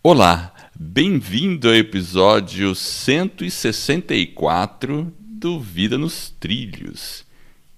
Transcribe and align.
Olá, 0.00 0.54
bem-vindo 0.78 1.66
ao 1.66 1.74
episódio 1.74 2.72
164 2.72 5.12
do 5.18 5.58
Vida 5.58 5.98
nos 5.98 6.30
Trilhos. 6.30 7.26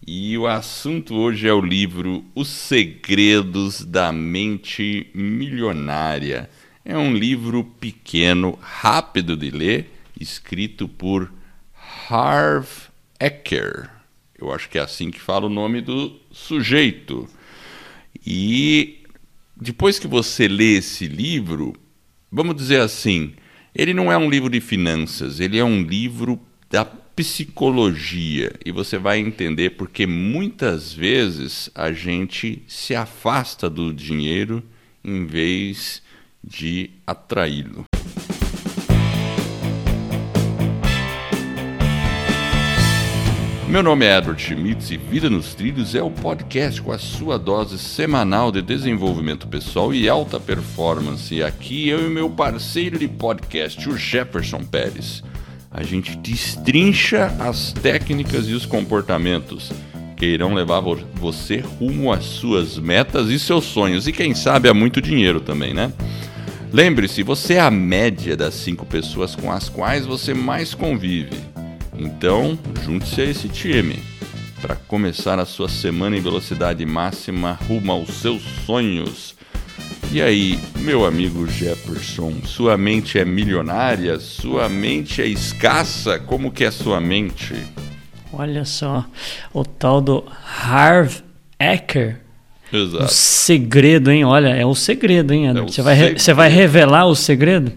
E 0.07 0.37
o 0.37 0.47
assunto 0.47 1.15
hoje 1.15 1.49
é 1.49 1.53
o 1.53 1.63
livro 1.63 2.23
Os 2.35 2.49
Segredos 2.49 3.83
da 3.83 4.13
Mente 4.13 5.09
Milionária. 5.15 6.51
É 6.85 6.97
um 6.97 7.15
livro 7.15 7.65
pequeno, 7.65 8.59
rápido 8.61 9.35
de 9.35 9.51
ler, 9.51 9.91
escrito 10.21 10.87
por 10.87 11.33
Harv 12.11 12.69
Eker. 13.19 13.89
Eu 14.39 14.53
acho 14.53 14.69
que 14.69 14.79
é 14.79 14.83
assim 14.83 15.11
que 15.11 15.19
fala 15.19 15.47
o 15.47 15.51
nome 15.51 15.81
do 15.81 16.21
sujeito. 16.31 17.27
E 18.27 18.99
depois 19.57 19.99
que 19.99 20.07
você 20.07 20.47
lê 20.47 20.77
esse 20.77 21.07
livro, 21.07 21.75
vamos 22.31 22.55
dizer 22.57 22.81
assim, 22.81 23.33
ele 23.75 23.93
não 23.93 24.11
é 24.11 24.17
um 24.17 24.31
livro 24.31 24.49
de 24.49 24.61
finanças, 24.61 25.41
ele 25.41 25.59
é 25.59 25.65
um 25.65 25.83
livro 25.83 26.41
da 26.71 26.85
psicologia 26.85 28.53
e 28.65 28.73
você 28.73 28.97
vai 28.97 29.19
entender 29.19 29.71
porque 29.71 30.07
muitas 30.07 30.93
vezes 30.93 31.69
a 31.75 31.93
gente 31.93 32.63
se 32.67 32.95
afasta 32.95 33.69
do 33.69 33.93
dinheiro 33.93 34.63
em 35.05 35.27
vez 35.27 36.03
de 36.43 36.91
atraí-lo. 37.07 37.90
Meu 43.71 43.85
nome 43.85 44.05
é 44.05 44.19
Edward 44.19 44.43
Schmitz 44.43 44.91
e 44.91 44.97
Vida 44.97 45.31
nos 45.31 45.55
Trilhos 45.55 45.95
é 45.95 46.03
o 46.03 46.11
podcast 46.11 46.83
com 46.83 46.91
a 46.91 46.99
sua 46.99 47.39
dose 47.39 47.79
semanal 47.79 48.51
de 48.51 48.61
desenvolvimento 48.61 49.47
pessoal 49.47 49.95
e 49.95 50.09
alta 50.09 50.41
performance. 50.41 51.33
E 51.33 51.41
aqui 51.41 51.89
eu 51.89 52.05
e 52.05 52.11
meu 52.11 52.29
parceiro 52.29 52.99
de 52.99 53.07
podcast, 53.07 53.89
o 53.89 53.97
Jefferson 53.97 54.65
Pérez. 54.65 55.23
A 55.71 55.85
gente 55.85 56.17
destrincha 56.17 57.27
as 57.39 57.73
técnicas 57.73 58.49
e 58.49 58.55
os 58.55 58.67
comportamentos 58.67 59.71
que 60.17 60.27
irão 60.27 60.53
levar 60.53 60.81
você 61.15 61.59
rumo 61.79 62.13
às 62.13 62.25
suas 62.25 62.77
metas 62.77 63.29
e 63.29 63.39
seus 63.39 63.67
sonhos. 63.67 64.09
E 64.09 64.13
quem 64.13 64.35
sabe 64.35 64.69
a 64.69 64.75
muito 64.75 65.01
dinheiro 65.01 65.41
também, 65.41 65.73
né? 65.73 65.93
Lembre-se, 66.73 67.23
você 67.23 67.55
é 67.55 67.61
a 67.61 67.71
média 67.71 68.37
das 68.37 68.55
cinco 68.55 68.85
pessoas 68.85 69.37
com 69.37 69.53
as 69.53 69.69
quais 69.69 70.05
você 70.07 70.35
mais 70.35 70.75
convive. 70.75 71.50
Então, 72.03 72.59
junte-se 72.83 73.21
a 73.21 73.25
esse 73.25 73.47
time 73.47 74.03
para 74.63 74.75
começar 74.75 75.39
a 75.39 75.45
sua 75.45 75.69
semana 75.69 76.17
em 76.17 76.21
velocidade 76.21 76.85
máxima 76.87 77.59
rumo 77.69 77.93
aos 77.93 78.09
seus 78.15 78.41
sonhos. 78.65 79.35
E 80.11 80.21
aí, 80.23 80.59
meu 80.79 81.05
amigo 81.05 81.47
Jefferson, 81.47 82.33
sua 82.47 82.79
mente 82.79 83.19
é 83.19 83.25
milionária? 83.25 84.19
Sua 84.19 84.67
mente 84.67 85.21
é 85.21 85.27
escassa? 85.27 86.19
Como 86.19 86.51
que 86.51 86.65
é 86.65 86.71
sua 86.71 87.01
mente? 87.03 87.55
Olha 88.33 88.65
só, 88.65 89.05
o 89.53 89.63
tal 89.63 90.01
do 90.01 90.25
Harv 90.65 91.21
Eker. 91.59 92.21
Exato. 92.73 93.05
O 93.05 93.09
segredo, 93.09 94.11
hein? 94.11 94.25
Olha, 94.25 94.49
é 94.49 94.65
o 94.65 94.75
segredo, 94.75 95.35
hein? 95.35 95.49
É 95.49 95.53
você, 95.53 95.83
vai 95.83 95.95
re- 95.95 96.01
segredo. 96.03 96.21
você 96.23 96.33
vai 96.35 96.49
revelar 96.49 97.07
o 97.07 97.15
segredo? 97.15 97.73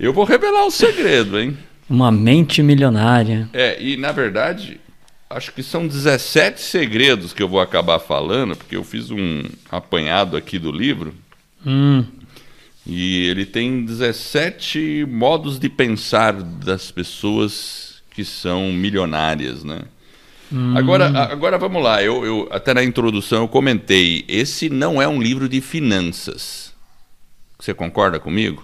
Eu 0.00 0.12
vou 0.12 0.24
revelar 0.24 0.66
o 0.66 0.70
segredo, 0.72 1.38
hein? 1.38 1.56
Uma 1.88 2.10
mente 2.10 2.62
milionária. 2.62 3.48
É, 3.52 3.80
e 3.82 3.96
na 3.96 4.10
verdade, 4.12 4.80
acho 5.28 5.52
que 5.52 5.62
são 5.62 5.86
17 5.86 6.60
segredos 6.60 7.32
que 7.32 7.42
eu 7.42 7.48
vou 7.48 7.60
acabar 7.60 7.98
falando, 7.98 8.56
porque 8.56 8.76
eu 8.76 8.84
fiz 8.84 9.10
um 9.10 9.42
apanhado 9.70 10.36
aqui 10.36 10.58
do 10.58 10.72
livro. 10.72 11.14
Hum, 11.66 12.04
E 12.86 13.26
ele 13.28 13.46
tem 13.46 13.82
17 13.84 15.06
modos 15.08 15.58
de 15.58 15.70
pensar 15.70 16.34
das 16.34 16.90
pessoas 16.90 18.02
que 18.10 18.24
são 18.24 18.70
milionárias, 18.72 19.64
né? 19.64 19.82
Agora, 20.76 21.08
a- 21.08 21.32
agora 21.32 21.56
vamos 21.58 21.82
lá. 21.82 22.02
Eu, 22.02 22.24
eu- 22.24 22.48
até 22.52 22.74
na 22.74 22.84
introdução 22.84 23.40
eu 23.42 23.48
comentei. 23.48 24.24
Esse 24.28 24.68
não 24.68 25.00
é 25.00 25.08
um 25.08 25.20
livro 25.20 25.48
de 25.48 25.60
finanças. 25.62 26.72
Você 27.58 27.72
concorda 27.72 28.20
comigo? 28.20 28.62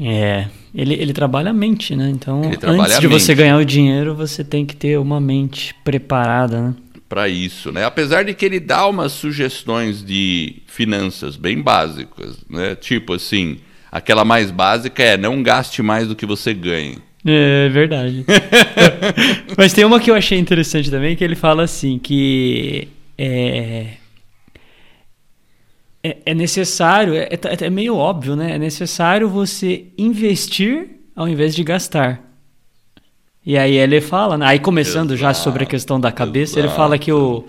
É. 0.00 0.48
Ele, 0.74 0.94
ele 0.94 1.12
trabalha 1.12 1.50
a 1.50 1.52
mente, 1.52 1.94
né? 1.96 2.08
Então, 2.10 2.42
antes 2.62 2.98
de 3.00 3.06
você 3.06 3.34
ganhar 3.34 3.58
o 3.58 3.64
dinheiro, 3.64 4.14
você 4.14 4.44
tem 4.44 4.64
que 4.64 4.74
ter 4.74 4.98
uma 4.98 5.20
mente 5.20 5.74
preparada, 5.84 6.60
né? 6.60 6.74
Para 7.08 7.28
isso, 7.28 7.72
né? 7.72 7.84
Apesar 7.84 8.24
de 8.24 8.32
que 8.34 8.44
ele 8.44 8.60
dá 8.60 8.86
umas 8.86 9.12
sugestões 9.12 10.04
de 10.04 10.62
finanças 10.66 11.36
bem 11.36 11.60
básicas, 11.60 12.36
né? 12.48 12.76
Tipo 12.76 13.14
assim, 13.14 13.58
aquela 13.90 14.24
mais 14.24 14.52
básica 14.52 15.02
é 15.02 15.16
não 15.16 15.42
gaste 15.42 15.82
mais 15.82 16.06
do 16.06 16.14
que 16.14 16.24
você 16.24 16.54
ganha. 16.54 16.98
É 17.26 17.68
verdade. 17.68 18.24
Mas 19.58 19.72
tem 19.72 19.84
uma 19.84 19.98
que 19.98 20.10
eu 20.10 20.14
achei 20.14 20.38
interessante 20.38 20.90
também, 20.90 21.16
que 21.16 21.24
ele 21.24 21.34
fala 21.34 21.64
assim, 21.64 21.98
que 21.98 22.88
é, 23.18 23.86
é, 26.02 26.18
é 26.26 26.34
necessário, 26.34 27.14
é, 27.14 27.28
é- 27.30 27.66
é 27.66 27.70
meio 27.70 27.96
óbvio, 27.96 28.34
né? 28.34 28.54
É 28.54 28.58
necessário 28.58 29.28
você 29.28 29.86
investir 29.98 30.88
ao 31.14 31.28
invés 31.28 31.54
de 31.54 31.62
gastar. 31.62 32.22
E 33.44 33.56
aí 33.56 33.74
ele 33.76 34.00
fala, 34.00 34.36
né? 34.36 34.46
aí 34.46 34.58
começando 34.58 35.16
já 35.16 35.30
Exato, 35.30 35.44
sobre 35.44 35.64
a 35.64 35.66
questão 35.66 35.98
da 35.98 36.12
cabeça, 36.12 36.58
ele 36.58 36.68
fala 36.68 36.98
que, 36.98 37.10
o, 37.10 37.44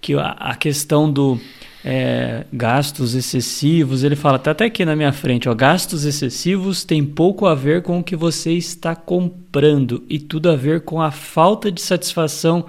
que 0.00 0.14
a, 0.14 0.28
a 0.38 0.54
questão 0.54 1.10
do 1.10 1.40
é, 1.84 2.44
gastos 2.52 3.14
excessivos, 3.14 4.04
ele 4.04 4.14
fala, 4.14 4.38
tá 4.38 4.52
até 4.52 4.66
aqui 4.66 4.84
na 4.84 4.94
minha 4.94 5.12
frente, 5.12 5.48
ó, 5.48 5.54
gastos 5.54 6.04
excessivos 6.04 6.84
tem 6.84 7.04
pouco 7.04 7.46
a 7.46 7.54
ver 7.54 7.82
com 7.82 7.98
o 7.98 8.04
que 8.04 8.14
você 8.14 8.52
está 8.52 8.94
comprando 8.94 10.04
e 10.08 10.18
tudo 10.18 10.50
a 10.50 10.56
ver 10.56 10.82
com 10.82 11.00
a 11.00 11.10
falta 11.10 11.72
de 11.72 11.80
satisfação 11.80 12.66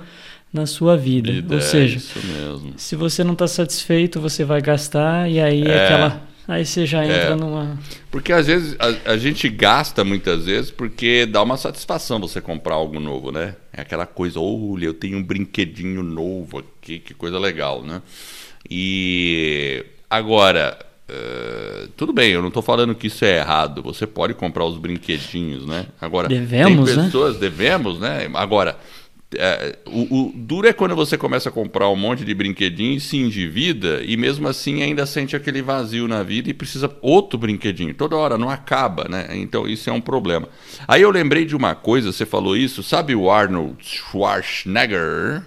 na 0.54 0.66
sua 0.68 0.96
vida. 0.96 1.32
E 1.32 1.44
Ou 1.50 1.58
é 1.58 1.62
seja, 1.62 2.00
mesmo. 2.24 2.74
se 2.78 2.96
você 2.96 3.24
não 3.24 3.34
está 3.34 3.48
satisfeito, 3.48 4.22
você 4.22 4.46
vai 4.46 4.62
gastar 4.62 5.28
e 5.30 5.40
aí 5.40 5.64
É. 5.64 5.84
aquela 5.86 6.22
aí 6.48 6.66
você 6.66 6.86
já 6.86 7.04
entra 7.04 7.16
É. 7.32 7.36
numa 7.36 7.80
Porque 8.12 8.32
às 8.32 8.46
vezes 8.48 8.76
a, 8.78 9.14
a 9.14 9.18
gente 9.18 9.50
gasta 9.50 10.04
muitas 10.04 10.46
vezes 10.46 10.70
porque 10.70 11.26
dá 11.26 11.42
uma 11.42 11.58
satisfação 11.58 12.20
você 12.20 12.40
comprar 12.40 12.76
algo 12.76 13.00
novo, 13.00 13.32
né? 13.32 13.56
É 13.74 13.82
aquela 13.82 14.06
coisa, 14.06 14.40
olha, 14.40 14.86
eu 14.86 14.94
tenho 14.94 15.18
um 15.18 15.24
brinquedinho 15.24 16.04
novo 16.04 16.60
aqui, 16.60 17.00
que 17.00 17.14
coisa 17.16 17.40
legal, 17.40 17.82
né? 17.82 18.02
E 18.70 19.86
agora, 20.10 20.78
eh, 21.10 21.88
tudo 21.98 22.14
bem, 22.14 22.32
eu 22.32 22.42
não 22.42 22.48
estou 22.50 22.62
falando 22.64 22.96
que 22.96 23.08
isso 23.08 23.26
é 23.26 23.38
errado. 23.40 23.82
Você 23.84 24.06
pode 24.08 24.34
comprar 24.34 24.66
os 24.66 24.78
brinquedinhos, 24.78 25.66
né? 25.66 25.88
Agora, 26.00 26.28
Devemos, 26.28 26.90
tem 26.90 26.98
né? 26.98 27.06
pessoas, 27.06 27.38
devemos, 27.38 28.00
né? 28.00 28.30
Agora, 28.34 28.78
é, 29.38 29.78
o, 29.86 30.28
o 30.28 30.34
duro 30.36 30.68
é 30.68 30.74
quando 30.74 30.96
você 30.96 31.18
começa 31.18 31.50
a 31.50 31.52
comprar 31.52 31.90
um 31.90 31.96
monte 31.96 32.24
de 32.26 32.34
brinquedinho 32.34 32.96
e 32.98 33.00
se 33.00 33.18
endivida 33.18 34.02
e 34.04 34.16
mesmo 34.18 34.48
assim 34.48 34.82
ainda 34.84 35.06
sente 35.06 35.36
aquele 35.36 35.62
vazio 35.62 36.08
na 36.08 36.24
vida 36.24 36.50
e 36.50 36.54
precisa 36.54 36.90
outro 37.02 37.38
brinquedinho. 37.38 37.94
Toda 37.94 38.16
hora, 38.16 38.38
não 38.38 38.50
acaba, 38.50 39.08
né? 39.10 39.28
Então 39.34 39.68
isso 39.68 39.90
é 39.90 39.94
um 39.94 40.02
problema. 40.02 40.48
Aí 40.88 41.02
eu 41.02 41.12
lembrei 41.12 41.46
de 41.46 41.56
uma 41.56 41.76
coisa, 41.76 42.12
você 42.12 42.26
falou 42.26 42.56
isso, 42.58 42.82
sabe 42.84 43.16
o 43.16 43.30
Arnold 43.32 43.78
Schwarzenegger? 43.84 45.44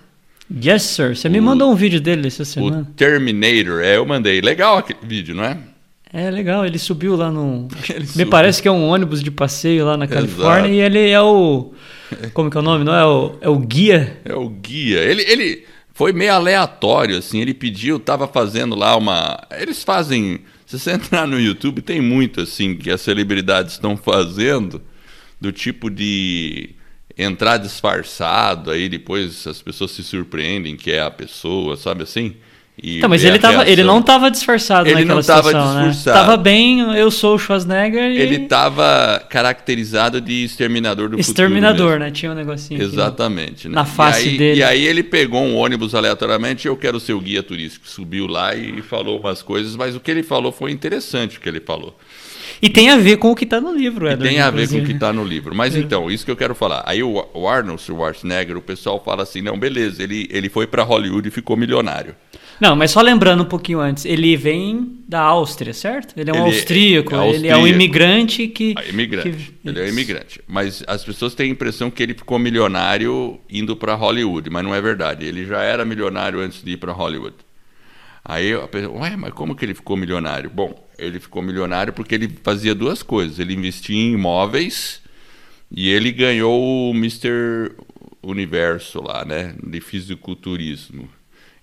Yes, 0.64 0.82
sir. 0.84 1.16
Você 1.16 1.28
me 1.28 1.40
O- 1.40 1.42
mandou 1.42 1.70
um 1.72 1.74
vídeo 1.74 2.00
dele 2.00 2.28
essa 2.28 2.42
O 2.42 2.46
semana. 2.46 2.88
Terminator, 2.96 3.80
é, 3.82 3.96
eu 3.96 4.06
mandei. 4.06 4.40
Legal 4.40 4.76
aquele 4.78 5.00
vídeo, 5.02 5.34
não 5.34 5.42
é? 5.44 5.58
É 6.18 6.30
legal, 6.30 6.64
ele 6.64 6.78
subiu 6.78 7.14
lá 7.14 7.30
no. 7.30 7.68
Ele 7.90 8.00
Me 8.00 8.06
subiu. 8.06 8.30
parece 8.30 8.62
que 8.62 8.66
é 8.66 8.70
um 8.70 8.88
ônibus 8.88 9.22
de 9.22 9.30
passeio 9.30 9.84
lá 9.84 9.98
na 9.98 10.06
Califórnia 10.06 10.68
Exato. 10.68 10.72
e 10.72 10.80
ele 10.80 11.10
é 11.10 11.20
o. 11.20 11.74
Como 12.32 12.50
que 12.50 12.56
é 12.56 12.60
o 12.60 12.62
nome? 12.62 12.84
Não 12.86 12.94
é 12.94 13.04
o, 13.04 13.36
é 13.42 13.48
o 13.50 13.58
guia? 13.58 14.18
É 14.24 14.34
o 14.34 14.48
guia. 14.48 15.00
Ele, 15.00 15.22
ele 15.28 15.66
foi 15.92 16.14
meio 16.14 16.32
aleatório, 16.32 17.18
assim. 17.18 17.38
Ele 17.42 17.52
pediu, 17.52 17.98
tava 17.98 18.26
fazendo 18.26 18.74
lá 18.74 18.96
uma. 18.96 19.38
Eles 19.60 19.84
fazem. 19.84 20.40
Se 20.64 20.78
você 20.78 20.92
entrar 20.92 21.26
no 21.26 21.38
YouTube, 21.38 21.82
tem 21.82 22.00
muito, 22.00 22.40
assim, 22.40 22.74
que 22.74 22.90
as 22.90 23.02
celebridades 23.02 23.74
estão 23.74 23.94
fazendo, 23.94 24.80
do 25.38 25.52
tipo 25.52 25.90
de 25.90 26.70
entrar 27.16 27.58
disfarçado, 27.58 28.70
aí 28.70 28.88
depois 28.88 29.46
as 29.46 29.60
pessoas 29.60 29.90
se 29.90 30.02
surpreendem 30.02 30.76
que 30.76 30.90
é 30.90 31.02
a 31.02 31.10
pessoa, 31.10 31.76
sabe 31.76 32.04
assim? 32.04 32.36
E 32.82 33.00
Tá, 33.00 33.08
mas 33.08 33.24
ele, 33.24 33.38
tava, 33.38 33.66
ele 33.68 33.82
não 33.82 34.02
tava 34.02 34.30
disfarçado 34.30 34.86
Ele 34.86 34.96
naquela 34.96 35.14
não 35.14 35.22
tava 35.22 35.48
situação, 35.48 35.74
né? 35.74 35.88
disfarçado. 35.88 36.18
Tava 36.26 36.36
bem, 36.36 36.80
eu 36.96 37.10
sou 37.10 37.34
o 37.36 37.38
Schwarzenegger 37.38 38.10
e. 38.10 38.18
Ele 38.18 38.40
tava 38.40 39.24
caracterizado 39.30 40.20
de 40.20 40.44
exterminador 40.44 41.08
do 41.08 41.18
Exterminador, 41.18 41.86
futuro. 41.92 41.98
né? 42.00 42.10
Tinha 42.10 42.32
um 42.32 42.34
negocinho. 42.34 42.78
né? 42.78 42.84
Exatamente. 42.84 43.68
né? 43.68 43.74
Na 43.74 43.84
face 43.86 44.26
e 44.26 44.30
aí, 44.32 44.36
dele. 44.38 44.58
E 44.60 44.62
aí 44.62 44.84
ele 44.86 45.02
pegou 45.02 45.42
um 45.42 45.56
ônibus 45.56 45.94
aleatoriamente, 45.94 46.66
eu 46.68 46.76
quero 46.76 47.00
ser 47.00 47.14
o 47.14 47.20
guia 47.20 47.42
turístico. 47.42 47.88
Subiu 47.88 48.26
lá 48.26 48.54
e 48.54 48.82
falou 48.82 49.20
umas 49.20 49.40
coisas, 49.42 49.74
mas 49.74 49.96
o 49.96 50.00
que 50.00 50.10
ele 50.10 50.22
falou 50.22 50.52
foi 50.52 50.70
interessante 50.70 51.38
o 51.38 51.40
que 51.40 51.48
ele 51.48 51.60
falou. 51.60 51.96
E 52.60 52.68
tem 52.70 52.90
a 52.90 52.96
ver 52.96 53.16
com 53.18 53.30
o 53.30 53.34
que 53.36 53.44
tá 53.44 53.60
no 53.60 53.74
livro, 53.74 54.06
E 54.06 54.12
Edward. 54.12 54.28
tem 54.30 54.40
a 54.40 54.50
ver 54.50 54.68
com 54.68 54.78
o 54.78 54.84
que 54.84 54.92
está 54.92 55.12
no 55.12 55.22
livro. 55.24 55.54
Mas 55.54 55.74
É. 55.74 55.78
então, 55.78 56.10
isso 56.10 56.24
que 56.24 56.30
eu 56.30 56.36
quero 56.36 56.54
falar. 56.54 56.82
Aí 56.86 57.02
o, 57.02 57.26
o 57.34 57.46
Arnold 57.48 57.80
Schwarzenegger, 57.82 58.56
o 58.56 58.62
pessoal 58.62 59.02
fala 59.04 59.22
assim, 59.24 59.42
não, 59.42 59.58
beleza, 59.58 60.02
ele, 60.02 60.26
ele 60.30 60.48
foi 60.48 60.66
para 60.66 60.82
Hollywood 60.82 61.28
e 61.28 61.30
ficou 61.30 61.54
milionário. 61.56 62.14
Não, 62.60 62.74
mas 62.74 62.90
só 62.90 63.00
lembrando 63.02 63.42
um 63.42 63.46
pouquinho 63.46 63.80
antes, 63.80 64.04
ele 64.06 64.34
vem 64.36 65.00
da 65.06 65.20
Áustria, 65.20 65.74
certo? 65.74 66.18
Ele 66.18 66.30
é 66.30 66.32
um 66.32 66.46
Ele 66.46 66.56
austríaco, 66.56 67.14
é 67.14 67.28
ele 67.28 67.48
é 67.48 67.54
um 67.56 67.60
austríaco. 67.60 67.66
imigrante 67.68 68.48
que. 68.48 68.74
Ah, 68.76 68.84
imigrante. 68.86 69.30
que- 69.30 69.68
Ele 69.68 69.78
é 69.80 69.84
Isso. 69.84 69.92
imigrante. 69.92 70.40
Mas 70.48 70.82
as 70.86 71.04
pessoas 71.04 71.34
têm 71.34 71.48
a 71.48 71.52
impressão 71.52 71.90
que 71.90 72.02
ele 72.02 72.14
ficou 72.14 72.38
milionário 72.38 73.38
indo 73.50 73.76
para 73.76 73.94
Hollywood, 73.94 74.48
mas 74.48 74.64
não 74.64 74.74
é 74.74 74.80
verdade. 74.80 75.26
Ele 75.26 75.44
já 75.44 75.60
era 75.62 75.84
milionário 75.84 76.40
antes 76.40 76.62
de 76.62 76.72
ir 76.72 76.76
para 76.78 76.92
Hollywood. 76.92 77.34
Aí 78.24 78.52
a 78.54 78.66
pessoa, 78.66 79.00
ué, 79.00 79.16
mas 79.16 79.32
como 79.34 79.54
que 79.54 79.64
ele 79.64 79.74
ficou 79.74 79.96
milionário? 79.96 80.50
Bom, 80.50 80.74
ele 80.98 81.20
ficou 81.20 81.42
milionário 81.42 81.92
porque 81.92 82.14
ele 82.14 82.28
fazia 82.42 82.74
duas 82.74 83.02
coisas. 83.02 83.38
Ele 83.38 83.54
investia 83.54 83.94
em 83.96 84.14
imóveis 84.14 85.00
e 85.70 85.90
ele 85.90 86.10
ganhou 86.10 86.90
o 86.90 86.94
Mr. 86.94 87.70
Universo 88.22 89.00
lá, 89.02 89.24
né? 89.24 89.54
De 89.62 89.80
fisiculturismo. 89.80 91.08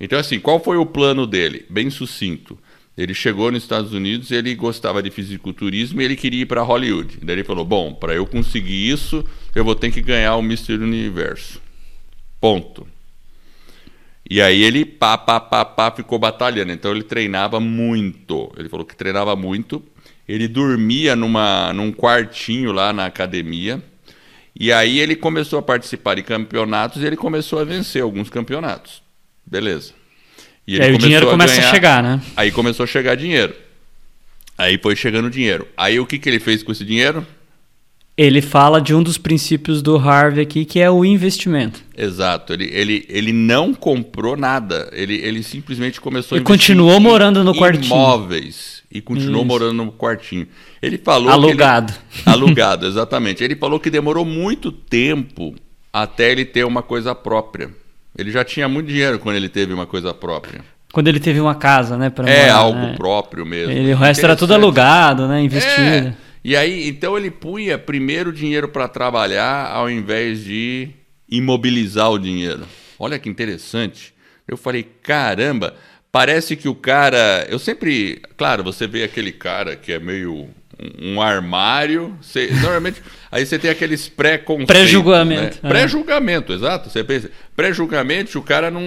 Então, 0.04 0.20
assim, 0.20 0.38
qual 0.38 0.62
foi 0.62 0.76
o 0.76 0.86
plano 0.86 1.26
dele? 1.26 1.66
Bem 1.70 1.90
sucinto. 1.90 2.60
Ele 2.98 3.14
chegou 3.14 3.50
nos 3.50 3.64
Estados 3.64 3.94
Unidos, 3.94 4.32
ele 4.32 4.54
gostava 4.54 5.02
de 5.02 5.10
fisiculturismo 5.10 6.02
e 6.02 6.04
ele 6.04 6.18
queria 6.18 6.42
ir 6.42 6.46
para 6.46 6.62
Hollywood. 6.62 7.20
Daí 7.24 7.38
ele 7.38 7.44
falou: 7.46 7.64
Bom, 7.64 7.94
para 7.94 8.14
eu 8.14 8.26
conseguir 8.26 8.90
isso, 8.90 9.24
eu 9.56 9.64
vou 9.64 9.74
ter 9.76 9.92
que 9.92 10.02
ganhar 10.02 10.36
o 10.36 10.42
Mr. 10.42 10.74
Universo. 10.74 11.62
Ponto. 12.42 12.86
E 14.30 14.42
aí 14.42 14.62
ele 14.62 14.84
pá, 14.84 15.18
pá, 15.18 15.40
pá, 15.40 15.64
pá, 15.64 15.90
ficou 15.90 16.20
batalhando. 16.20 16.74
Então 16.74 16.92
ele 16.92 17.04
treinava 17.04 17.62
muito. 17.62 18.52
Ele 18.58 18.68
falou 18.68 18.86
que 18.86 18.98
treinava 18.98 19.38
muito. 19.38 19.82
Ele 20.28 20.50
dormia 20.50 21.16
numa, 21.16 21.72
num 21.72 21.94
quartinho 21.94 22.74
lá 22.74 22.92
na 22.92 23.06
academia. 23.06 23.82
E 24.54 24.70
aí 24.70 25.00
ele 25.00 25.16
começou 25.16 25.60
a 25.60 25.62
participar 25.62 26.16
de 26.16 26.24
campeonatos 26.24 27.02
e 27.02 27.06
ele 27.06 27.16
começou 27.16 27.60
a 27.60 27.64
vencer 27.64 28.04
alguns 28.04 28.30
campeonatos. 28.30 29.03
Beleza. 29.54 29.92
E 30.68 30.82
aí 30.82 30.96
o 30.96 30.98
dinheiro 30.98 31.28
começa 31.28 31.54
a 31.54 31.58
ganhar- 31.58 31.72
chegar, 31.72 32.02
né? 32.02 32.20
Aí 32.36 32.52
começou 32.52 32.86
a 32.86 32.88
chegar 32.88 33.14
dinheiro. 33.14 33.54
Aí 34.58 34.80
foi 34.82 34.96
chegando 34.96 35.30
dinheiro. 35.30 35.68
Aí 35.78 36.00
o 36.00 36.08
que, 36.08 36.18
que 36.18 36.28
ele 36.28 36.40
fez 36.40 36.64
com 36.64 36.72
esse 36.72 36.84
dinheiro? 36.84 37.24
Ele 38.18 38.42
fala 38.42 38.82
de 38.82 38.96
um 38.96 39.04
dos 39.04 39.20
princípios 39.20 39.84
do 39.84 39.96
Harvey 39.96 40.42
aqui, 40.44 40.66
que 40.66 40.80
é 40.80 40.90
o 40.90 41.06
investimento. 41.06 41.84
Exato. 41.96 42.52
Ele, 42.54 42.66
ele, 42.74 43.06
ele 43.08 43.32
não 43.32 43.76
comprou 43.76 44.36
nada. 44.36 44.90
Ele, 44.92 45.16
ele 45.16 45.44
simplesmente 45.44 46.02
começou 46.02 46.36
Ele 46.36 46.44
a 46.44 46.50
investir 46.50 46.76
continuou 46.76 47.00
morando 47.00 47.44
no 47.44 47.54
quartinho. 47.54 47.86
Imóveis. 47.86 48.82
E 48.92 49.02
continuou 49.02 49.42
Isso. 49.42 49.46
morando 49.48 49.74
no 49.84 49.92
quartinho. 49.92 50.48
Ele 50.82 50.98
falou. 50.98 51.30
Alugado. 51.30 51.94
ele- 51.94 52.22
alugado, 52.26 52.88
exatamente. 52.88 53.44
Ele 53.44 53.56
falou 53.56 53.80
que 53.80 53.90
demorou 53.92 54.26
muito 54.26 54.72
tempo 54.72 55.54
até 55.92 56.32
ele 56.32 56.44
ter 56.46 56.66
uma 56.66 56.82
coisa 56.82 57.14
própria. 57.14 57.70
Ele 58.18 58.31
já 58.31 58.44
tinha 58.44 58.68
muito 58.68 58.88
dinheiro 58.88 59.19
quando 59.19 59.36
ele 59.36 59.50
teve 59.50 59.74
uma 59.74 59.86
coisa 59.86 60.13
própria. 60.13 60.62
Quando 60.92 61.07
ele 61.07 61.19
teve 61.19 61.39
uma 61.39 61.56
casa, 61.56 61.98
né? 61.98 62.10
Pra 62.10 62.30
É 62.30 62.44
morar, 62.48 62.56
algo 62.56 62.80
né? 62.80 62.94
próprio 62.95 63.45
mesmo. 63.45 63.71
Ele, 63.71 63.94
o 63.94 63.98
resto 63.98 64.24
era 64.24 64.36
tudo 64.36 64.54
alugado, 64.54 65.27
né? 65.27 65.42
Investido. 65.42 66.07
É. 66.10 66.13
E 66.44 66.56
aí, 66.56 66.88
então 66.88 67.18
ele 67.18 67.31
punha 67.31 67.77
primeiro 67.80 68.30
o 68.30 68.33
dinheiro 68.33 68.68
para 68.68 68.88
trabalhar 68.88 69.71
ao 69.71 69.89
invés 69.89 70.44
de 70.44 70.89
imobilizar 71.30 72.12
o 72.12 72.19
dinheiro. 72.19 72.65
Olha 73.00 73.18
que 73.18 73.27
interessante. 73.30 74.13
Eu 74.48 74.56
falei, 74.57 74.83
caramba, 75.01 75.74
parece 76.12 76.56
que 76.56 76.68
o 76.69 76.75
cara. 76.75 77.45
Eu 77.50 77.57
sempre. 77.57 78.21
Claro, 78.38 78.63
você 78.63 78.86
vê 78.86 79.04
aquele 79.04 79.31
cara 79.31 79.75
que 79.75 79.92
é 79.92 80.00
meio 80.00 80.48
um, 81.02 81.22
armário. 81.22 82.18
você- 82.22 82.50
normalmente. 82.52 83.02
Aí 83.32 83.46
você 83.46 83.58
tem 83.58 83.72
aqueles 83.72 84.08
pré-conceitos. 84.08 84.68
Pré-julgamento, 84.76 85.56
Né? 85.56 85.60
é. 85.64 85.68
Pré-julgamento, 85.70 86.54
exato. 86.54 86.90
Você 86.90 87.04
pensa. 87.04 87.32
Pré-julgamento, 87.56 88.38
o 88.38 88.44
cara 88.44 88.70
não, 88.70 88.82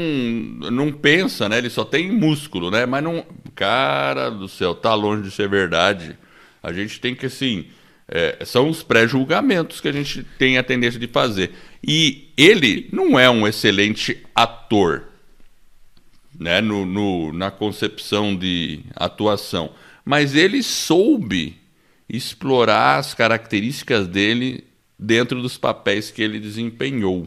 não 0.70 0.92
pensa, 0.92 1.48
né? 1.48 1.58
Ele 1.58 1.68
só 1.70 1.84
tem 1.84 2.10
músculo, 2.12 2.70
né? 2.70 2.86
Mas 2.86 3.02
não. 3.02 3.24
Cara 3.54 4.30
do 4.30 4.46
céu, 4.48 4.74
tá 4.74 4.94
longe 4.94 5.22
de 5.22 5.30
ser 5.30 5.48
verdade. 5.48 6.16
A 6.62 6.72
gente 6.72 7.00
tem 7.00 7.14
que, 7.14 7.26
assim. 7.26 7.66
é, 8.08 8.38
são 8.44 8.68
os 8.68 8.82
pré-julgamentos 8.84 9.80
que 9.80 9.88
a 9.88 9.92
gente 9.92 10.22
tem 10.38 10.58
a 10.58 10.62
tendência 10.62 11.00
de 11.00 11.08
fazer. 11.08 11.50
E 11.82 12.28
ele 12.36 12.88
não 12.92 13.18
é 13.18 13.28
um 13.28 13.46
excelente 13.48 14.18
ator 14.34 15.04
né, 16.38 16.60
no, 16.60 16.84
no- 16.86 17.32
na 17.32 17.50
concepção 17.50 18.36
de 18.36 18.80
atuação. 18.94 19.70
Mas 20.04 20.34
ele 20.36 20.62
soube 20.62 21.56
explorar 22.08 22.98
as 22.98 23.14
características 23.14 24.06
dele 24.06 24.64
dentro 24.98 25.42
dos 25.42 25.58
papéis 25.58 26.10
que 26.10 26.22
ele 26.22 26.38
desempenhou. 26.38 27.26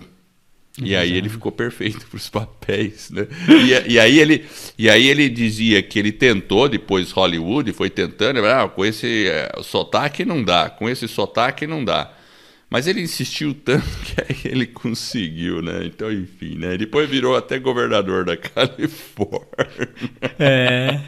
E 0.82 0.96
aí 0.96 1.14
ele 1.18 1.28
ficou 1.28 1.52
perfeito 1.52 2.06
para 2.08 2.18
os 2.18 2.30
papéis, 2.30 3.10
né? 3.10 3.28
E, 3.50 3.94
e 3.94 4.00
aí 4.00 4.20
ele, 4.20 4.46
e 4.78 4.90
aí 4.90 5.08
ele 5.08 5.28
dizia 5.28 5.84
que 5.84 6.00
ele 6.00 6.12
tentou 6.12 6.70
depois 6.70 7.12
Hollywood, 7.12 7.74
foi 7.74 7.90
tentando, 7.90 8.46
ah, 8.46 8.70
com 8.70 8.86
esse 8.86 9.28
eh, 9.28 9.52
sotaque 9.62 10.24
não 10.24 10.42
dá, 10.42 10.70
com 10.70 10.88
esse 10.88 11.08
sotaque 11.08 11.68
não 11.68 11.84
dá. 11.84 12.14
Mas 12.70 12.86
ele 12.86 13.02
insistiu 13.02 13.54
tanto 13.54 13.88
que 14.06 14.22
aí 14.22 14.52
ele 14.52 14.68
conseguiu, 14.68 15.62
né? 15.62 15.86
Então, 15.86 16.12
enfim, 16.12 16.56
né? 16.56 16.78
Depois 16.78 17.10
virou 17.10 17.36
até 17.36 17.58
governador 17.58 18.24
da 18.24 18.38
Califórnia. 18.38 19.90
É. 20.38 21.00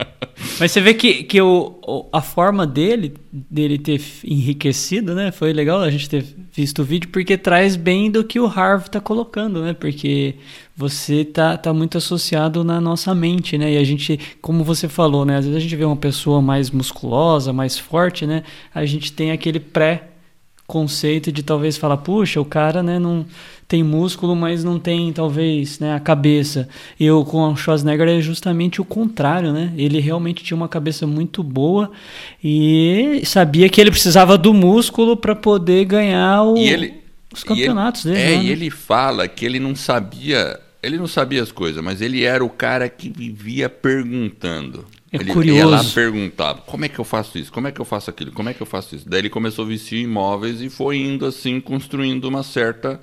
Mas 0.59 0.71
você 0.71 0.81
vê 0.81 0.93
que, 0.95 1.23
que 1.23 1.39
o, 1.39 2.09
a 2.11 2.21
forma 2.21 2.65
dele, 2.65 3.13
dele 3.31 3.77
ter 3.77 4.01
enriquecido, 4.23 5.13
né? 5.13 5.31
Foi 5.31 5.53
legal 5.53 5.81
a 5.81 5.91
gente 5.91 6.09
ter 6.09 6.25
visto 6.51 6.79
o 6.79 6.85
vídeo, 6.85 7.09
porque 7.09 7.37
traz 7.37 7.75
bem 7.75 8.09
do 8.09 8.23
que 8.23 8.39
o 8.39 8.47
Harvey 8.47 8.89
tá 8.89 8.99
colocando, 8.99 9.61
né? 9.61 9.73
Porque 9.73 10.35
você 10.75 11.23
tá, 11.23 11.57
tá 11.57 11.71
muito 11.71 11.97
associado 11.97 12.63
na 12.63 12.81
nossa 12.81 13.13
mente, 13.13 13.55
né? 13.55 13.73
E 13.73 13.77
a 13.77 13.83
gente, 13.83 14.19
como 14.41 14.63
você 14.63 14.89
falou, 14.89 15.25
né? 15.25 15.37
Às 15.37 15.45
vezes 15.45 15.57
a 15.57 15.61
gente 15.61 15.75
vê 15.75 15.85
uma 15.85 15.95
pessoa 15.95 16.41
mais 16.41 16.71
musculosa, 16.71 17.53
mais 17.53 17.77
forte, 17.77 18.25
né? 18.25 18.43
A 18.73 18.83
gente 18.83 19.13
tem 19.13 19.31
aquele 19.31 19.59
pré 19.59 20.10
conceito 20.71 21.31
de 21.33 21.43
talvez 21.43 21.75
falar, 21.75 21.97
puxa, 21.97 22.39
o 22.39 22.45
cara, 22.45 22.81
né, 22.81 22.97
não 22.97 23.25
tem 23.67 23.83
músculo, 23.83 24.35
mas 24.35 24.63
não 24.63 24.79
tem 24.79 25.11
talvez, 25.11 25.79
né, 25.79 25.93
a 25.93 25.99
cabeça. 25.99 26.67
Eu 26.99 27.25
com 27.25 27.41
o 27.51 27.55
Schwarzenegger 27.57 28.07
é 28.07 28.21
justamente 28.21 28.79
o 28.81 28.85
contrário, 28.85 29.51
né? 29.51 29.73
Ele 29.77 29.99
realmente 29.99 30.43
tinha 30.43 30.55
uma 30.55 30.67
cabeça 30.69 31.05
muito 31.05 31.43
boa 31.43 31.91
e 32.43 33.21
sabia 33.25 33.67
que 33.69 33.79
ele 33.81 33.91
precisava 33.91 34.37
do 34.37 34.53
músculo 34.53 35.15
para 35.17 35.35
poder 35.35 35.85
ganhar 35.85 36.43
o- 36.43 36.57
ele, 36.57 36.95
os 37.33 37.43
campeonatos 37.43 38.05
ele, 38.05 38.15
dele. 38.15 38.33
É, 38.33 38.37
né? 38.37 38.43
e 38.43 38.49
ele 38.51 38.69
fala 38.69 39.27
que 39.27 39.45
ele 39.45 39.59
não 39.59 39.75
sabia, 39.75 40.59
ele 40.81 40.97
não 40.97 41.07
sabia 41.07 41.43
as 41.43 41.51
coisas, 41.51 41.83
mas 41.83 42.01
ele 42.01 42.23
era 42.23 42.43
o 42.43 42.49
cara 42.49 42.87
que 42.89 43.09
vivia 43.09 43.69
perguntando. 43.69 44.85
É 45.11 45.17
ele 45.17 45.27
ia 45.27 45.33
curioso. 45.33 45.69
lá 45.69 45.83
perguntava, 45.93 46.61
como 46.65 46.85
é 46.85 46.89
que 46.89 46.97
eu 46.99 47.03
faço 47.03 47.37
isso? 47.37 47.51
Como 47.51 47.67
é 47.67 47.71
que 47.71 47.81
eu 47.81 47.85
faço 47.85 48.09
aquilo? 48.09 48.31
Como 48.31 48.47
é 48.49 48.53
que 48.53 48.61
eu 48.61 48.65
faço 48.67 48.95
isso? 48.95 49.09
Daí 49.09 49.19
ele 49.21 49.29
começou 49.29 49.65
a 49.65 49.67
vestir 49.67 50.03
imóveis 50.03 50.61
e 50.61 50.69
foi 50.69 50.97
indo 50.97 51.25
assim, 51.25 51.59
construindo 51.59 52.25
uma 52.25 52.43
certa 52.43 52.99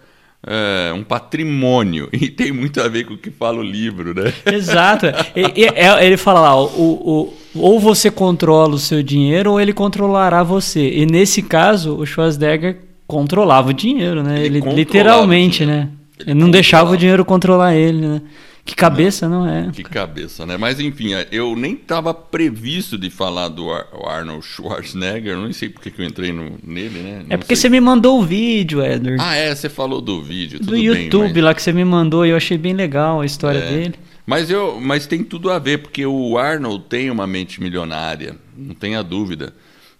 é, 0.46 0.92
um 0.94 1.02
patrimônio. 1.04 2.08
E 2.14 2.28
tem 2.30 2.50
muito 2.52 2.80
a 2.80 2.88
ver 2.88 3.04
com 3.04 3.14
o 3.14 3.18
que 3.18 3.30
fala 3.30 3.58
o 3.58 3.62
livro, 3.62 4.14
né? 4.14 4.32
Exato. 4.50 5.06
É- 5.06 6.04
ele 6.06 6.16
fala 6.16 6.40
lá, 6.40 6.56
o, 6.56 6.64
o- 6.74 7.34
ou 7.54 7.78
você 7.80 8.10
controla 8.10 8.74
o 8.74 8.78
seu 8.78 9.02
dinheiro 9.02 9.52
ou 9.52 9.60
ele 9.60 9.72
controlará 9.72 10.42
você. 10.42 10.88
E 10.90 11.04
nesse 11.06 11.42
caso, 11.42 11.94
o 11.96 12.06
Schwarzenegger 12.06 12.78
controlava 13.06 13.70
o 13.70 13.74
dinheiro, 13.74 14.22
né? 14.22 14.44
Ele 14.44 14.58
Ele, 14.58 14.70
literalmente, 14.74 15.60
dinheiro. 15.64 15.82
né? 15.82 15.88
Ele 16.20 16.34
não 16.34 16.50
deixava 16.50 16.92
o 16.92 16.96
dinheiro 16.96 17.24
controlar 17.24 17.74
ele, 17.76 18.06
né? 18.06 18.22
Que 18.68 18.74
cabeça, 18.76 19.26
não 19.30 19.48
é? 19.48 19.70
Que 19.72 19.82
cabeça, 19.82 20.44
né? 20.44 20.58
Mas 20.58 20.78
enfim, 20.78 21.12
eu 21.32 21.56
nem 21.56 21.72
estava 21.72 22.12
previsto 22.12 22.98
de 22.98 23.08
falar 23.08 23.48
do 23.48 23.70
Ar- 23.72 23.86
Arnold 24.06 24.44
Schwarzenegger, 24.44 25.38
nem 25.38 25.54
sei 25.54 25.70
porque 25.70 25.90
que 25.90 26.02
eu 26.02 26.04
entrei 26.04 26.32
no- 26.32 26.58
nele, 26.62 26.98
né? 27.00 27.24
É 27.30 27.32
Não 27.32 27.38
porque 27.38 27.56
sei. 27.56 27.62
você 27.62 27.68
me 27.70 27.80
mandou 27.80 28.20
o 28.20 28.24
vídeo, 28.26 28.84
Edward. 28.84 29.16
Ah, 29.18 29.34
é, 29.34 29.54
você 29.54 29.70
falou 29.70 30.02
do 30.02 30.22
vídeo, 30.22 30.60
do 30.60 30.72
bem, 30.72 30.82
YouTube 30.84 31.32
mas... 31.32 31.42
lá 31.44 31.54
que 31.54 31.62
você 31.62 31.72
me 31.72 31.82
mandou 31.82 32.26
e 32.26 32.28
eu 32.30 32.36
achei 32.36 32.58
bem 32.58 32.74
legal 32.74 33.22
a 33.22 33.24
história 33.26 33.58
É. 33.58 33.70
dele. 33.70 33.94
Mas, 34.26 34.50
eu, 34.50 34.78
mas 34.78 35.06
tem 35.06 35.24
tudo 35.24 35.50
a 35.50 35.58
ver, 35.58 35.78
porque 35.78 36.04
o 36.04 36.36
Arnold 36.36 36.84
tem 36.90 37.10
uma 37.10 37.26
mente 37.26 37.62
milionária, 37.62 38.36
não 38.54 38.74
tenha 38.74 39.02
dúvida. 39.02 39.54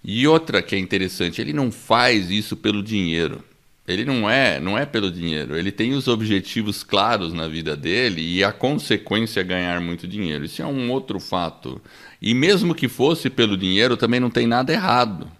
E 0.04 0.28
outra 0.28 0.60
que 0.60 0.76
é 0.76 0.78
interessante, 0.78 1.40
ele 1.40 1.54
não 1.54 1.72
faz 1.72 2.30
isso 2.30 2.54
pelo 2.54 2.82
dinheiro. 2.82 3.42
Ele 3.88 4.04
não 4.04 4.28
é, 4.28 4.60
não 4.60 4.76
é 4.76 4.84
pelo 4.84 5.10
dinheiro. 5.10 5.56
Ele 5.56 5.72
tem 5.72 5.94
os 5.94 6.06
objetivos 6.06 6.82
claros 6.82 7.32
na 7.32 7.48
vida 7.48 7.74
dele 7.74 8.20
e 8.20 8.44
a 8.44 8.52
consequência 8.52 9.40
é 9.40 9.44
ganhar 9.44 9.80
muito 9.80 10.06
dinheiro. 10.06 10.44
Isso 10.44 10.62
é 10.62 10.66
um 10.66 10.90
outro 10.90 11.18
fato. 11.18 11.80
E 12.20 12.34
mesmo 12.34 12.74
que 12.74 12.86
fosse 12.86 13.30
pelo 13.30 13.56
dinheiro, 13.56 13.96
também 13.96 14.20
não 14.20 14.30
tem 14.30 14.46
nada 14.46 14.72
errado 14.72 15.38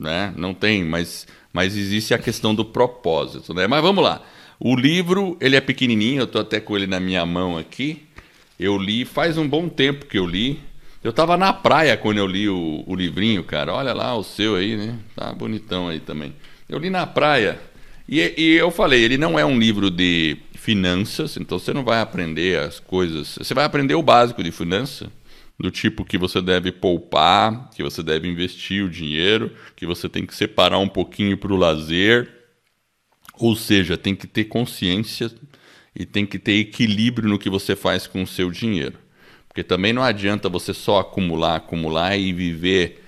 né? 0.00 0.32
Não 0.34 0.54
tem, 0.54 0.82
mas, 0.82 1.26
mas 1.52 1.76
existe 1.76 2.14
a 2.14 2.18
questão 2.18 2.54
do 2.54 2.64
propósito, 2.64 3.52
né? 3.52 3.66
Mas 3.66 3.82
vamos 3.82 4.02
lá. 4.02 4.22
O 4.58 4.74
livro, 4.74 5.36
ele 5.40 5.56
é 5.56 5.60
pequenininho, 5.60 6.22
eu 6.22 6.24
estou 6.24 6.40
até 6.40 6.58
com 6.58 6.74
ele 6.74 6.86
na 6.86 6.98
minha 6.98 7.24
mão 7.26 7.58
aqui. 7.58 8.06
Eu 8.58 8.78
li 8.78 9.04
faz 9.04 9.36
um 9.36 9.46
bom 9.46 9.68
tempo 9.68 10.06
que 10.06 10.18
eu 10.18 10.26
li. 10.26 10.58
Eu 11.04 11.10
estava 11.10 11.36
na 11.36 11.52
praia 11.52 11.96
quando 11.96 12.18
eu 12.18 12.26
li 12.26 12.48
o, 12.48 12.82
o 12.86 12.94
livrinho, 12.94 13.44
cara. 13.44 13.72
Olha 13.72 13.92
lá 13.94 14.14
o 14.14 14.22
seu 14.22 14.56
aí, 14.56 14.76
né? 14.76 14.98
Tá 15.14 15.32
bonitão 15.32 15.88
aí 15.88 16.00
também. 16.00 16.34
Eu 16.70 16.78
li 16.78 16.88
na 16.88 17.04
praia 17.04 17.60
E, 18.08 18.32
e 18.38 18.52
eu 18.54 18.70
falei, 18.70 19.02
ele 19.02 19.18
não 19.18 19.36
é 19.36 19.44
um 19.44 19.58
livro 19.58 19.90
de 19.90 20.36
finanças, 20.54 21.36
então 21.36 21.58
você 21.58 21.72
não 21.72 21.82
vai 21.82 22.00
aprender 22.00 22.60
as 22.60 22.78
coisas. 22.78 23.36
Você 23.36 23.52
vai 23.54 23.64
aprender 23.64 23.96
o 23.96 24.02
básico 24.02 24.40
de 24.40 24.52
finança, 24.52 25.10
do 25.58 25.68
tipo 25.68 26.04
que 26.04 26.16
você 26.16 26.40
deve 26.40 26.70
poupar, 26.70 27.70
que 27.70 27.82
você 27.82 28.04
deve 28.04 28.28
investir 28.28 28.84
o 28.84 28.88
dinheiro, 28.88 29.50
que 29.74 29.84
você 29.84 30.08
tem 30.08 30.24
que 30.24 30.32
separar 30.34 30.78
um 30.78 30.88
pouquinho 30.88 31.36
para 31.36 31.52
o 31.52 31.56
lazer. 31.56 32.28
Ou 33.34 33.56
seja, 33.56 33.96
tem 33.96 34.14
que 34.14 34.28
ter 34.28 34.44
consciência 34.44 35.28
e 35.94 36.06
tem 36.06 36.24
que 36.24 36.38
ter 36.38 36.52
equilíbrio 36.52 37.28
no 37.28 37.38
que 37.38 37.50
você 37.50 37.74
faz 37.74 38.06
com 38.06 38.22
o 38.22 38.26
seu 38.28 38.48
dinheiro. 38.48 38.96
Porque 39.48 39.64
também 39.64 39.92
não 39.92 40.04
adianta 40.04 40.48
você 40.48 40.72
só 40.72 41.00
acumular, 41.00 41.56
acumular 41.56 42.16
e 42.16 42.32
viver, 42.32 43.02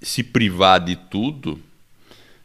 se 0.00 0.22
privar 0.22 0.80
de 0.80 0.96
tudo, 0.96 1.60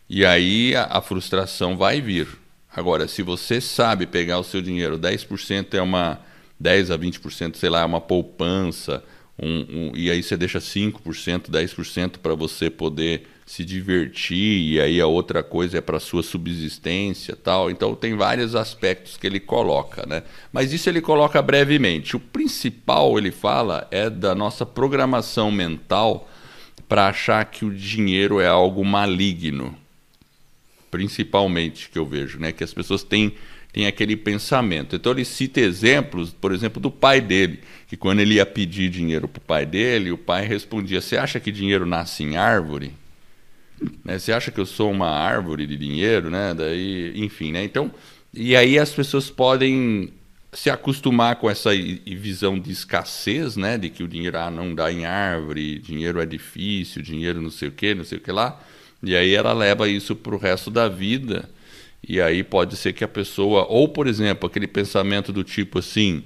e 0.10 0.26
aí 0.26 0.76
a, 0.76 0.84
a 0.98 1.02
frustração 1.02 1.78
vai 1.78 2.02
vir. 2.02 2.28
Agora, 2.76 3.08
se 3.08 3.22
você 3.22 3.62
sabe 3.62 4.06
pegar 4.06 4.40
o 4.40 4.44
seu 4.44 4.62
dinheiro, 4.62 5.00
10% 5.00 5.74
é 5.74 5.82
uma 5.82 6.20
10 6.60 6.92
a 6.92 6.98
20%, 6.98 7.56
sei 7.56 7.70
lá, 7.70 7.82
é 7.82 7.86
uma 7.86 8.02
poupança, 8.02 9.04
um, 9.42 9.66
um, 9.70 9.92
e 9.96 10.10
aí 10.10 10.24
você 10.24 10.38
deixa 10.38 10.60
5%, 10.60 11.50
10% 11.50 12.18
para 12.20 12.36
você 12.36 12.70
poder 12.70 13.28
se 13.46 13.64
divertir, 13.64 14.74
e 14.74 14.82
aí 14.82 15.00
a 15.00 15.08
outra 15.08 15.44
coisa 15.44 15.78
é 15.78 15.82
para 15.82 16.00
sua 16.00 16.24
subsistência 16.24 17.36
tal. 17.36 17.70
Então 17.70 17.94
tem 17.96 18.16
vários 18.16 18.56
aspectos 18.56 19.18
que 19.18 19.28
ele 19.28 19.40
coloca, 19.40 20.06
né? 20.06 20.24
Mas 20.52 20.74
isso 20.74 20.90
ele 20.90 21.02
coloca 21.02 21.42
brevemente. 21.42 22.16
O 22.16 22.20
principal, 22.20 23.18
ele 23.18 23.32
fala, 23.32 23.88
é 23.92 24.10
da 24.10 24.34
nossa 24.34 24.66
programação 24.66 25.52
mental 25.52 26.30
para 26.88 27.08
achar 27.08 27.46
que 27.46 27.66
o 27.66 27.74
dinheiro 27.74 28.40
é 28.40 28.48
algo 28.48 28.84
maligno 28.84 29.78
principalmente 30.96 31.90
que 31.90 32.00
eu 32.00 32.06
vejo, 32.06 32.40
né? 32.40 32.54
Que 32.54 32.64
as 32.64 32.74
pessoas 32.74 33.04
têm, 33.04 33.34
têm 33.74 33.86
aquele 33.86 34.16
pensamento. 34.16 34.96
Então 34.96 35.12
ele 35.12 35.26
cita 35.26 35.60
exemplos, 35.60 36.32
por 36.32 36.54
exemplo, 36.54 36.82
do 36.82 36.90
pai 36.90 37.20
dele, 37.20 37.60
que 37.86 37.98
quando 37.98 38.22
ele 38.22 38.36
ia 38.36 38.46
pedir 38.46 38.90
dinheiro 38.90 39.28
para 39.28 39.40
o 39.40 39.42
pai 39.42 39.66
dele, 39.66 40.10
o 40.10 40.18
pai 40.18 40.48
respondia: 40.48 41.02
Você 41.02 41.18
acha 41.18 41.38
que 41.38 41.52
dinheiro 41.52 41.86
nasce 41.86 42.24
em 42.24 42.38
árvore? 42.38 42.94
Né? 44.06 44.18
Você 44.18 44.32
acha 44.32 44.52
que 44.52 44.60
eu 44.60 44.66
sou 44.66 44.90
uma 44.90 45.10
árvore 45.10 45.68
de 45.68 45.76
dinheiro, 45.76 46.30
né? 46.30 46.54
Daí, 46.54 47.12
enfim, 47.16 47.52
né? 47.52 47.66
Então, 47.66 47.92
e 48.34 48.56
aí 48.56 48.80
as 48.80 48.92
pessoas 48.92 49.30
podem 49.30 50.14
se 50.54 50.70
acostumar 50.70 51.36
com 51.36 51.50
essa 51.50 51.72
visão 51.76 52.58
de 52.58 52.72
escassez, 52.72 53.58
né? 53.58 53.78
De 53.78 53.90
que 53.90 54.02
o 54.02 54.08
dinheiro 54.08 54.38
ah, 54.38 54.50
não 54.50 54.74
dá 54.74 54.90
em 54.90 55.06
árvore, 55.06 55.80
dinheiro 55.80 56.22
é 56.22 56.26
difícil, 56.26 57.02
dinheiro 57.02 57.42
não 57.42 57.52
sei 57.52 57.68
o 57.68 57.72
que, 57.74 57.94
não 57.94 58.06
sei 58.06 58.18
o 58.18 58.22
que 58.22 58.32
lá. 58.32 58.58
E 59.04 59.16
aí 59.16 59.34
ela 59.34 59.54
leva 59.54 59.88
isso 59.88 60.16
para 60.16 60.36
o 60.36 60.38
resto 60.38 60.72
da 60.72 60.88
vida. 60.88 61.50
E 62.08 62.22
aí 62.22 62.44
pode 62.44 62.76
ser 62.78 62.94
que 62.94 63.04
a 63.04 63.08
pessoa, 63.08 63.66
ou 63.68 63.88
por 63.88 64.08
exemplo, 64.08 64.48
aquele 64.48 64.68
pensamento 64.68 65.34
do 65.34 65.44
tipo 65.44 65.80
assim: 65.80 66.24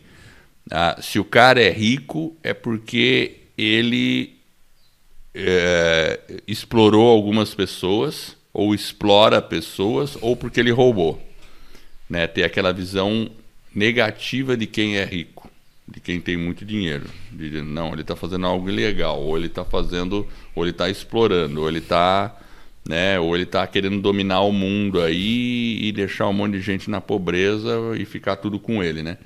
ah, 0.69 0.97
se 1.01 1.19
o 1.19 1.23
cara 1.23 1.61
é 1.61 1.71
rico 1.71 2.35
é 2.43 2.53
porque 2.53 3.37
ele 3.57 4.39
é, 5.33 6.19
explorou 6.47 7.07
algumas 7.07 7.53
pessoas, 7.53 8.35
ou 8.53 8.73
explora 8.73 9.41
pessoas, 9.41 10.17
ou 10.21 10.35
porque 10.35 10.59
ele 10.59 10.71
roubou. 10.71 11.21
Né? 12.09 12.27
Ter 12.27 12.43
aquela 12.43 12.73
visão 12.73 13.29
negativa 13.73 14.57
de 14.57 14.65
quem 14.65 14.97
é 14.97 15.05
rico, 15.05 15.49
de 15.87 15.99
quem 15.99 16.19
tem 16.19 16.35
muito 16.35 16.65
dinheiro. 16.65 17.05
De, 17.31 17.61
não, 17.61 17.93
ele 17.93 18.01
está 18.01 18.15
fazendo 18.15 18.45
algo 18.45 18.69
ilegal, 18.69 19.21
ou 19.21 19.37
ele 19.37 19.47
está 19.47 19.63
fazendo, 19.63 20.27
ou 20.55 20.63
ele 20.63 20.71
está 20.71 20.89
explorando, 20.89 21.61
ou 21.61 21.69
ele 21.69 21.79
está 21.79 22.35
né? 22.89 23.19
Ou 23.19 23.35
ele 23.35 23.43
está 23.43 23.67
querendo 23.67 24.01
dominar 24.01 24.41
o 24.41 24.51
mundo 24.51 24.99
aí 24.99 25.77
e 25.79 25.91
deixar 25.91 26.27
um 26.27 26.33
monte 26.33 26.53
de 26.53 26.61
gente 26.61 26.89
na 26.89 26.99
pobreza 26.99 27.69
e 27.95 28.03
ficar 28.03 28.37
tudo 28.37 28.59
com 28.59 28.83
ele, 28.83 29.03
né? 29.03 29.19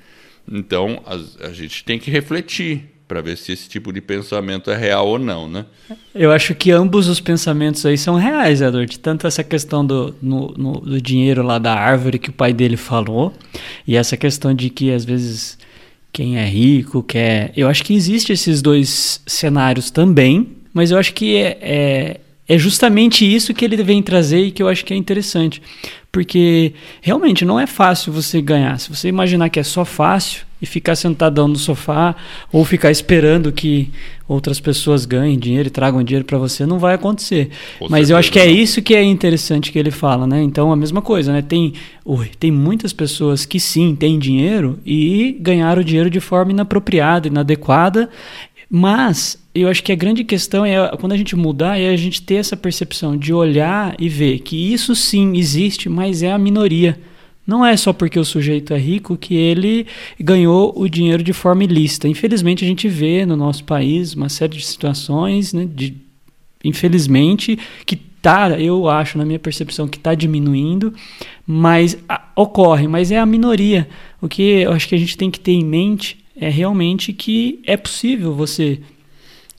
Então 0.46 1.02
a, 1.06 1.46
a 1.46 1.50
gente 1.50 1.82
tem 1.82 1.98
que 1.98 2.10
refletir 2.10 2.90
para 3.08 3.22
ver 3.22 3.38
se 3.38 3.52
esse 3.52 3.66
tipo 3.66 3.90
de 3.90 4.02
pensamento 4.02 4.70
é 4.70 4.76
real 4.76 5.08
ou 5.08 5.18
não, 5.18 5.48
né? 5.48 5.64
Eu 6.14 6.30
acho 6.30 6.54
que 6.54 6.70
ambos 6.70 7.08
os 7.08 7.20
pensamentos 7.20 7.86
aí 7.86 7.96
são 7.96 8.16
reais, 8.16 8.60
Edward. 8.60 8.98
Tanto 8.98 9.26
essa 9.26 9.42
questão 9.42 9.84
do, 9.84 10.14
no, 10.20 10.48
no, 10.58 10.72
do 10.80 11.00
dinheiro 11.00 11.42
lá 11.42 11.58
da 11.58 11.72
árvore 11.74 12.18
que 12.18 12.28
o 12.28 12.34
pai 12.34 12.52
dele 12.52 12.76
falou, 12.76 13.32
e 13.86 13.96
essa 13.96 14.14
questão 14.14 14.52
de 14.52 14.68
que 14.68 14.92
às 14.92 15.06
vezes 15.06 15.58
quem 16.12 16.36
é 16.36 16.44
rico 16.44 17.02
quer. 17.02 17.50
Eu 17.56 17.66
acho 17.66 17.82
que 17.82 17.94
existe 17.94 18.30
esses 18.30 18.60
dois 18.60 19.22
cenários 19.26 19.90
também, 19.90 20.48
mas 20.72 20.90
eu 20.90 20.98
acho 20.98 21.14
que 21.14 21.36
é, 21.36 21.58
é 21.60 22.20
é 22.48 22.58
justamente 22.58 23.24
isso 23.24 23.54
que 23.54 23.64
ele 23.64 23.82
vem 23.82 24.02
trazer 24.02 24.46
e 24.46 24.50
que 24.50 24.62
eu 24.62 24.68
acho 24.68 24.84
que 24.84 24.92
é 24.92 24.96
interessante. 24.96 25.62
Porque 26.12 26.74
realmente 27.00 27.44
não 27.44 27.58
é 27.58 27.66
fácil 27.66 28.12
você 28.12 28.40
ganhar. 28.40 28.78
Se 28.78 28.88
você 28.88 29.08
imaginar 29.08 29.48
que 29.48 29.58
é 29.58 29.62
só 29.62 29.84
fácil 29.84 30.44
e 30.62 30.66
ficar 30.66 30.94
sentadão 30.94 31.48
no 31.48 31.56
sofá 31.56 32.14
ou 32.52 32.64
ficar 32.64 32.90
esperando 32.90 33.50
que 33.50 33.90
outras 34.28 34.60
pessoas 34.60 35.04
ganhem 35.04 35.38
dinheiro 35.38 35.68
e 35.68 35.70
tragam 35.70 36.04
dinheiro 36.04 36.24
para 36.24 36.38
você, 36.38 36.64
não 36.64 36.78
vai 36.78 36.94
acontecer. 36.94 37.50
Com 37.78 37.88
Mas 37.88 38.10
eu 38.10 38.16
acho 38.16 38.30
que 38.30 38.38
é 38.38 38.46
isso 38.46 38.80
que 38.80 38.94
é 38.94 39.02
interessante 39.02 39.72
que 39.72 39.78
ele 39.78 39.90
fala, 39.90 40.26
né? 40.26 40.40
Então 40.42 40.70
a 40.70 40.76
mesma 40.76 41.02
coisa, 41.02 41.32
né? 41.32 41.42
Tem, 41.42 41.72
tem 42.38 42.50
muitas 42.50 42.92
pessoas 42.92 43.44
que 43.44 43.58
sim 43.58 43.96
têm 43.96 44.18
dinheiro 44.18 44.78
e 44.86 45.36
ganharam 45.40 45.82
o 45.82 45.84
dinheiro 45.84 46.08
de 46.08 46.20
forma 46.20 46.52
inapropriada, 46.52 47.26
inadequada 47.26 48.08
mas 48.76 49.38
eu 49.54 49.68
acho 49.68 49.84
que 49.84 49.92
a 49.92 49.94
grande 49.94 50.24
questão 50.24 50.66
é 50.66 50.96
quando 50.96 51.12
a 51.12 51.16
gente 51.16 51.36
mudar 51.36 51.78
é 51.78 51.90
a 51.90 51.96
gente 51.96 52.20
ter 52.20 52.34
essa 52.34 52.56
percepção 52.56 53.16
de 53.16 53.32
olhar 53.32 53.94
e 54.00 54.08
ver 54.08 54.40
que 54.40 54.72
isso 54.72 54.96
sim 54.96 55.36
existe, 55.36 55.88
mas 55.88 56.24
é 56.24 56.32
a 56.32 56.38
minoria. 56.38 56.98
Não 57.46 57.64
é 57.64 57.76
só 57.76 57.92
porque 57.92 58.18
o 58.18 58.24
sujeito 58.24 58.74
é 58.74 58.76
rico 58.76 59.16
que 59.16 59.36
ele 59.36 59.86
ganhou 60.18 60.72
o 60.76 60.88
dinheiro 60.88 61.22
de 61.22 61.32
forma 61.32 61.62
ilícita. 61.62 62.08
Infelizmente 62.08 62.64
a 62.64 62.66
gente 62.66 62.88
vê 62.88 63.24
no 63.24 63.36
nosso 63.36 63.62
país 63.62 64.12
uma 64.14 64.28
série 64.28 64.56
de 64.56 64.66
situações, 64.66 65.52
né, 65.52 65.68
de, 65.72 65.94
infelizmente, 66.64 67.56
que 67.86 67.94
tá, 67.94 68.58
eu 68.58 68.88
acho 68.88 69.16
na 69.16 69.24
minha 69.24 69.38
percepção 69.38 69.86
que 69.86 69.98
está 69.98 70.16
diminuindo, 70.16 70.92
mas 71.46 71.96
a, 72.08 72.24
ocorre, 72.34 72.88
mas 72.88 73.12
é 73.12 73.20
a 73.20 73.26
minoria. 73.26 73.88
O 74.20 74.28
que 74.28 74.42
eu 74.42 74.72
acho 74.72 74.88
que 74.88 74.96
a 74.96 74.98
gente 74.98 75.16
tem 75.16 75.30
que 75.30 75.38
ter 75.38 75.52
em 75.52 75.64
mente 75.64 76.23
é 76.36 76.48
realmente 76.48 77.12
que 77.12 77.60
é 77.66 77.76
possível 77.76 78.34
você 78.34 78.80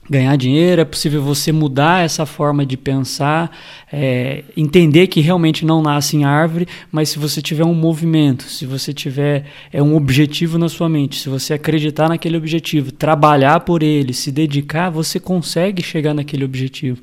ganhar 0.08 0.36
dinheiro, 0.36 0.80
é 0.80 0.84
possível 0.84 1.22
você 1.22 1.52
mudar 1.52 2.04
essa 2.04 2.24
forma 2.24 2.64
de 2.64 2.76
pensar, 2.76 3.50
é, 3.92 4.44
entender 4.56 5.08
que 5.08 5.20
realmente 5.20 5.64
não 5.64 5.82
nasce 5.82 6.16
em 6.16 6.24
árvore, 6.24 6.66
mas 6.90 7.08
se 7.08 7.18
você 7.18 7.42
tiver 7.42 7.64
um 7.64 7.74
movimento, 7.74 8.44
se 8.44 8.64
você 8.64 8.92
tiver 8.92 9.46
é, 9.72 9.82
um 9.82 9.96
objetivo 9.96 10.58
na 10.58 10.68
sua 10.68 10.88
mente, 10.88 11.18
se 11.18 11.28
você 11.28 11.54
acreditar 11.54 12.08
naquele 12.08 12.36
objetivo, 12.36 12.92
trabalhar 12.92 13.60
por 13.60 13.82
ele, 13.82 14.12
se 14.12 14.30
dedicar, 14.30 14.90
você 14.90 15.18
consegue 15.18 15.82
chegar 15.82 16.14
naquele 16.14 16.44
objetivo. 16.44 17.00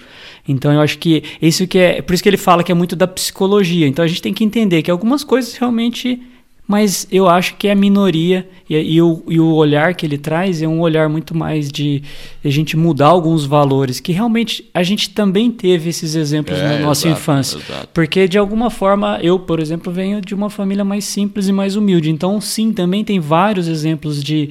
Então 0.47 0.71
eu 0.71 0.81
acho 0.81 0.97
que 0.97 1.23
isso 1.41 1.67
que 1.67 1.77
é, 1.77 2.01
por 2.01 2.13
isso 2.13 2.23
que 2.23 2.29
ele 2.29 2.37
fala 2.37 2.63
que 2.63 2.71
é 2.71 2.75
muito 2.75 2.95
da 2.95 3.07
psicologia. 3.07 3.87
Então 3.87 4.03
a 4.03 4.07
gente 4.07 4.21
tem 4.21 4.33
que 4.33 4.43
entender 4.43 4.81
que 4.81 4.91
algumas 4.91 5.23
coisas 5.23 5.55
realmente 5.55 6.21
mas 6.67 7.05
eu 7.11 7.27
acho 7.27 7.55
que 7.55 7.67
é 7.67 7.71
a 7.71 7.75
minoria 7.75 8.47
e, 8.69 8.75
e, 8.95 9.01
o, 9.01 9.21
e, 9.27 9.39
o, 9.39 9.53
olhar 9.53 9.93
que 9.93 10.05
ele 10.05 10.17
traz 10.17 10.61
é 10.61 10.67
um 10.67 10.79
olhar 10.79 11.09
muito 11.09 11.35
mais 11.35 11.69
de, 11.69 12.01
a 12.43 12.49
gente 12.49 12.77
mudar 12.77 13.07
alguns 13.07 13.45
valores, 13.45 13.99
que 13.99 14.13
realmente 14.13 14.69
a 14.73 14.81
gente 14.81 15.09
também 15.09 15.51
teve 15.51 15.89
esses 15.89 16.15
exemplos 16.15 16.57
é, 16.57 16.63
na 16.63 16.79
nossa 16.79 17.07
exato, 17.07 17.21
infância. 17.21 17.57
Exato. 17.57 17.89
Porque 17.93 18.27
de 18.27 18.37
alguma 18.37 18.69
forma, 18.69 19.19
eu, 19.21 19.37
por 19.37 19.59
exemplo, 19.59 19.91
venho 19.91 20.21
de 20.21 20.33
uma 20.33 20.49
família 20.49 20.85
mais 20.85 21.03
simples 21.03 21.49
e 21.49 21.51
mais 21.51 21.75
humilde. 21.75 22.09
Então, 22.09 22.39
sim, 22.39 22.71
também 22.71 23.03
tem 23.03 23.19
vários 23.19 23.67
exemplos 23.67 24.23
de 24.23 24.49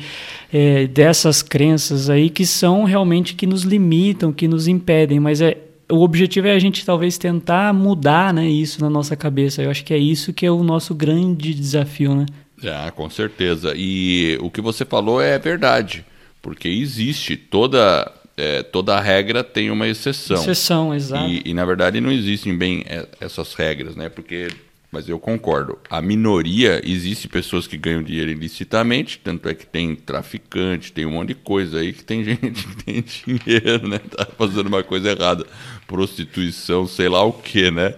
é, 0.53 0.87
dessas 0.87 1.41
crenças 1.41 2.11
aí 2.11 2.29
que 2.29 2.45
são 2.45 2.85
realmente 2.85 3.35
que 3.35 3.47
nos 3.47 3.63
limitam, 3.63 4.33
que 4.33 4.47
nos 4.47 4.69
impedem, 4.69 5.19
mas 5.19 5.41
é 5.41 5.57
o 5.93 6.03
objetivo 6.03 6.49
é 6.49 6.53
a 6.53 6.59
gente 6.59 6.85
talvez 6.85 7.19
tentar 7.19 7.73
mudar 7.75 8.33
né, 8.33 8.49
isso 8.49 8.81
na 8.81 8.89
nossa 8.89 9.15
cabeça. 9.15 9.63
Eu 9.63 9.71
acho 9.71 9.85
que 9.85 9.93
é 9.93 9.99
isso 9.99 10.33
que 10.33 10.47
é 10.47 10.51
o 10.51 10.63
nosso 10.63 10.95
grande 10.95 11.55
desafio, 11.55 12.15
né? 12.15 12.27
Ah, 12.65 12.91
com 12.91 13.11
certeza. 13.11 13.75
E 13.77 14.39
o 14.41 14.51
que 14.51 14.61
você 14.61 14.85
falou 14.85 15.21
é 15.21 15.39
verdade, 15.39 16.05
porque 16.41 16.69
existe 16.69 17.37
toda 17.37 18.11
é, 18.37 18.63
toda 18.63 18.99
regra 18.99 19.45
tem 19.45 19.71
uma 19.71 19.87
exceção. 19.87 20.37
Exceção, 20.37 20.95
exato. 20.95 21.29
E, 21.29 21.43
e, 21.45 21.55
na 21.55 21.65
verdade 21.65 22.01
não 22.01 22.11
existem 22.11 22.57
bem 22.57 22.85
é, 22.89 23.07
essas 23.21 23.53
regras, 23.55 23.95
né? 23.95 24.09
Porque 24.09 24.49
mas 24.93 25.09
eu 25.09 25.19
concordo. 25.19 25.79
A 25.89 26.03
minoria, 26.03 26.83
existe 26.85 27.27
pessoas 27.27 27.67
que 27.67 27.79
ganham 27.79 28.03
dinheiro 28.03 28.31
ilicitamente, 28.31 29.19
tanto 29.25 29.49
é 29.49 29.55
que 29.55 29.67
tem 29.67 29.97
traficante, 29.97 30.93
tem 30.93 31.07
um 31.07 31.13
monte 31.13 31.29
de 31.29 31.35
coisa 31.37 31.81
aí 31.81 31.95
que 31.95 32.05
tem 32.05 32.23
gente 32.23 32.67
que 32.67 32.85
tem 32.85 33.03
dinheiro, 33.03 33.89
né? 33.89 33.99
Tá 33.99 34.29
fazendo 34.37 34.67
uma 34.67 34.83
coisa 34.83 35.11
errada. 35.11 35.47
Prostituição, 35.87 36.87
sei 36.87 37.09
lá 37.09 37.25
o 37.25 37.33
que, 37.33 37.71
né? 37.71 37.95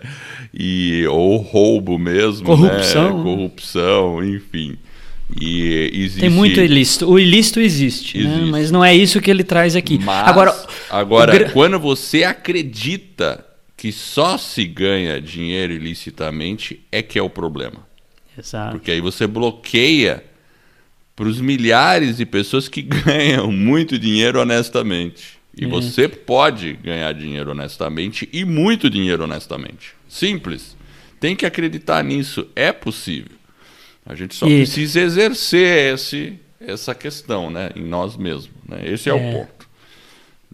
E, 0.53 1.05
ou 1.09 1.37
roubo 1.39 1.99
mesmo, 1.99 2.47
Corrupção. 2.47 3.19
Né? 3.19 3.25
Corrupção, 3.25 4.25
enfim. 4.25 4.79
E 5.41 5.91
existe... 5.93 6.21
Tem 6.21 6.31
muito 6.31 6.61
ilícito. 6.61 7.11
O 7.11 7.19
ilícito 7.19 7.59
existe, 7.59 8.19
né? 8.19 8.25
existe. 8.25 8.45
Né? 8.45 8.51
mas 8.53 8.71
não 8.71 8.85
é 8.85 8.95
isso 8.95 9.21
que 9.21 9.33
ele 9.33 9.43
traz 9.43 9.75
aqui. 9.75 9.99
Mas, 9.99 10.29
agora, 10.29 10.55
agora 10.89 11.51
quando 11.51 11.81
você 11.81 12.23
acredita 12.23 13.45
que 13.85 13.93
só 13.93 14.39
se 14.39 14.65
ganha 14.65 15.21
dinheiro 15.21 15.75
ilicitamente 15.75 16.81
é 16.91 17.03
que 17.03 17.19
é 17.19 17.23
o 17.23 17.29
problema. 17.29 17.87
Exato. 18.39 18.79
Porque 18.79 18.91
aí 18.91 18.99
você 18.99 19.27
bloqueia 19.27 20.25
para 21.15 21.27
os 21.29 21.39
milhares 21.39 22.17
de 22.17 22.25
pessoas 22.25 22.67
que 22.67 22.81
ganham 23.05 23.53
muito 23.53 23.99
dinheiro 23.99 24.41
honestamente. 24.41 25.39
E 25.55 25.67
é. 25.67 25.69
você 25.69 26.09
pode 26.09 26.73
ganhar 26.73 27.13
dinheiro 27.13 27.51
honestamente 27.51 28.27
e 28.33 28.43
muito 28.47 28.89
dinheiro 28.89 29.25
honestamente. 29.25 29.93
Simples. 30.09 30.75
Tem 31.21 31.37
que 31.37 31.45
acreditar 31.45 32.03
nisso. 32.03 32.49
É 32.57 32.73
possível. 32.73 33.37
A 34.07 34.15
gente 34.15 34.35
só 34.35 34.47
e... 34.47 34.61
precisa 34.61 35.01
exercer 35.01 35.93
esse, 35.93 36.41
essa 36.59 36.95
questão 36.95 37.51
né, 37.51 37.69
em 37.77 37.85
nós 37.85 38.17
mesmos. 38.17 38.49
Né? 38.67 38.81
Esse 38.87 39.11
é, 39.11 39.13
é, 39.13 39.15
o 39.15 39.33
ponto. 39.41 39.54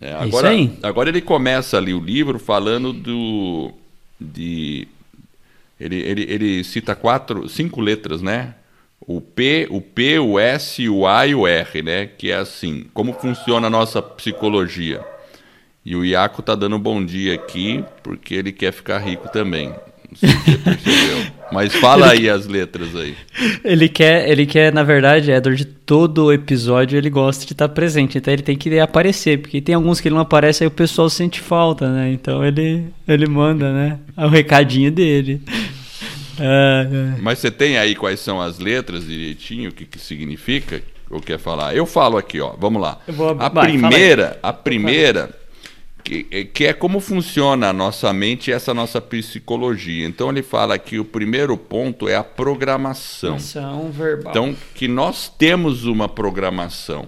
É, 0.01 0.15
agora, 0.15 0.49
agora 0.83 1.09
ele 1.11 1.21
começa 1.21 1.77
ali 1.77 1.93
o 1.93 2.01
livro 2.01 2.39
falando 2.39 2.93
do. 2.93 3.73
De, 4.19 4.89
ele, 5.79 5.97
ele, 5.97 6.27
ele 6.29 6.65
cita 6.65 6.95
quatro, 6.95 7.49
cinco 7.49 7.81
letras, 7.81 8.23
né? 8.23 8.55
O 9.01 9.21
P, 9.21 9.67
o 9.71 9.81
P, 9.81 10.19
o 10.19 10.39
S, 10.39 10.89
o 10.89 11.07
A 11.07 11.27
e 11.27 11.35
o 11.35 11.47
R, 11.47 11.83
né? 11.83 12.07
Que 12.07 12.31
é 12.31 12.37
assim, 12.37 12.87
como 12.95 13.13
funciona 13.13 13.67
a 13.67 13.71
nossa 13.71 14.01
psicologia. 14.01 15.05
E 15.85 15.97
o 15.97 16.05
Iaco 16.05 16.43
tá 16.43 16.55
dando 16.55 16.79
bom 16.79 17.05
dia 17.05 17.35
aqui, 17.35 17.83
porque 18.03 18.35
ele 18.35 18.53
quer 18.53 18.73
ficar 18.73 18.99
rico 18.99 19.31
também. 19.33 19.75
Não 20.11 20.19
sei 20.19 20.29
se 20.29 20.37
você 20.37 20.59
percebeu. 20.59 21.41
Mas 21.53 21.75
fala 21.75 22.13
aí 22.13 22.29
as 22.29 22.47
letras 22.47 22.95
aí. 22.95 23.15
Ele 23.65 23.89
quer, 23.89 24.29
ele 24.29 24.47
quer, 24.47 24.73
na 24.73 24.83
verdade, 24.83 25.31
Edward, 25.31 25.65
todo 25.65 26.33
episódio 26.33 26.97
ele 26.97 27.11
gosta 27.11 27.45
de 27.45 27.53
estar 27.53 27.69
presente. 27.69 28.19
Então 28.19 28.33
ele 28.33 28.43
tem 28.43 28.57
que 28.57 28.79
aparecer, 28.79 29.39
porque 29.41 29.61
tem 29.61 29.75
alguns 29.75 30.01
que 30.01 30.09
ele 30.09 30.15
não 30.15 30.23
aparece, 30.23 30.63
aí 30.63 30.69
o 30.69 30.71
pessoal 30.71 31.11
sente 31.11 31.41
falta, 31.41 31.91
né? 31.91 32.13
Então 32.13 32.45
ele, 32.45 32.85
ele 33.07 33.27
manda, 33.27 33.73
né? 33.73 33.99
O 34.17 34.29
recadinho 34.29 34.91
dele. 34.93 35.41
Mas 37.21 37.39
você 37.39 37.51
tem 37.51 37.77
aí 37.77 37.95
quais 37.95 38.21
são 38.21 38.41
as 38.41 38.59
letras 38.59 39.07
direitinho, 39.07 39.71
o 39.71 39.73
que, 39.73 39.85
que 39.85 39.99
significa? 39.99 40.83
Ou 41.11 41.21
quer 41.21 41.39
falar? 41.39 41.75
Eu 41.75 41.85
falo 41.85 42.17
aqui, 42.17 42.41
ó. 42.41 42.55
Vamos 42.57 42.81
lá. 42.81 42.99
Vou... 43.09 43.37
A 43.39 43.49
Vai, 43.49 43.73
primeira, 43.73 44.39
a 44.43 44.53
primeira 44.53 45.40
que, 46.11 46.45
que 46.47 46.65
é 46.67 46.73
como 46.73 46.99
funciona 46.99 47.69
a 47.69 47.73
nossa 47.73 48.13
mente 48.13 48.51
e 48.51 48.53
essa 48.53 48.75
nossa 48.75 49.01
psicologia. 49.01 50.05
Então 50.05 50.29
ele 50.29 50.43
fala 50.43 50.77
que 50.77 50.99
o 50.99 51.05
primeiro 51.05 51.57
ponto 51.57 52.09
é 52.09 52.17
a 52.17 52.25
programação. 52.25 53.35
verbal. 53.93 54.33
Então 54.33 54.57
que 54.75 54.89
nós 54.89 55.29
temos 55.29 55.85
uma 55.85 56.09
programação. 56.09 57.07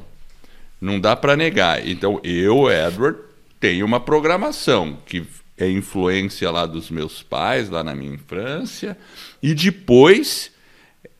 Não 0.81 1.01
dá 1.01 1.17
para 1.17 1.37
negar. 1.37 1.87
Então 1.87 2.21
eu, 2.23 2.71
Edward, 2.71 3.19
tenho 3.59 3.85
uma 3.85 3.99
programação 3.99 4.97
que 5.05 5.25
é 5.59 5.69
influência 5.69 6.49
lá 6.51 6.65
dos 6.65 6.89
meus 6.89 7.25
pais, 7.25 7.69
lá 7.69 7.83
na 7.83 7.95
minha 7.97 8.15
infância, 8.15 8.97
e 9.43 9.53
depois 9.53 10.53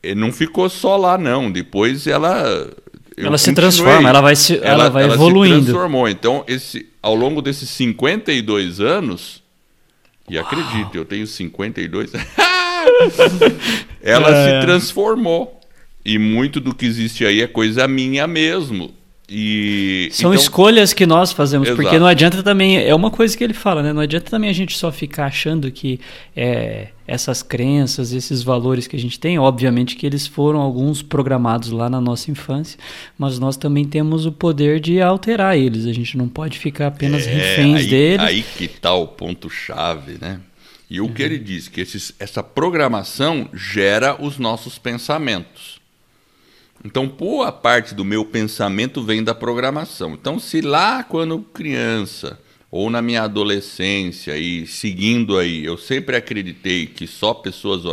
eh, 0.01 0.15
não 0.15 0.31
ficou 0.31 0.69
só 0.69 0.97
lá 0.97 1.17
não, 1.17 1.51
depois 1.51 2.07
ela 2.07 2.69
ela 3.15 3.37
se 3.37 3.53
transforma, 3.53 4.09
ela 4.09 4.21
vai 4.21 4.35
se, 4.35 4.57
ela, 4.57 4.67
ela 4.67 4.89
vai 4.89 5.03
ela 5.03 5.13
evoluindo. 5.13 5.59
Se 5.59 5.65
transformou. 5.65 6.09
Então, 6.09 6.43
esse, 6.47 6.92
ao 7.03 7.13
longo 7.13 7.41
desses 7.41 7.69
52 7.69 8.79
anos, 8.79 9.43
e 10.29 10.39
acredite, 10.39 10.95
eu 10.95 11.03
tenho 11.03 11.27
52, 11.27 12.13
ela 14.01 14.29
é. 14.29 14.61
se 14.61 14.65
transformou. 14.65 15.59
E 16.05 16.17
muito 16.17 16.59
do 16.59 16.75
que 16.75 16.85
existe 16.85 17.25
aí 17.25 17.41
é 17.41 17.47
coisa 17.47 17.87
minha 17.87 18.27
mesmo. 18.27 18.93
E, 19.35 20.09
São 20.11 20.31
então... 20.31 20.43
escolhas 20.43 20.93
que 20.93 21.07
nós 21.07 21.31
fazemos, 21.31 21.67
Exato. 21.67 21.81
porque 21.81 21.97
não 21.97 22.05
adianta 22.05 22.43
também. 22.43 22.77
É 22.77 22.93
uma 22.93 23.09
coisa 23.09 23.35
que 23.35 23.43
ele 23.43 23.53
fala, 23.53 23.81
né? 23.81 23.91
Não 23.91 24.01
adianta 24.01 24.29
também 24.29 24.47
a 24.47 24.53
gente 24.53 24.77
só 24.77 24.91
ficar 24.91 25.25
achando 25.25 25.71
que 25.71 25.99
é, 26.35 26.89
essas 27.07 27.41
crenças, 27.41 28.13
esses 28.13 28.43
valores 28.43 28.85
que 28.85 28.95
a 28.95 28.99
gente 28.99 29.19
tem, 29.19 29.39
obviamente 29.39 29.95
que 29.95 30.05
eles 30.05 30.27
foram 30.27 30.61
alguns 30.61 31.01
programados 31.01 31.71
lá 31.71 31.89
na 31.89 31.99
nossa 31.99 32.29
infância, 32.29 32.77
mas 33.17 33.39
nós 33.39 33.57
também 33.57 33.85
temos 33.85 34.27
o 34.27 34.31
poder 34.31 34.79
de 34.79 35.01
alterar 35.01 35.57
eles. 35.57 35.87
A 35.87 35.93
gente 35.93 36.15
não 36.15 36.29
pode 36.29 36.59
ficar 36.59 36.87
apenas 36.87 37.25
é, 37.25 37.33
reféns 37.33 37.79
aí, 37.79 37.87
deles. 37.87 38.25
Aí 38.27 38.43
que 38.43 38.65
está 38.65 38.93
o 38.93 39.07
ponto-chave, 39.07 40.19
né? 40.21 40.41
E 40.87 41.01
o 41.01 41.05
uhum. 41.05 41.11
que 41.11 41.23
ele 41.23 41.39
diz? 41.39 41.67
Que 41.67 41.81
esses, 41.81 42.13
essa 42.19 42.43
programação 42.43 43.49
gera 43.51 44.15
os 44.23 44.37
nossos 44.37 44.77
pensamentos. 44.77 45.81
Então, 46.83 47.07
boa 47.07 47.51
parte 47.51 47.95
do 47.95 48.03
meu 48.03 48.25
pensamento 48.25 49.01
vem 49.01 49.23
da 49.23 49.33
programação. 49.33 50.13
Então, 50.13 50.37
se 50.37 50.59
lá 50.59 51.03
quando 51.03 51.39
criança 51.39 52.39
ou 52.69 52.89
na 52.89 53.01
minha 53.01 53.21
adolescência 53.23 54.35
e 54.35 54.67
seguindo 54.67 55.37
aí, 55.37 55.63
eu 55.63 55.77
sempre 55.77 56.15
acreditei 56.15 56.87
que 56.87 57.07
só 57.07 57.33
pessoas 57.33 57.83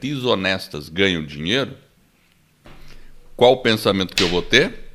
desonestas 0.00 0.88
ganham 0.88 1.24
dinheiro, 1.24 1.76
qual 3.36 3.52
o 3.52 3.58
pensamento 3.58 4.14
que 4.16 4.22
eu 4.22 4.28
vou 4.28 4.42
ter? 4.42 4.90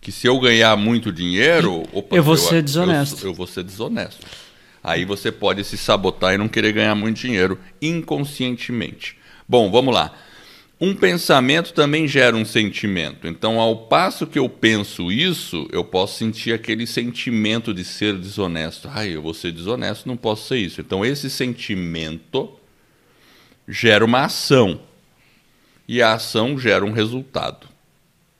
Que 0.00 0.10
se 0.10 0.26
eu 0.26 0.38
ganhar 0.40 0.76
muito 0.76 1.12
dinheiro, 1.12 1.82
opa, 1.92 2.16
eu 2.16 2.22
vou 2.22 2.34
eu, 2.34 2.38
ser 2.38 2.62
desonesto. 2.62 3.22
Eu, 3.24 3.30
eu 3.30 3.34
vou 3.34 3.46
ser 3.46 3.62
desonesto. 3.62 4.26
Aí 4.82 5.04
você 5.04 5.30
pode 5.30 5.62
se 5.64 5.76
sabotar 5.76 6.34
e 6.34 6.38
não 6.38 6.48
querer 6.48 6.72
ganhar 6.72 6.94
muito 6.94 7.18
dinheiro 7.18 7.58
inconscientemente. 7.80 9.16
Bom, 9.48 9.70
vamos 9.70 9.94
lá. 9.94 10.12
Um 10.84 10.96
pensamento 10.96 11.72
também 11.72 12.08
gera 12.08 12.34
um 12.34 12.44
sentimento. 12.44 13.28
Então, 13.28 13.60
ao 13.60 13.86
passo 13.86 14.26
que 14.26 14.36
eu 14.36 14.48
penso 14.48 15.12
isso, 15.12 15.68
eu 15.70 15.84
posso 15.84 16.18
sentir 16.18 16.52
aquele 16.52 16.88
sentimento 16.88 17.72
de 17.72 17.84
ser 17.84 18.18
desonesto. 18.18 18.88
Ai, 18.92 19.10
eu 19.14 19.22
vou 19.22 19.32
ser 19.32 19.52
desonesto, 19.52 20.08
não 20.08 20.16
posso 20.16 20.48
ser 20.48 20.56
isso. 20.56 20.80
Então, 20.80 21.04
esse 21.04 21.30
sentimento 21.30 22.52
gera 23.68 24.04
uma 24.04 24.24
ação. 24.24 24.80
E 25.86 26.02
a 26.02 26.14
ação 26.14 26.58
gera 26.58 26.84
um 26.84 26.90
resultado, 26.90 27.68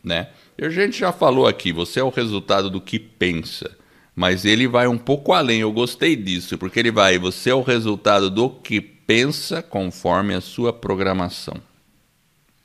né? 0.02 0.30
E 0.58 0.64
a 0.64 0.70
gente 0.70 0.98
já 0.98 1.12
falou 1.12 1.46
aqui, 1.46 1.72
você 1.72 2.00
é 2.00 2.02
o 2.02 2.08
resultado 2.08 2.68
do 2.68 2.80
que 2.80 2.98
pensa. 2.98 3.70
Mas 4.16 4.44
ele 4.44 4.66
vai 4.66 4.88
um 4.88 4.98
pouco 4.98 5.32
além. 5.32 5.60
Eu 5.60 5.70
gostei 5.70 6.16
disso, 6.16 6.58
porque 6.58 6.80
ele 6.80 6.90
vai, 6.90 7.20
você 7.20 7.50
é 7.50 7.54
o 7.54 7.62
resultado 7.62 8.28
do 8.28 8.50
que 8.50 8.80
pensa 8.80 9.62
conforme 9.62 10.34
a 10.34 10.40
sua 10.40 10.72
programação. 10.72 11.70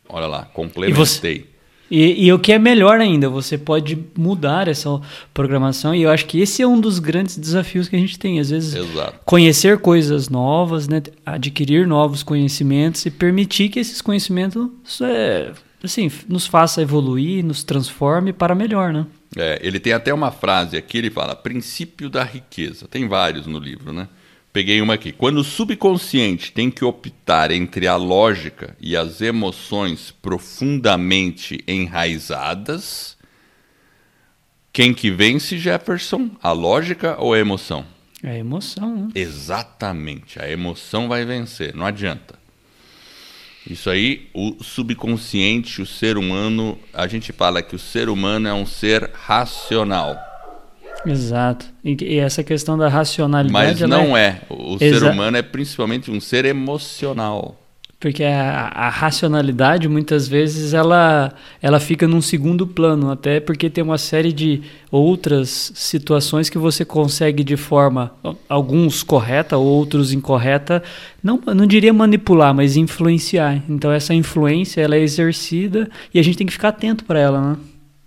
Olha 0.09 0.27
lá, 0.27 0.45
complementei. 0.53 0.93
E, 0.93 1.05
você, 1.05 1.45
e, 1.89 2.25
e, 2.25 2.33
o 2.33 2.39
que 2.39 2.51
é 2.51 2.59
melhor 2.59 2.99
ainda, 2.99 3.29
você 3.29 3.57
pode 3.57 3.97
mudar 4.17 4.67
essa 4.67 4.99
programação 5.33 5.95
e 5.95 6.03
eu 6.03 6.11
acho 6.11 6.25
que 6.25 6.41
esse 6.41 6.61
é 6.61 6.67
um 6.67 6.79
dos 6.79 6.99
grandes 6.99 7.37
desafios 7.37 7.87
que 7.87 7.95
a 7.95 7.99
gente 7.99 8.19
tem. 8.19 8.39
Às 8.39 8.49
vezes, 8.49 8.75
Exato. 8.75 9.19
conhecer 9.25 9.79
coisas 9.79 10.27
novas, 10.27 10.87
né? 10.87 11.01
adquirir 11.25 11.87
novos 11.87 12.23
conhecimentos 12.23 13.05
e 13.05 13.11
permitir 13.11 13.69
que 13.69 13.79
esses 13.79 14.01
conhecimentos 14.01 14.69
é, 15.01 15.51
assim, 15.81 16.11
nos 16.27 16.45
faça 16.45 16.81
evoluir, 16.81 17.43
nos 17.43 17.63
transforme 17.63 18.33
para 18.33 18.53
melhor, 18.53 18.91
né? 18.91 19.05
É, 19.35 19.59
ele 19.61 19.79
tem 19.79 19.93
até 19.93 20.13
uma 20.13 20.31
frase 20.31 20.77
aqui, 20.77 20.97
ele 20.97 21.09
fala, 21.09 21.35
princípio 21.35 22.09
da 22.09 22.23
riqueza. 22.23 22.87
Tem 22.87 23.07
vários 23.07 23.45
no 23.45 23.59
livro, 23.59 23.93
né? 23.93 24.07
Peguei 24.57 24.81
uma 24.81 24.95
aqui. 24.95 25.11
Quando 25.11 25.37
o 25.37 25.43
subconsciente 25.43 26.51
tem 26.51 26.71
que 26.71 26.83
optar 26.83 27.51
entre 27.51 27.87
a 27.87 27.95
lógica 27.95 28.75
e 28.81 28.97
as 28.97 29.21
emoções 29.21 30.09
profundamente 30.09 31.63
enraizadas, 31.67 33.15
quem 34.73 34.95
que 34.95 35.11
vence, 35.11 35.59
Jefferson? 35.59 36.31
A 36.41 36.53
lógica 36.53 37.17
ou 37.19 37.35
a 37.35 37.37
emoção? 37.37 37.85
É 38.23 38.31
a 38.31 38.37
emoção. 38.39 38.95
Né? 38.95 39.09
Exatamente. 39.13 40.41
A 40.41 40.49
emoção 40.49 41.07
vai 41.07 41.23
vencer. 41.23 41.75
Não 41.75 41.85
adianta. 41.85 42.33
Isso 43.69 43.91
aí, 43.91 44.27
o 44.33 44.63
subconsciente, 44.63 45.83
o 45.83 45.85
ser 45.85 46.17
humano, 46.17 46.79
a 46.91 47.05
gente 47.05 47.31
fala 47.31 47.61
que 47.61 47.75
o 47.75 47.79
ser 47.79 48.09
humano 48.09 48.47
é 48.47 48.53
um 48.55 48.65
ser 48.65 49.11
racional. 49.13 50.26
Exato. 51.05 51.65
E, 51.83 52.17
essa 52.17 52.43
questão 52.43 52.77
da 52.77 52.87
racionalidade. 52.87 53.81
Mas 53.81 53.89
não 53.89 54.15
é. 54.15 54.41
é. 54.49 54.53
O 54.53 54.77
Exa... 54.79 54.99
ser 54.99 55.11
humano 55.11 55.37
é 55.37 55.41
principalmente 55.41 56.11
um 56.11 56.19
ser 56.19 56.45
emocional. 56.45 57.55
Porque 57.99 58.23
a, 58.23 58.71
a, 58.75 58.89
racionalidade, 58.89 59.87
muitas 59.87 60.27
vezes, 60.27 60.75
ela, 60.75 61.33
ela 61.59 61.79
fica 61.79 62.07
num 62.07 62.21
segundo 62.21 62.67
plano, 62.67 63.09
até 63.09 63.39
porque 63.39 63.71
tem 63.71 63.83
uma 63.83 63.97
série 63.97 64.31
de 64.31 64.61
outras 64.91 65.71
situações 65.73 66.47
que 66.47 66.59
você 66.59 66.85
consegue 66.85 67.43
de 67.43 67.57
forma, 67.57 68.13
alguns 68.47 69.01
correta, 69.01 69.57
outros 69.57 70.13
incorreta, 70.13 70.83
não, 71.23 71.41
não 71.55 71.65
diria 71.65 71.91
manipular, 71.91 72.53
mas 72.53 72.77
influenciar. 72.77 73.63
Então, 73.67 73.91
essa 73.91 74.13
influência, 74.13 74.79
ela 74.79 74.95
é 74.95 74.99
exercida 74.99 75.89
e 76.13 76.19
a 76.19 76.23
gente 76.23 76.37
tem 76.37 76.45
que 76.45 76.53
ficar 76.53 76.69
atento 76.69 77.03
para 77.03 77.19
ela, 77.19 77.41
né? 77.41 77.57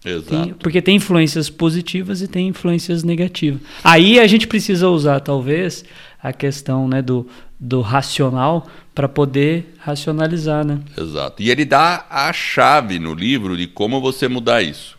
Exato. 0.04 0.44
Tem, 0.44 0.54
porque 0.54 0.80
tem 0.80 0.96
influências 0.96 1.50
positivas 1.50 2.22
e 2.22 2.28
tem 2.28 2.48
influências 2.48 3.04
negativas. 3.04 3.60
Aí 3.84 4.18
a 4.18 4.26
gente 4.26 4.46
precisa 4.46 4.88
usar, 4.88 5.20
talvez, 5.20 5.84
a 6.22 6.32
questão 6.32 6.88
né, 6.88 7.02
do, 7.02 7.26
do 7.58 7.82
racional 7.82 8.66
para 8.94 9.08
poder 9.08 9.74
racionalizar. 9.78 10.64
Né? 10.64 10.80
Exato. 10.96 11.42
E 11.42 11.50
ele 11.50 11.64
dá 11.64 12.06
a 12.08 12.32
chave 12.32 12.98
no 12.98 13.14
livro 13.14 13.56
de 13.56 13.66
como 13.66 14.00
você 14.00 14.26
mudar 14.26 14.62
isso. 14.62 14.98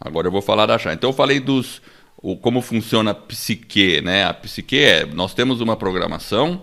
Agora 0.00 0.28
eu 0.28 0.32
vou 0.32 0.42
falar 0.42 0.64
da 0.64 0.78
chave. 0.78 0.96
Então 0.96 1.10
eu 1.10 1.14
falei 1.14 1.40
dos, 1.40 1.82
o, 2.16 2.34
como 2.34 2.62
funciona 2.62 3.10
a 3.10 3.14
psique, 3.14 4.00
né? 4.00 4.24
A 4.24 4.32
psique 4.32 4.78
é, 4.78 5.04
nós 5.04 5.34
temos 5.34 5.60
uma 5.60 5.76
programação, 5.76 6.62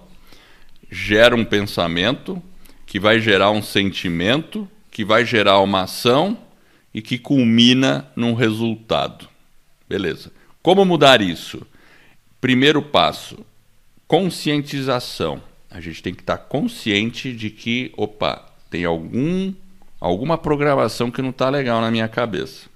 gera 0.89 1.35
um 1.35 1.45
pensamento, 1.45 2.41
que 2.85 2.99
vai 2.99 3.19
gerar 3.19 3.51
um 3.51 3.61
sentimento, 3.61 4.67
que 4.89 5.03
vai 5.03 5.25
gerar 5.25 5.59
uma 5.59 5.81
ação 5.81 6.44
e 6.95 7.01
que 7.01 7.17
culmina 7.17 8.07
num 8.15 8.33
resultado. 8.33 9.27
Beleza. 9.87 10.31
Como 10.63 10.85
mudar 10.85 11.19
isso? 11.21 11.67
Primeiro 12.39 12.81
passo, 12.81 13.45
conscientização. 14.07 15.43
A 15.69 15.81
gente 15.81 16.01
tem 16.01 16.13
que 16.13 16.21
estar 16.21 16.37
consciente 16.37 17.33
de 17.33 17.49
que, 17.49 17.91
opa, 17.97 18.49
tem 18.69 18.85
algum 18.85 19.53
alguma 19.99 20.37
programação 20.37 21.11
que 21.11 21.21
não 21.21 21.31
está 21.31 21.49
legal 21.49 21.81
na 21.81 21.91
minha 21.91 22.07
cabeça. 22.07 22.69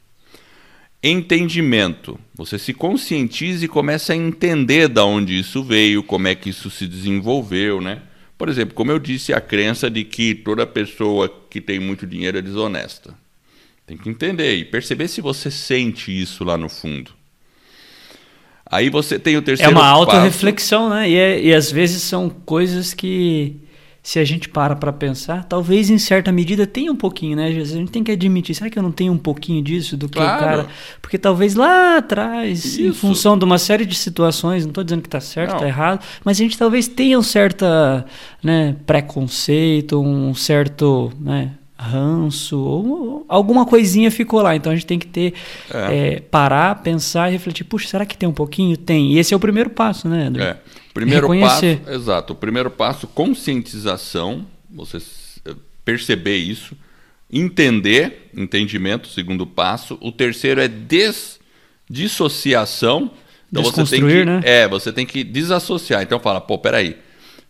Entendimento. 1.02 2.20
Você 2.36 2.60
se 2.60 2.74
conscientiza 2.74 3.64
e 3.64 3.70
começa 3.70 4.12
a 4.12 4.18
entender 4.18 4.90
da 4.90 5.06
onde 5.06 5.40
isso 5.40 5.64
veio, 5.64 6.04
como 6.04 6.28
é 6.28 6.36
que 6.36 6.50
isso 6.50 6.70
se 6.70 6.86
desenvolveu, 6.86 7.80
né? 7.80 8.02
Por 8.38 8.50
exemplo, 8.50 8.76
como 8.76 8.92
eu 8.92 9.00
disse, 9.00 9.32
a 9.32 9.40
crença 9.40 9.90
de 9.90 10.04
que 10.04 10.36
toda 10.36 10.68
pessoa 10.68 11.30
que 11.50 11.62
tem 11.62 11.80
muito 11.80 12.06
dinheiro 12.06 12.38
é 12.38 12.42
desonesta. 12.42 13.16
Tem 13.90 13.98
que 13.98 14.08
entender 14.08 14.56
e 14.56 14.64
perceber 14.64 15.08
se 15.08 15.20
você 15.20 15.50
sente 15.50 16.12
isso 16.12 16.44
lá 16.44 16.56
no 16.56 16.70
fundo. 16.70 17.10
Aí 18.64 18.88
você 18.88 19.18
tem 19.18 19.36
o 19.36 19.42
terceiro 19.42 19.72
É 19.72 19.76
uma 19.76 19.88
auto-reflexão, 19.88 20.92
né? 20.92 21.10
E, 21.10 21.16
é, 21.16 21.42
e 21.42 21.52
às 21.56 21.72
vezes 21.72 22.04
são 22.04 22.30
coisas 22.30 22.94
que 22.94 23.56
se 24.04 24.20
a 24.20 24.24
gente 24.24 24.48
para 24.48 24.76
para 24.76 24.94
pensar, 24.94 25.44
talvez 25.46 25.90
em 25.90 25.98
certa 25.98 26.32
medida 26.32 26.68
tenha 26.68 26.92
um 26.92 26.96
pouquinho, 26.96 27.36
né? 27.36 27.48
Às 27.48 27.56
vezes 27.56 27.74
a 27.74 27.78
gente 27.80 27.92
tem 27.92 28.04
que 28.04 28.12
admitir, 28.12 28.54
será 28.54 28.70
que 28.70 28.78
eu 28.78 28.84
não 28.84 28.92
tenho 28.92 29.12
um 29.12 29.18
pouquinho 29.18 29.64
disso 29.64 29.98
do 29.98 30.08
que 30.08 30.20
claro. 30.20 30.38
o 30.38 30.40
cara... 30.40 30.68
Porque 31.02 31.18
talvez 31.18 31.56
lá 31.56 31.98
atrás, 31.98 32.64
Isso. 32.64 32.82
em 32.84 32.94
função 32.94 33.40
de 33.40 33.44
uma 33.44 33.58
série 33.58 33.88
de 33.88 33.96
situações, 33.96 34.66
não 34.66 34.70
estou 34.70 34.84
dizendo 34.84 35.02
que 35.02 35.08
está 35.08 35.20
certo, 35.20 35.56
está 35.56 35.68
errado, 35.68 36.06
mas 36.24 36.38
a 36.38 36.44
gente 36.44 36.56
talvez 36.56 36.88
tenha 36.88 37.18
um 37.18 37.24
certo 37.24 37.66
né, 38.44 38.76
preconceito, 38.86 40.00
um 40.00 40.36
certo... 40.36 41.12
Né, 41.20 41.54
ranço, 41.80 42.60
ou 42.60 43.26
alguma 43.30 43.66
coisinha 43.66 44.12
ficou 44.12 44.42
lá. 44.42 44.54
Então 44.56 44.72
a 44.72 44.76
gente 44.76 44.86
tem 44.86 45.00
que 45.00 45.08
ter 45.08 45.34
é. 45.74 46.16
É, 46.16 46.20
parar, 46.20 46.84
pensar 46.84 47.30
e 47.30 47.32
refletir. 47.32 47.64
Puxa, 47.64 47.88
será 47.88 48.06
que 48.06 48.18
tem 48.18 48.28
um 48.28 48.34
pouquinho? 48.34 48.76
Tem. 48.76 49.14
E 49.14 49.18
esse 49.18 49.34
é 49.34 49.38
o 49.38 49.40
primeiro 49.40 49.70
passo, 49.70 50.10
né, 50.10 50.28
André? 50.28 50.44
É. 50.44 50.58
Primeiro 50.94 51.22
Reconhecer. 51.22 51.78
passo, 51.78 51.96
exato. 51.96 52.34
O 52.34 52.36
primeiro 52.36 52.70
passo, 52.70 53.08
conscientização, 53.08 54.46
você 54.70 54.98
eh, 55.46 55.56
perceber 55.86 56.36
isso, 56.36 56.76
entender, 57.32 58.30
entendimento, 58.36 59.08
segundo 59.08 59.48
passo. 59.48 59.98
O 60.02 60.12
terceiro 60.12 60.60
é 60.60 60.68
des, 60.68 61.40
dissociação. 61.90 63.12
Então 63.50 63.64
você 63.64 63.86
tem 63.86 64.06
que, 64.06 64.26
né? 64.26 64.42
é, 64.44 64.68
você 64.68 64.92
tem 64.92 65.06
que 65.06 65.24
desassociar. 65.24 66.04
Então 66.04 66.20
fala, 66.20 66.42
pô, 66.42 66.58
peraí. 66.58 66.98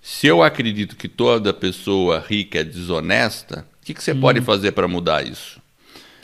Se 0.01 0.27
eu 0.27 0.41
acredito 0.41 0.95
que 0.95 1.09
toda 1.09 1.53
pessoa 1.53 2.23
rica 2.25 2.59
é 2.59 2.63
desonesta, 2.63 3.67
que, 3.89 3.95
que 3.95 4.03
você 4.03 4.11
hum. 4.11 4.21
pode 4.21 4.41
fazer 4.41 4.71
para 4.71 4.87
mudar 4.87 5.25
isso? 5.25 5.59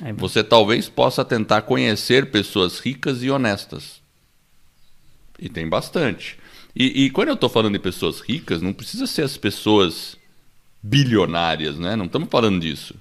É 0.04 0.14
você 0.14 0.44
talvez 0.44 0.88
possa 0.88 1.26
tentar 1.26 1.64
conhecer 1.64 2.30
pessoas 2.30 2.80
ricas 2.80 3.24
e 3.24 3.30
honestas. 3.30 4.02
E 5.40 5.50
tem 5.50 5.68
bastante. 5.68 6.38
E, 6.76 7.06
e 7.06 7.10
quando 7.10 7.30
eu 7.30 7.34
estou 7.34 7.50
falando 7.50 7.74
de 7.74 7.80
pessoas 7.80 8.20
ricas, 8.20 8.62
não 8.62 8.74
precisa 8.74 9.08
ser 9.08 9.24
as 9.24 9.38
pessoas 9.38 10.18
bilionárias, 10.84 11.78
né? 11.80 11.96
Não 11.96 12.06
estamos 12.06 12.30
falando 12.30 12.60
disso. 12.60 12.96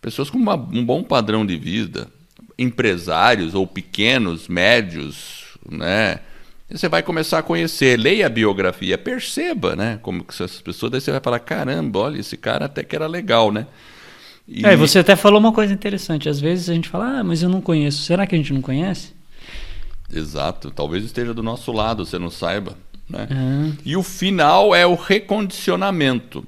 Pessoas 0.00 0.30
com 0.30 0.38
uma, 0.38 0.54
um 0.54 0.84
bom 0.84 1.02
padrão 1.02 1.44
de 1.44 1.56
vida, 1.56 2.08
empresários 2.56 3.54
ou 3.54 3.66
pequenos, 3.66 4.48
médios, 4.48 5.58
né? 5.68 6.20
você 6.70 6.88
vai 6.88 7.02
começar 7.02 7.38
a 7.38 7.42
conhecer, 7.42 7.98
leia 7.98 8.26
a 8.26 8.28
biografia, 8.28 8.98
perceba, 8.98 9.74
né? 9.74 9.98
Como 10.02 10.22
que 10.22 10.32
essas 10.32 10.60
pessoas, 10.60 10.92
daí 10.92 11.00
você 11.00 11.10
vai 11.10 11.20
falar, 11.20 11.38
caramba, 11.40 11.98
olha, 11.98 12.20
esse 12.20 12.36
cara 12.36 12.66
até 12.66 12.84
que 12.84 12.94
era 12.94 13.06
legal, 13.06 13.50
né? 13.50 13.66
E... 14.48 14.64
É, 14.64 14.74
você 14.74 15.00
até 15.00 15.14
falou 15.14 15.38
uma 15.38 15.52
coisa 15.52 15.72
interessante. 15.72 16.28
Às 16.28 16.40
vezes 16.40 16.70
a 16.70 16.74
gente 16.74 16.88
fala, 16.88 17.18
ah, 17.18 17.24
mas 17.24 17.42
eu 17.42 17.50
não 17.50 17.60
conheço. 17.60 18.02
Será 18.02 18.26
que 18.26 18.34
a 18.34 18.38
gente 18.38 18.52
não 18.52 18.62
conhece? 18.62 19.12
Exato. 20.10 20.70
Talvez 20.70 21.04
esteja 21.04 21.34
do 21.34 21.42
nosso 21.42 21.70
lado, 21.70 22.04
você 22.04 22.18
não 22.18 22.30
saiba. 22.30 22.76
Né? 23.08 23.28
Uhum. 23.30 23.76
E 23.84 23.96
o 23.96 24.02
final 24.02 24.74
é 24.74 24.86
o 24.86 24.94
recondicionamento. 24.94 26.46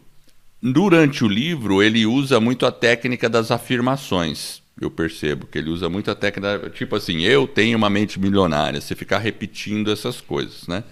Durante 0.62 1.24
o 1.24 1.28
livro, 1.28 1.82
ele 1.82 2.06
usa 2.06 2.40
muito 2.40 2.64
a 2.66 2.72
técnica 2.72 3.28
das 3.28 3.50
afirmações. 3.50 4.62
Eu 4.80 4.90
percebo 4.90 5.46
que 5.46 5.58
ele 5.58 5.68
usa 5.68 5.90
muito 5.90 6.10
a 6.10 6.14
técnica, 6.14 6.70
tipo 6.70 6.96
assim, 6.96 7.20
eu 7.20 7.46
tenho 7.46 7.76
uma 7.76 7.90
mente 7.90 8.18
milionária, 8.18 8.80
você 8.80 8.94
ficar 8.94 9.18
repetindo 9.18 9.90
essas 9.90 10.22
coisas, 10.22 10.66
né? 10.66 10.84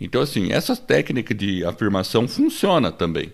Então, 0.00 0.20
assim, 0.20 0.52
essa 0.52 0.76
técnica 0.76 1.32
de 1.32 1.64
afirmação 1.64 2.26
funciona 2.26 2.90
também. 2.90 3.32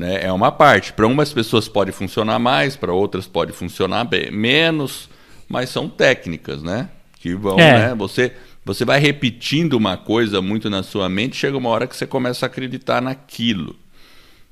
Né? 0.00 0.24
É 0.24 0.32
uma 0.32 0.50
parte. 0.50 0.94
Para 0.94 1.06
umas 1.06 1.30
pessoas 1.30 1.68
pode 1.68 1.92
funcionar 1.92 2.38
mais, 2.38 2.74
para 2.74 2.90
outras 2.90 3.26
pode 3.26 3.52
funcionar 3.52 4.04
bem, 4.04 4.30
menos, 4.30 5.10
mas 5.46 5.68
são 5.68 5.90
técnicas, 5.90 6.62
né? 6.62 6.88
Que 7.20 7.34
vão, 7.34 7.58
é. 7.58 7.88
né? 7.88 7.94
Você 7.96 8.32
você 8.64 8.82
vai 8.82 8.98
repetindo 8.98 9.74
uma 9.74 9.98
coisa 9.98 10.40
muito 10.40 10.70
na 10.70 10.82
sua 10.82 11.06
mente, 11.06 11.36
chega 11.36 11.56
uma 11.56 11.68
hora 11.68 11.86
que 11.86 11.94
você 11.94 12.06
começa 12.06 12.46
a 12.46 12.48
acreditar 12.48 13.02
naquilo. 13.02 13.76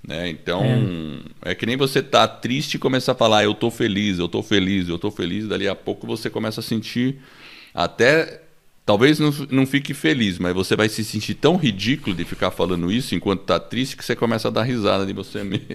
Né? 0.07 0.29
Então, 0.29 0.63
é. 1.43 1.53
é 1.53 1.55
que 1.55 1.65
nem 1.65 1.79
você 1.79 2.03
tá 2.03 2.29
triste 2.29 2.75
e 2.75 2.79
começa 2.79 3.13
a 3.13 3.15
falar, 3.15 3.45
eu 3.45 3.55
tô 3.55 3.71
feliz, 3.71 4.19
eu 4.19 4.29
tô 4.29 4.43
feliz, 4.43 4.87
eu 4.87 4.99
tô 4.99 5.11
feliz, 5.11 5.49
dali 5.49 5.67
a 5.67 5.75
pouco 5.75 6.07
você 6.07 6.29
começa 6.29 6.61
a 6.61 6.63
sentir 6.63 7.21
até 7.73 8.43
Talvez 8.89 9.19
não, 9.19 9.31
não 9.51 9.67
fique 9.67 9.93
feliz, 9.93 10.39
mas 10.39 10.55
você 10.55 10.75
vai 10.75 10.89
se 10.89 11.05
sentir 11.05 11.35
tão 11.35 11.57
ridículo 11.57 12.17
de 12.17 12.25
ficar 12.25 12.51
falando 12.51 12.91
isso 12.91 13.15
enquanto 13.15 13.43
tá 13.43 13.61
triste 13.61 13.95
que 13.95 14.03
você 14.03 14.17
começa 14.17 14.49
a 14.49 14.51
dar 14.51 14.63
risada 14.63 15.05
de 15.05 15.13
você 15.13 15.45
mesmo. 15.45 15.67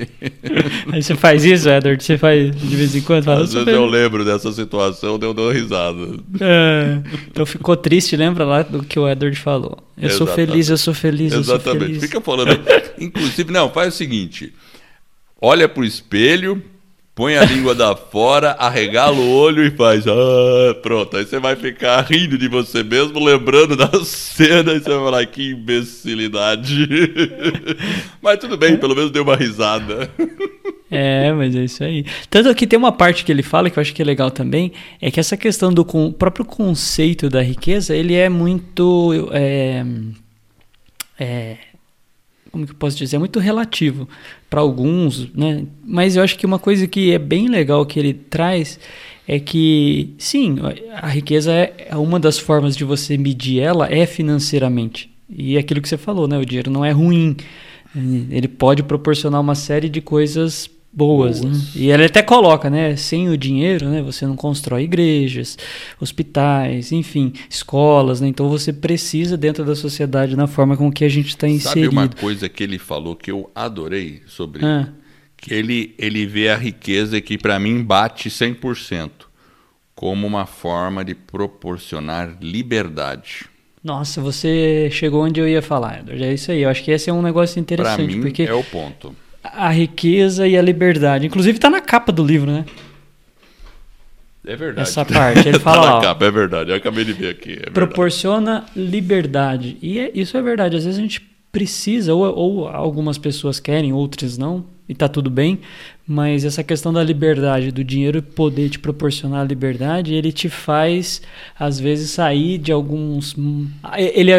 Aí 0.91 1.03
você 1.03 1.13
faz 1.13 1.45
isso, 1.45 1.69
Edward? 1.69 2.03
Você 2.03 2.17
faz 2.17 2.55
de 2.55 2.75
vez 2.75 2.95
em 2.95 3.01
quando? 3.01 3.25
Fala, 3.25 3.43
Às 3.43 3.53
vezes 3.53 3.67
eu 3.67 3.85
lembro 3.85 4.25
dessa 4.25 4.51
situação, 4.51 5.19
eu 5.21 5.31
dou 5.31 5.51
risada. 5.51 6.01
É, 6.41 7.03
então 7.27 7.45
ficou 7.45 7.77
triste, 7.77 8.17
lembra 8.17 8.45
lá 8.45 8.63
do 8.63 8.83
que 8.83 8.97
o 8.97 9.07
Edward 9.07 9.37
falou? 9.37 9.77
Eu 9.95 10.07
Exatamente. 10.07 10.17
sou 10.17 10.27
feliz, 10.27 10.69
eu 10.69 10.77
sou 10.79 10.93
feliz, 10.95 11.33
Exatamente. 11.33 11.67
eu 11.67 11.71
sou 11.71 11.81
feliz. 11.81 12.01
Fica 12.01 12.19
falando. 12.19 12.59
Inclusive, 12.99 13.51
não, 13.51 13.69
faz 13.69 13.93
o 13.93 13.95
seguinte: 13.95 14.51
olha 15.39 15.69
pro 15.69 15.85
espelho 15.85 16.63
põe 17.15 17.37
a 17.37 17.45
língua 17.45 17.75
da 17.75 17.95
fora, 17.95 18.51
arregala 18.51 19.17
o 19.17 19.31
olho 19.31 19.63
e 19.65 19.71
faz. 19.71 20.05
Ah, 20.07 20.73
pronto. 20.81 21.15
Aí 21.17 21.25
você 21.25 21.39
vai 21.39 21.55
ficar 21.55 22.01
rindo 22.01 22.37
de 22.37 22.47
você 22.47 22.83
mesmo, 22.83 23.23
lembrando 23.23 23.75
da 23.75 23.91
cena, 24.03 24.73
e 24.73 24.79
você 24.79 24.89
vai 24.89 24.99
falar, 24.99 25.25
que 25.27 25.51
imbecilidade. 25.51 26.87
mas 28.21 28.39
tudo 28.39 28.57
bem, 28.57 28.77
pelo 28.77 28.95
menos 28.95 29.11
deu 29.11 29.23
uma 29.23 29.35
risada. 29.35 30.09
É, 30.89 31.31
mas 31.33 31.55
é 31.55 31.63
isso 31.63 31.83
aí. 31.83 32.05
Tanto 32.29 32.53
que 32.53 32.67
tem 32.67 32.77
uma 32.77 32.91
parte 32.91 33.23
que 33.25 33.31
ele 33.31 33.43
fala 33.43 33.69
que 33.69 33.79
eu 33.79 33.81
acho 33.81 33.93
que 33.93 34.01
é 34.01 34.05
legal 34.05 34.29
também, 34.29 34.71
é 35.01 35.09
que 35.09 35.19
essa 35.19 35.35
questão 35.35 35.73
do 35.73 35.83
com, 35.83 36.11
próprio 36.11 36.45
conceito 36.45 37.29
da 37.29 37.41
riqueza, 37.41 37.95
ele 37.95 38.13
é 38.13 38.29
muito. 38.29 39.29
É, 39.31 39.83
é, 41.19 41.57
como 42.53 42.67
que 42.67 42.71
eu 42.71 42.77
posso 42.77 42.95
dizer, 42.95 43.15
é 43.15 43.19
muito 43.19 43.39
relativo 43.39 44.07
para 44.47 44.61
alguns, 44.61 45.27
né? 45.33 45.65
Mas 45.83 46.15
eu 46.15 46.21
acho 46.21 46.37
que 46.37 46.45
uma 46.45 46.59
coisa 46.59 46.85
que 46.85 47.11
é 47.11 47.17
bem 47.17 47.47
legal 47.47 47.83
que 47.83 47.99
ele 47.99 48.13
traz 48.13 48.79
é 49.27 49.39
que, 49.39 50.13
sim, 50.19 50.57
a 50.93 51.07
riqueza 51.07 51.51
é, 51.51 51.87
é 51.89 51.95
uma 51.97 52.19
das 52.19 52.37
formas 52.37 52.77
de 52.77 52.83
você 52.83 53.17
medir 53.17 53.59
ela 53.59 53.91
é 53.91 54.05
financeiramente. 54.05 55.09
E 55.27 55.57
é 55.57 55.59
aquilo 55.59 55.81
que 55.81 55.89
você 55.89 55.97
falou, 55.97 56.27
né? 56.27 56.37
O 56.37 56.45
dinheiro 56.45 56.69
não 56.69 56.85
é 56.85 56.91
ruim. 56.91 57.35
Ele 58.29 58.47
pode 58.47 58.83
proporcionar 58.83 59.41
uma 59.41 59.55
série 59.55 59.89
de 59.89 59.99
coisas 59.99 60.69
boas, 60.93 61.41
boas. 61.41 61.75
Né? 61.75 61.81
E 61.81 61.91
ele 61.91 62.05
até 62.05 62.21
coloca, 62.21 62.69
né? 62.69 62.95
Sem 62.95 63.29
o 63.29 63.37
dinheiro, 63.37 63.89
né? 63.89 64.01
Você 64.03 64.25
não 64.27 64.35
constrói 64.35 64.83
igrejas, 64.83 65.57
hospitais, 65.99 66.91
enfim, 66.91 67.33
escolas, 67.49 68.21
né? 68.21 68.27
Então 68.27 68.47
você 68.47 68.71
precisa 68.71 69.35
dentro 69.35 69.65
da 69.65 69.75
sociedade 69.75 70.35
na 70.35 70.45
forma 70.45 70.77
com 70.77 70.91
que 70.91 71.03
a 71.03 71.09
gente 71.09 71.29
está 71.29 71.47
inserido. 71.47 71.85
Sabe 71.85 72.05
uma 72.05 72.07
coisa 72.07 72.47
que 72.47 72.63
ele 72.63 72.77
falou 72.77 73.15
que 73.15 73.31
eu 73.31 73.49
adorei 73.55 74.21
sobre 74.27 74.63
ah. 74.63 74.89
que 75.35 75.53
ele 75.53 75.95
ele 75.97 76.25
vê 76.25 76.49
a 76.49 76.55
riqueza 76.55 77.19
que 77.19 77.37
para 77.37 77.59
mim 77.59 77.83
bate 77.83 78.29
100% 78.29 79.09
como 79.95 80.27
uma 80.27 80.45
forma 80.45 81.03
de 81.03 81.15
proporcionar 81.15 82.37
liberdade. 82.41 83.45
Nossa, 83.83 84.21
você 84.21 84.89
chegou 84.91 85.25
onde 85.25 85.41
eu 85.41 85.47
ia 85.47 85.61
falar, 85.61 85.99
Edward. 85.99 86.23
É 86.23 86.33
isso 86.33 86.51
aí. 86.51 86.61
Eu 86.61 86.69
acho 86.69 86.81
que 86.81 86.89
esse 86.89 87.09
é 87.09 87.13
um 87.13 87.21
negócio 87.21 87.59
interessante. 87.59 87.97
Para 87.97 88.05
mim 88.05 88.21
porque 88.21 88.43
é 88.43 88.53
o 88.53 88.63
ponto 88.63 89.13
a 89.43 89.69
riqueza 89.69 90.47
e 90.47 90.57
a 90.57 90.61
liberdade. 90.61 91.25
Inclusive 91.27 91.57
está 91.57 91.69
na 91.69 91.81
capa 91.81 92.11
do 92.11 92.23
livro, 92.23 92.49
né? 92.49 92.65
É 94.45 94.55
verdade. 94.55 94.87
Essa 94.87 95.05
parte. 95.05 95.47
Ele 95.47 95.59
fala. 95.59 95.81
tá 95.81 95.87
na 95.87 95.97
ó, 95.97 96.01
capa, 96.01 96.25
é 96.25 96.31
verdade. 96.31 96.69
Eu 96.71 96.75
acabei 96.75 97.05
de 97.05 97.13
ver 97.13 97.29
aqui. 97.29 97.59
É 97.61 97.69
proporciona 97.69 98.65
liberdade. 98.75 99.77
E 99.81 99.99
é, 99.99 100.11
isso 100.13 100.37
é 100.37 100.41
verdade. 100.41 100.75
Às 100.75 100.85
vezes 100.85 100.99
a 100.99 101.01
gente 101.01 101.21
precisa, 101.51 102.13
ou, 102.13 102.23
ou 102.35 102.67
algumas 102.67 103.17
pessoas 103.17 103.59
querem, 103.59 103.93
outras 103.93 104.37
não, 104.37 104.65
e 104.89 104.95
tá 104.95 105.07
tudo 105.07 105.29
bem, 105.29 105.59
mas 106.05 106.43
essa 106.43 106.63
questão 106.63 106.91
da 106.91 107.01
liberdade, 107.01 107.71
do 107.71 107.83
dinheiro 107.83 108.21
poder 108.21 108.69
te 108.69 108.77
proporcionar 108.77 109.47
liberdade, 109.47 110.13
ele 110.13 110.33
te 110.33 110.49
faz, 110.49 111.21
às 111.57 111.79
vezes, 111.79 112.11
sair 112.11 112.57
de 112.57 112.71
alguns. 112.71 113.35
Ele, 113.97 114.31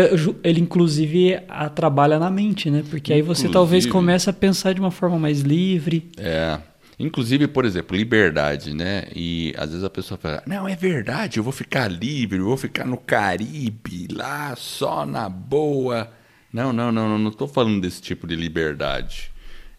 ele 0.42 0.60
inclusive, 0.60 1.40
a, 1.48 1.70
trabalha 1.70 2.18
na 2.18 2.30
mente, 2.30 2.70
né? 2.70 2.84
Porque 2.90 3.12
aí 3.12 3.22
você 3.22 3.48
talvez 3.48 3.86
comece 3.86 4.28
a 4.28 4.32
pensar 4.32 4.74
de 4.74 4.80
uma 4.80 4.90
forma 4.90 5.18
mais 5.18 5.40
livre. 5.40 6.10
É. 6.18 6.58
Inclusive, 6.98 7.48
por 7.48 7.64
exemplo, 7.64 7.96
liberdade, 7.96 8.72
né? 8.74 9.04
E 9.14 9.52
às 9.56 9.70
vezes 9.70 9.84
a 9.84 9.90
pessoa 9.90 10.18
fala: 10.18 10.42
Não, 10.46 10.68
é 10.68 10.76
verdade, 10.76 11.38
eu 11.38 11.42
vou 11.42 11.52
ficar 11.52 11.88
livre, 11.88 12.38
eu 12.38 12.44
vou 12.44 12.56
ficar 12.56 12.86
no 12.86 12.96
Caribe, 12.96 14.06
lá 14.12 14.54
só 14.54 15.04
na 15.04 15.28
boa. 15.28 16.12
Não, 16.52 16.72
não, 16.72 16.92
não, 16.92 17.18
não 17.18 17.30
estou 17.30 17.48
falando 17.48 17.80
desse 17.80 18.00
tipo 18.00 18.26
de 18.26 18.36
liberdade. 18.36 19.33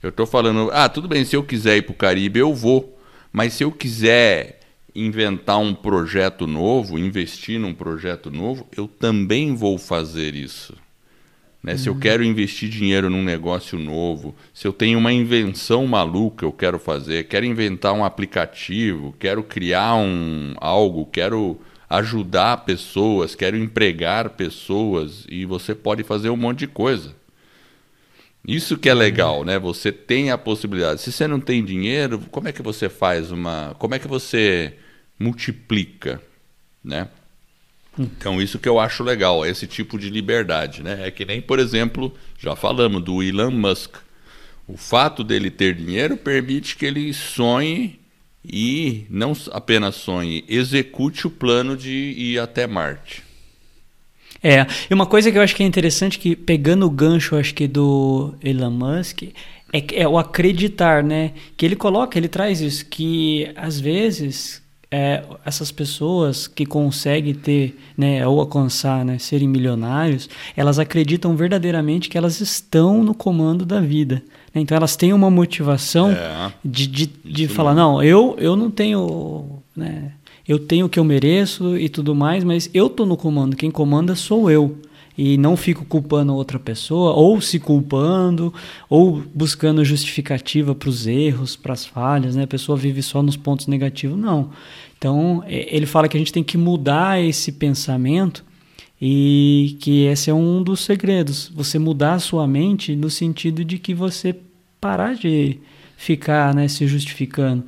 Eu 0.06 0.10
estou 0.10 0.28
falando: 0.28 0.70
Ah, 0.72 0.88
tudo 0.88 1.08
bem, 1.08 1.26
se 1.26 1.36
eu 1.36 1.44
quiser 1.44 1.78
ir 1.78 1.82
para 1.82 1.92
o 1.92 1.96
Caribe, 1.96 2.40
eu 2.40 2.54
vou. 2.54 2.96
Mas 3.34 3.54
se 3.54 3.64
eu 3.64 3.72
quiser 3.72 4.60
inventar 4.94 5.58
um 5.58 5.74
projeto 5.74 6.46
novo, 6.46 7.00
investir 7.00 7.60
num 7.60 7.74
projeto 7.74 8.30
novo, 8.30 8.68
eu 8.78 8.88
também 8.88 9.56
vou 9.56 9.80
fazer 9.80 10.36
isso. 10.36 10.76
Né? 11.62 11.72
Uhum. 11.72 11.78
Se 11.80 11.90
eu 11.90 11.94
uhum. 11.94 12.00
quero 12.00 12.24
investir 12.24 12.70
dinheiro 12.70 13.10
num 13.10 13.24
negócio 13.24 13.80
novo, 13.80 14.36
se 14.54 14.68
eu 14.68 14.72
tenho 14.72 15.00
uma 15.00 15.12
invenção 15.12 15.88
maluca 15.88 16.46
eu 16.46 16.52
quero 16.52 16.78
fazer, 16.78 17.28
quero 17.28 17.46
inventar 17.46 17.92
um 17.92 18.06
aplicativo, 18.06 19.16
quero 19.20 19.44
criar 19.44 19.96
um 19.96 20.54
algo, 20.58 21.08
quero 21.08 21.60
ajudar 21.90 22.58
pessoas, 22.58 23.34
quero 23.34 23.58
empregar 23.58 24.30
pessoas 24.30 25.26
e 25.28 25.46
você 25.46 25.74
pode 25.74 26.04
fazer 26.04 26.30
um 26.30 26.38
monte 26.38 26.60
de 26.60 26.68
coisa. 26.68 27.25
Isso 28.48 28.78
que 28.78 28.90
é 28.90 28.94
legal, 28.94 29.44
né? 29.44 29.58
Você 29.58 29.92
tem 29.92 30.32
a 30.32 30.38
possibilidade. 30.38 31.02
Se 31.02 31.12
você 31.12 31.28
não 31.28 31.40
tem 31.40 31.64
dinheiro, 31.64 32.20
como 32.32 32.48
é 32.48 32.52
que 32.52 32.62
você 32.62 32.90
faz 32.90 33.32
uma, 33.32 33.76
como 33.80 33.96
é 33.96 34.00
que 34.00 34.08
você 34.08 34.74
multiplica, 35.20 36.22
né? 36.84 37.08
Então, 37.98 38.42
isso 38.42 38.60
que 38.60 38.68
eu 38.68 38.80
acho 38.80 39.04
legal, 39.04 39.46
esse 39.46 39.66
tipo 39.66 39.98
de 39.98 40.10
liberdade. 40.10 40.84
Né? 40.84 41.08
É 41.08 41.12
que 41.12 41.26
nem, 41.26 41.42
por 41.42 41.60
exemplo, 41.60 42.14
já 42.38 42.56
falamos 42.56 43.02
do 43.04 43.24
Elon 43.24 43.52
Musk. 43.52 43.96
O 44.68 44.76
fato 44.76 45.24
dele 45.24 45.50
ter 45.50 45.76
dinheiro 45.76 46.18
permite 46.18 46.76
que 46.76 46.86
ele 46.86 47.14
sonhe 47.14 48.00
e 48.44 49.06
não 49.10 49.34
apenas 49.52 49.96
sonhe, 49.96 50.44
execute 50.48 51.26
o 51.26 51.32
plano 51.32 51.76
de 51.76 51.92
ir 51.92 52.40
até 52.40 52.68
Marte. 52.68 53.25
É, 54.48 54.68
e 54.88 54.94
uma 54.94 55.08
coisa 55.08 55.32
que 55.32 55.40
eu 55.40 55.42
acho 55.42 55.56
que 55.56 55.64
é 55.64 55.66
interessante, 55.66 56.20
que 56.20 56.36
pegando 56.36 56.86
o 56.86 56.90
gancho, 56.92 57.36
acho 57.36 57.52
que 57.52 57.68
do 57.68 58.36
Elon 58.44 58.70
Musk, 58.70 59.24
é, 59.74 60.02
é 60.02 60.08
o 60.08 60.20
acreditar, 60.20 61.04
né? 61.04 61.32
Que 61.58 61.66
ele 61.66 61.76
coloca, 61.76 62.16
ele 62.16 62.28
traz 62.28 62.62
isso, 62.62 62.86
que 62.86 63.52
às 63.56 63.80
vezes 63.80 64.62
é, 64.92 65.24
essas 65.44 65.72
pessoas 65.72 66.48
que 66.48 66.64
conseguem 66.64 67.34
ter, 67.34 67.76
né, 67.98 68.26
ou 68.28 68.40
alcançar, 68.40 69.04
né, 69.04 69.18
serem 69.18 69.48
milionários, 69.48 70.30
elas 70.56 70.78
acreditam 70.78 71.36
verdadeiramente 71.36 72.08
que 72.08 72.16
elas 72.16 72.40
estão 72.40 73.04
no 73.04 73.16
comando 73.16 73.66
da 73.66 73.82
vida. 73.82 74.22
Né? 74.54 74.62
Então 74.62 74.78
elas 74.78 74.96
têm 74.96 75.12
uma 75.12 75.32
motivação 75.32 76.12
é, 76.12 76.54
de, 76.64 76.86
de, 76.86 77.08
de 77.08 77.48
falar, 77.48 77.74
não, 77.74 78.04
eu, 78.04 78.36
eu 78.38 78.56
não 78.56 78.70
tenho, 78.70 79.60
né, 79.76 80.12
eu 80.48 80.60
tenho 80.60 80.86
o 80.86 80.90
que 80.90 81.00
eu 81.00 81.04
mereço 81.04 81.78
e 81.78 81.90
tudo 81.90 82.14
mais, 82.14 82.44
mas 82.44 82.70
eu 82.74 82.88
estou 82.88 83.06
no 83.06 83.18
comando, 83.18 83.56
quem 83.56 83.72
comanda 83.72 84.16
sou 84.16 84.50
eu. 84.50 84.78
E 85.18 85.38
não 85.38 85.56
fico 85.56 85.86
culpando 85.86 86.36
outra 86.36 86.60
pessoa, 86.60 87.14
ou 87.14 87.40
se 87.40 87.58
culpando, 87.58 88.54
ou 88.90 89.24
buscando 89.34 89.86
justificativa 89.86 90.76
para 90.76 90.90
os 90.90 91.08
erros, 91.08 91.56
para 91.56 91.72
as 91.72 91.86
falhas, 91.86 92.36
né? 92.36 92.44
A 92.44 92.48
pessoa 92.48 92.78
vive 92.78 93.02
só 93.02 93.24
nos 93.24 93.38
pontos 93.38 93.68
negativos, 93.68 94.20
não. 94.20 94.50
Então, 94.98 95.42
ele 95.48 95.86
fala 95.86 96.10
que 96.10 96.18
a 96.18 96.20
gente 96.20 96.34
tem 96.34 96.44
que 96.44 96.58
mudar 96.58 97.24
esse 97.24 97.54
pensamento 97.54 98.44
e 99.02 99.78
que 99.80 100.04
esse 100.04 100.30
é 100.30 100.34
um 100.34 100.62
dos 100.62 100.82
segredos, 100.82 101.50
você 101.54 101.80
mudar 101.80 102.16
a 102.16 102.20
sua 102.20 102.46
mente 102.46 102.94
no 102.94 103.10
sentido 103.10 103.64
de 103.64 103.78
que 103.78 103.94
você 103.94 104.36
parar 104.82 105.16
de 105.16 105.60
ficar 105.96 106.54
né, 106.54 106.68
se 106.68 106.86
justificando 106.88 107.64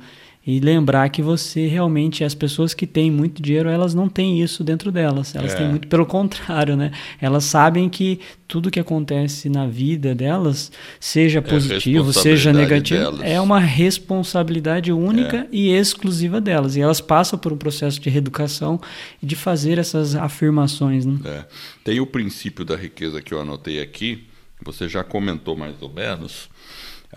e 0.48 0.60
lembrar 0.60 1.10
que 1.10 1.20
você 1.20 1.66
realmente, 1.66 2.24
as 2.24 2.34
pessoas 2.34 2.72
que 2.72 2.86
têm 2.86 3.10
muito 3.10 3.42
dinheiro, 3.42 3.68
elas 3.68 3.92
não 3.92 4.08
têm 4.08 4.42
isso 4.42 4.64
dentro 4.64 4.90
delas. 4.90 5.34
Elas 5.34 5.52
é. 5.52 5.56
têm 5.56 5.68
muito 5.68 5.88
pelo 5.88 6.06
contrário, 6.06 6.74
né? 6.74 6.90
Elas 7.20 7.44
sabem 7.44 7.86
que 7.86 8.18
tudo 8.48 8.70
que 8.70 8.80
acontece 8.80 9.50
na 9.50 9.66
vida 9.66 10.14
delas, 10.14 10.72
seja 10.98 11.40
é 11.40 11.42
positivo, 11.42 12.08
é 12.08 12.12
seja 12.14 12.50
negativo, 12.50 12.98
delas. 12.98 13.20
é 13.24 13.38
uma 13.38 13.58
responsabilidade 13.58 14.90
única 14.90 15.36
é. 15.36 15.48
e 15.52 15.70
exclusiva 15.70 16.40
delas. 16.40 16.76
E 16.76 16.80
elas 16.80 17.02
passam 17.02 17.38
por 17.38 17.52
um 17.52 17.58
processo 17.58 18.00
de 18.00 18.08
reeducação 18.08 18.80
e 19.22 19.26
de 19.26 19.36
fazer 19.36 19.76
essas 19.76 20.14
afirmações. 20.14 21.04
Né? 21.04 21.18
É. 21.26 21.44
Tem 21.84 22.00
o 22.00 22.06
princípio 22.06 22.64
da 22.64 22.74
riqueza 22.74 23.20
que 23.20 23.34
eu 23.34 23.40
anotei 23.42 23.82
aqui, 23.82 24.24
você 24.64 24.88
já 24.88 25.04
comentou 25.04 25.54
mais 25.54 25.74
ou 25.82 25.92
menos 25.92 26.48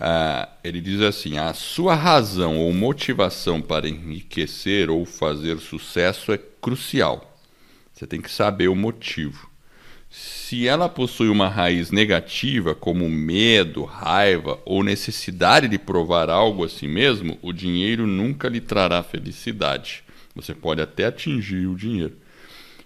ah, 0.00 0.48
ele 0.64 0.80
diz 0.80 1.00
assim: 1.00 1.38
a 1.38 1.52
sua 1.52 1.94
razão 1.94 2.58
ou 2.58 2.72
motivação 2.72 3.60
para 3.60 3.88
enriquecer 3.88 4.90
ou 4.90 5.04
fazer 5.04 5.58
sucesso 5.58 6.32
é 6.32 6.38
crucial. 6.38 7.38
Você 7.92 8.06
tem 8.06 8.20
que 8.20 8.30
saber 8.30 8.68
o 8.68 8.76
motivo. 8.76 9.50
Se 10.10 10.68
ela 10.68 10.88
possui 10.88 11.28
uma 11.28 11.48
raiz 11.48 11.90
negativa, 11.90 12.74
como 12.74 13.08
medo, 13.08 13.84
raiva 13.84 14.60
ou 14.66 14.82
necessidade 14.82 15.68
de 15.68 15.78
provar 15.78 16.28
algo 16.28 16.64
a 16.64 16.68
si 16.68 16.86
mesmo, 16.86 17.38
o 17.40 17.50
dinheiro 17.52 18.06
nunca 18.06 18.48
lhe 18.48 18.60
trará 18.60 19.02
felicidade. 19.02 20.04
Você 20.34 20.54
pode 20.54 20.82
até 20.82 21.06
atingir 21.06 21.66
o 21.66 21.74
dinheiro. 21.74 22.14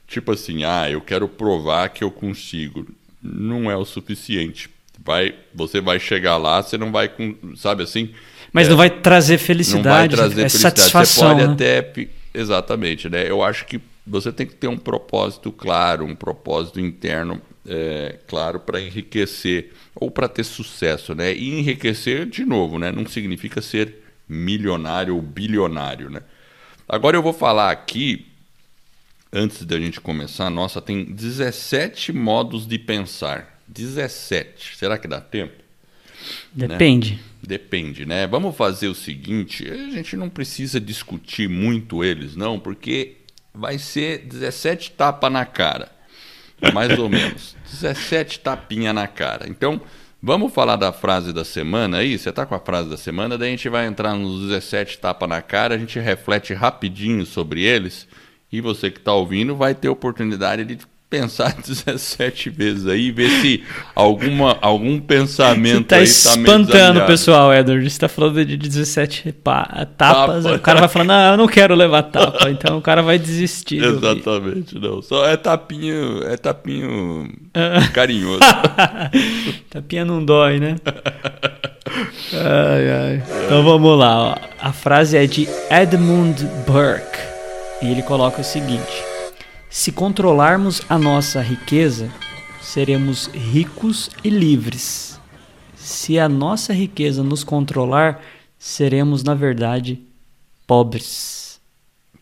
Tipo 0.06 0.32
assim, 0.32 0.62
ah, 0.62 0.88
eu 0.88 1.00
quero 1.00 1.28
provar 1.28 1.88
que 1.88 2.04
eu 2.04 2.12
consigo. 2.12 2.86
Não 3.20 3.68
é 3.68 3.76
o 3.76 3.84
suficiente 3.84 4.68
vai, 5.06 5.34
você 5.54 5.80
vai 5.80 6.00
chegar 6.00 6.36
lá, 6.36 6.62
você 6.62 6.76
não 6.76 6.90
vai 6.90 7.08
com, 7.08 7.34
sabe 7.56 7.84
assim? 7.84 8.10
Mas 8.52 8.66
é, 8.66 8.70
não 8.70 8.76
vai 8.76 8.90
trazer 8.90 9.38
felicidade, 9.38 9.84
não 9.84 9.92
vai 9.92 10.08
trazer 10.08 10.40
é 10.42 10.48
felicidade. 10.48 10.80
satisfação. 10.80 11.28
Você 11.28 11.34
pode 11.34 11.46
né? 11.46 11.78
até 11.78 12.08
exatamente, 12.34 13.08
né? 13.08 13.30
Eu 13.30 13.42
acho 13.42 13.64
que 13.64 13.80
você 14.06 14.32
tem 14.32 14.46
que 14.46 14.54
ter 14.54 14.68
um 14.68 14.76
propósito 14.76 15.52
claro, 15.52 16.04
um 16.04 16.14
propósito 16.14 16.80
interno 16.80 17.40
é, 17.68 18.18
claro 18.26 18.60
para 18.60 18.80
enriquecer 18.80 19.72
ou 19.94 20.10
para 20.10 20.28
ter 20.28 20.44
sucesso, 20.44 21.14
né? 21.14 21.34
E 21.34 21.58
enriquecer 21.58 22.26
de 22.26 22.44
novo, 22.44 22.78
né? 22.78 22.90
Não 22.90 23.06
significa 23.06 23.62
ser 23.62 24.02
milionário 24.28 25.14
ou 25.14 25.22
bilionário, 25.22 26.10
né? 26.10 26.20
Agora 26.88 27.16
eu 27.16 27.22
vou 27.22 27.32
falar 27.32 27.70
aqui 27.70 28.26
antes 29.32 29.64
da 29.64 29.78
gente 29.78 30.00
começar, 30.00 30.48
nossa, 30.50 30.80
tem 30.80 31.04
17 31.04 32.12
modos 32.12 32.66
de 32.66 32.78
pensar. 32.78 33.55
17. 33.68 34.76
Será 34.76 34.98
que 34.98 35.08
dá 35.08 35.20
tempo? 35.20 35.66
Depende. 36.52 37.12
Né? 37.12 37.20
Depende, 37.42 38.06
né? 38.06 38.26
Vamos 38.26 38.56
fazer 38.56 38.88
o 38.88 38.94
seguinte: 38.94 39.68
a 39.70 39.90
gente 39.90 40.16
não 40.16 40.28
precisa 40.28 40.80
discutir 40.80 41.48
muito 41.48 42.02
eles, 42.02 42.34
não, 42.34 42.58
porque 42.58 43.18
vai 43.54 43.78
ser 43.78 44.18
17 44.26 44.92
tapas 44.92 45.32
na 45.32 45.44
cara. 45.44 45.90
Mais 46.72 46.98
ou 46.98 47.08
menos. 47.08 47.54
17 47.70 48.40
tapinha 48.40 48.92
na 48.92 49.06
cara. 49.06 49.48
Então, 49.48 49.80
vamos 50.22 50.52
falar 50.52 50.76
da 50.76 50.92
frase 50.92 51.32
da 51.32 51.44
semana 51.44 51.98
aí? 51.98 52.18
Você 52.18 52.32
tá 52.32 52.46
com 52.46 52.54
a 52.54 52.60
frase 52.60 52.88
da 52.88 52.96
semana, 52.96 53.36
daí 53.36 53.48
a 53.48 53.50
gente 53.50 53.68
vai 53.68 53.86
entrar 53.86 54.14
nos 54.14 54.42
17 54.48 54.98
tapas 54.98 55.28
na 55.28 55.42
cara, 55.42 55.74
a 55.74 55.78
gente 55.78 55.98
reflete 55.98 56.54
rapidinho 56.54 57.26
sobre 57.26 57.62
eles. 57.62 58.08
E 58.50 58.60
você 58.60 58.90
que 58.90 58.98
está 58.98 59.12
ouvindo 59.12 59.54
vai 59.56 59.74
ter 59.74 59.88
oportunidade 59.88 60.64
de 60.64 60.78
pensar 61.16 61.54
17 61.64 62.50
vezes 62.50 62.86
aí 62.86 63.10
ver 63.10 63.30
se 63.40 63.64
alguma, 63.94 64.58
algum 64.60 65.00
pensamento 65.00 65.78
Você 65.78 65.84
tá 65.84 66.00
espantando 66.02 67.00
o 67.00 67.06
pessoal, 67.06 67.52
Edward. 67.54 67.88
Você 67.88 67.98
tá 67.98 68.08
falando 68.08 68.44
de 68.44 68.56
17 68.56 69.32
tapas. 69.32 69.88
Tapa. 69.96 70.54
O 70.54 70.58
cara 70.60 70.80
vai 70.80 70.88
falar, 70.88 71.04
não, 71.04 71.32
eu 71.32 71.36
não 71.38 71.48
quero 71.48 71.74
levar 71.74 72.02
tapa. 72.10 72.50
Então 72.50 72.76
o 72.78 72.82
cara 72.82 73.02
vai 73.02 73.18
desistir. 73.18 73.82
Exatamente, 73.82 74.78
não. 74.78 75.00
Só 75.00 75.26
é 75.26 75.36
tapinho, 75.36 76.22
é 76.24 76.36
tapinho 76.36 77.30
carinhoso. 77.94 78.40
tapinha 79.70 80.04
não 80.04 80.24
dói, 80.24 80.60
né? 80.60 80.76
ai, 82.32 82.90
ai. 82.90 83.22
Então 83.46 83.62
vamos 83.64 83.98
lá. 83.98 84.18
Ó. 84.18 84.36
A 84.60 84.72
frase 84.72 85.16
é 85.16 85.26
de 85.26 85.48
Edmund 85.70 86.44
Burke. 86.66 87.18
E 87.80 87.90
ele 87.90 88.02
coloca 88.02 88.40
o 88.40 88.44
seguinte... 88.44 89.15
Se 89.78 89.92
controlarmos 89.92 90.80
a 90.88 90.98
nossa 90.98 91.42
riqueza, 91.42 92.10
seremos 92.62 93.26
ricos 93.26 94.08
e 94.24 94.30
livres. 94.30 95.20
Se 95.76 96.18
a 96.18 96.30
nossa 96.30 96.72
riqueza 96.72 97.22
nos 97.22 97.44
controlar, 97.44 98.24
seremos, 98.58 99.22
na 99.22 99.34
verdade, 99.34 100.00
pobres. 100.66 101.60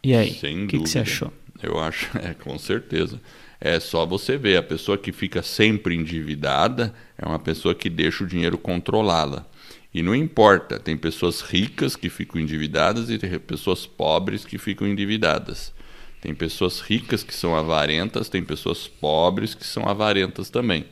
E 0.03 0.13
aí? 0.17 0.31
O 0.31 0.67
que, 0.67 0.79
que, 0.81 0.89
você 0.89 0.99
achou? 0.99 1.33
Eu 1.63 1.79
acho, 1.79 2.11
é, 2.19 2.35
com 2.35 2.59
certeza. 2.59 3.21
É 3.61 3.79
só 3.79 4.05
você 4.05 4.37
ver, 4.37 4.57
a 4.57 4.63
pessoa 4.63 4.99
que 4.99 5.13
fica 5.13 5.41
sempre 5.41 5.95
endividada 5.95 6.93
é 7.17 7.25
uma 7.25 7.39
pessoa 7.39 7.73
que 7.73 7.89
deixa 7.89 8.25
o 8.25 8.27
dinheiro 8.27 8.59
controlá-la. 8.59 9.47
E 9.95 10.03
não 10.03 10.15
importa, 10.15 10.81
tem 10.81 10.97
pessoas 10.97 11.41
ricas 11.41 11.95
que 11.95 12.11
ficam 12.11 12.41
endividadas 12.41 13.11
e 13.11 13.17
tem 13.17 13.39
pessoas 13.39 13.87
pobres 13.87 14.45
que 14.45 14.59
ficam 14.59 14.89
endividadas. 14.89 15.73
Tem 16.25 16.35
pessoas 16.35 16.81
ricas 16.81 17.23
que 17.23 17.35
são 17.35 17.55
avarentas, 17.55 18.31
tem 18.31 18.43
pessoas 18.43 18.89
pobres 18.89 19.55
que 19.55 19.67
são 19.67 19.87
avarentas 19.87 20.49
também. 20.49 20.87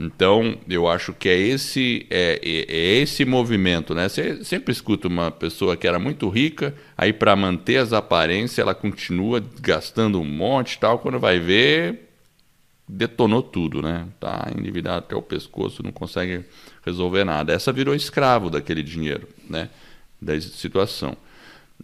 Então, 0.00 0.58
eu 0.68 0.88
acho 0.88 1.12
que 1.12 1.28
é 1.28 1.38
esse 1.38 2.04
é, 2.10 2.40
é, 2.42 2.76
é 2.76 2.94
esse 2.96 3.24
movimento, 3.24 3.94
né? 3.94 4.08
Você 4.08 4.44
sempre 4.44 4.72
escuta 4.72 5.06
uma 5.06 5.30
pessoa 5.30 5.76
que 5.76 5.86
era 5.86 6.00
muito 6.00 6.28
rica, 6.28 6.74
aí 6.96 7.12
para 7.12 7.36
manter 7.36 7.76
as 7.76 7.92
aparências, 7.92 8.58
ela 8.58 8.74
continua 8.74 9.40
gastando 9.60 10.20
um 10.20 10.24
monte 10.24 10.72
e 10.72 10.78
tal, 10.80 10.98
quando 10.98 11.20
vai 11.20 11.38
ver, 11.38 12.08
detonou 12.88 13.44
tudo, 13.44 13.80
né? 13.80 14.08
Tá 14.18 14.50
endividado 14.58 14.98
até 14.98 15.14
o 15.14 15.22
pescoço, 15.22 15.84
não 15.84 15.92
consegue 15.92 16.44
resolver 16.84 17.22
nada. 17.22 17.52
Essa 17.52 17.72
virou 17.72 17.94
escravo 17.94 18.50
daquele 18.50 18.82
dinheiro, 18.82 19.28
né? 19.48 19.70
Da 20.20 20.40
situação. 20.40 21.16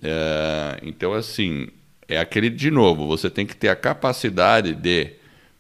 É, 0.02 0.80
então, 0.82 1.12
assim, 1.12 1.68
é 2.08 2.18
aquele 2.18 2.50
de 2.50 2.70
novo, 2.70 3.06
você 3.06 3.30
tem 3.30 3.46
que 3.46 3.56
ter 3.56 3.68
a 3.68 3.76
capacidade 3.76 4.74
de, 4.74 5.12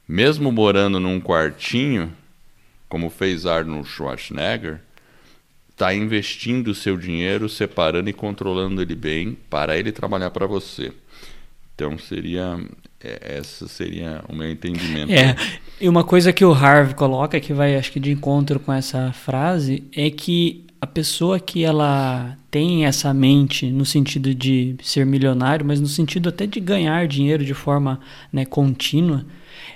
mesmo 0.08 0.52
morando 0.52 1.00
num 1.00 1.20
quartinho, 1.20 2.12
como 2.88 3.10
fez 3.10 3.46
Arnold 3.46 3.88
Schwarzenegger, 3.88 4.80
está 5.70 5.92
investindo 5.92 6.68
o 6.68 6.74
seu 6.74 6.96
dinheiro, 6.96 7.48
separando 7.48 8.08
e 8.08 8.12
controlando 8.12 8.80
ele 8.80 8.94
bem 8.94 9.36
para 9.50 9.76
ele 9.76 9.90
trabalhar 9.90 10.30
para 10.30 10.46
você. 10.46 10.92
Então 11.74 11.98
seria 11.98 12.60
é, 13.02 13.38
essa 13.38 13.66
seria 13.66 14.24
o 14.28 14.34
meu 14.34 14.50
entendimento. 14.50 15.12
É, 15.12 15.36
e 15.80 15.88
uma 15.88 16.04
coisa 16.04 16.32
que 16.32 16.44
o 16.44 16.52
Harvey 16.52 16.94
coloca 16.94 17.40
que 17.40 17.52
vai 17.52 17.76
acho 17.76 17.90
que 17.92 18.00
de 18.00 18.12
encontro 18.12 18.60
com 18.60 18.72
essa 18.72 19.12
frase 19.12 19.84
é 19.94 20.08
que 20.10 20.64
a 20.84 20.86
pessoa 20.86 21.40
que 21.40 21.64
ela 21.64 22.36
tem 22.50 22.84
essa 22.84 23.12
mente 23.14 23.70
no 23.70 23.86
sentido 23.86 24.34
de 24.34 24.76
ser 24.82 25.06
milionário, 25.06 25.64
mas 25.64 25.80
no 25.80 25.86
sentido 25.86 26.28
até 26.28 26.46
de 26.46 26.60
ganhar 26.60 27.08
dinheiro 27.08 27.42
de 27.42 27.54
forma 27.54 28.00
né, 28.30 28.44
contínua, 28.44 29.24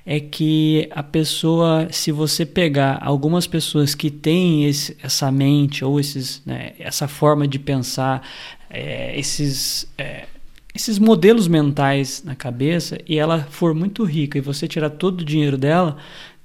é 0.05 0.21
que 0.21 0.87
a 0.91 1.03
pessoa, 1.03 1.89
se 1.91 2.13
você 2.13 2.45
pegar 2.45 2.99
algumas 3.01 3.47
pessoas 3.47 3.95
que 3.95 4.11
têm 4.11 4.67
esse, 4.67 4.99
essa 5.03 5.33
mente 5.33 5.83
ou 5.83 5.99
esses, 5.99 6.43
né, 6.45 6.75
essa 6.79 7.09
forma 7.09 7.49
de 7.49 7.59
pensar, 7.59 8.23
é, 8.69 9.19
esses, 9.19 9.91
é, 9.97 10.27
esses 10.75 10.99
modelos 10.99 11.49
mentais 11.49 12.23
na 12.23 12.35
cabeça, 12.35 12.99
e 13.07 13.19
ela 13.19 13.47
for 13.49 13.75
muito 13.75 14.05
rica 14.05 14.37
e 14.37 14.43
você 14.43 14.69
tirar 14.69 14.91
todo 14.91 15.23
o 15.23 15.25
dinheiro 15.25 15.57
dela, 15.57 15.97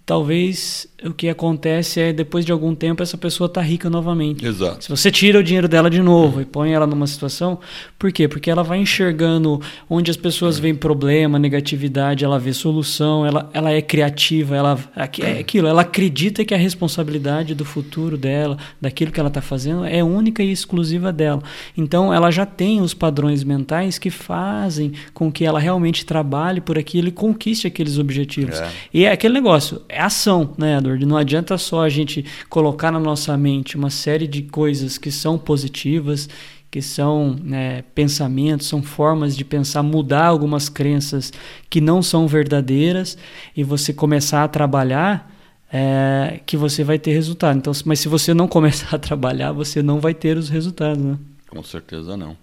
talvez 0.05 0.87
o 1.05 1.13
que 1.13 1.27
acontece 1.29 1.99
é 1.99 2.13
depois 2.13 2.45
de 2.45 2.51
algum 2.51 2.73
tempo 2.73 3.03
essa 3.03 3.17
pessoa 3.17 3.47
está 3.47 3.61
rica 3.61 3.89
novamente. 3.89 4.45
Exato. 4.45 4.83
Se 4.83 4.89
você 4.89 5.11
tira 5.11 5.39
o 5.39 5.43
dinheiro 5.43 5.67
dela 5.67 5.89
de 5.89 6.01
novo 6.01 6.41
e 6.41 6.45
põe 6.45 6.71
ela 6.71 6.87
numa 6.87 7.07
situação, 7.07 7.59
por 7.99 8.11
quê? 8.11 8.27
Porque 8.27 8.49
ela 8.49 8.63
vai 8.63 8.79
enxergando 8.79 9.61
onde 9.89 10.09
as 10.09 10.17
pessoas 10.17 10.57
veem 10.59 10.75
problema, 10.75 11.37
negatividade, 11.37 12.23
ela 12.23 12.39
vê 12.39 12.53
solução, 12.53 13.25
ela, 13.25 13.49
ela 13.53 13.71
é 13.71 13.81
criativa, 13.81 14.55
ela 14.55 14.79
é 14.95 15.39
aquilo, 15.39 15.67
ela 15.67 15.81
acredita 15.81 16.45
que 16.45 16.53
a 16.53 16.57
responsabilidade 16.57 17.53
do 17.53 17.65
futuro 17.65 18.17
dela, 18.17 18.57
daquilo 18.79 19.11
que 19.11 19.19
ela 19.19 19.29
está 19.29 19.41
fazendo, 19.41 19.85
é 19.85 20.03
única 20.03 20.41
e 20.41 20.51
exclusiva 20.51 21.11
dela. 21.11 21.41
Então 21.75 22.13
ela 22.13 22.31
já 22.31 22.45
tem 22.45 22.81
os 22.81 22.93
padrões 22.93 23.43
mentais 23.43 23.97
que 23.97 24.09
fazem 24.09 24.93
com 25.13 25.31
que 25.31 25.45
ela 25.45 25.59
realmente 25.59 26.05
trabalhe 26.05 26.61
por 26.61 26.77
aquilo 26.77 27.07
e 27.07 27.11
conquiste 27.11 27.67
aqueles 27.67 27.97
objetivos. 27.97 28.59
É. 28.59 28.69
E 28.93 29.05
é 29.05 29.11
aquele 29.11 29.33
negócio, 29.33 29.81
é 29.93 30.01
ação, 30.01 30.53
né, 30.57 30.77
Edward? 30.77 31.05
Não 31.05 31.17
adianta 31.17 31.57
só 31.57 31.83
a 31.83 31.89
gente 31.89 32.25
colocar 32.49 32.91
na 32.91 32.99
nossa 32.99 33.37
mente 33.37 33.77
uma 33.77 33.89
série 33.89 34.27
de 34.27 34.41
coisas 34.43 34.97
que 34.97 35.11
são 35.11 35.37
positivas, 35.37 36.27
que 36.69 36.81
são 36.81 37.35
né, 37.41 37.83
pensamentos, 37.93 38.67
são 38.67 38.81
formas 38.81 39.37
de 39.37 39.45
pensar, 39.45 39.83
mudar 39.83 40.25
algumas 40.25 40.69
crenças 40.69 41.31
que 41.69 41.79
não 41.79 42.01
são 42.01 42.27
verdadeiras 42.27 43.17
e 43.55 43.63
você 43.63 43.93
começar 43.93 44.43
a 44.43 44.47
trabalhar. 44.47 45.31
É, 45.75 46.39
que 46.45 46.55
você 46.55 46.83
vai 46.83 46.99
ter 46.99 47.13
resultado. 47.13 47.57
Então, 47.57 47.73
mas 47.83 47.99
se 47.99 48.07
você 48.07 48.31
não 48.31 48.47
começar 48.47 48.95
a 48.95 48.99
trabalhar, 48.99 49.51
você 49.51 49.81
não 49.81 49.99
vai 49.99 50.13
ter 50.13 50.37
os 50.37 50.47
resultados, 50.47 51.03
né? 51.03 51.17
Com 51.49 51.63
certeza 51.63 52.15
não. 52.15 52.37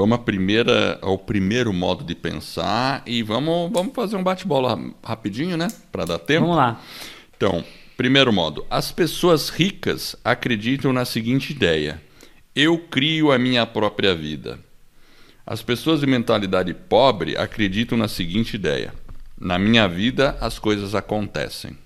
Vamos 0.00 0.16
à 0.16 0.18
primeira, 0.18 0.98
ao 1.02 1.18
primeiro 1.18 1.74
modo 1.74 2.02
de 2.02 2.14
pensar 2.14 3.02
e 3.04 3.22
vamos, 3.22 3.70
vamos 3.70 3.94
fazer 3.94 4.16
um 4.16 4.22
bate-bola 4.22 4.82
rapidinho, 5.04 5.58
né? 5.58 5.68
Para 5.92 6.06
dar 6.06 6.18
tempo. 6.18 6.40
Vamos 6.40 6.56
lá. 6.56 6.80
Então, 7.36 7.62
primeiro 7.98 8.32
modo. 8.32 8.64
As 8.70 8.90
pessoas 8.90 9.50
ricas 9.50 10.16
acreditam 10.24 10.90
na 10.90 11.04
seguinte 11.04 11.52
ideia: 11.52 12.00
eu 12.56 12.78
crio 12.78 13.30
a 13.30 13.38
minha 13.38 13.66
própria 13.66 14.14
vida. 14.14 14.58
As 15.44 15.60
pessoas 15.60 16.00
de 16.00 16.06
mentalidade 16.06 16.72
pobre 16.72 17.36
acreditam 17.36 17.98
na 17.98 18.08
seguinte 18.08 18.54
ideia: 18.54 18.94
na 19.38 19.58
minha 19.58 19.86
vida 19.86 20.34
as 20.40 20.58
coisas 20.58 20.94
acontecem. 20.94 21.76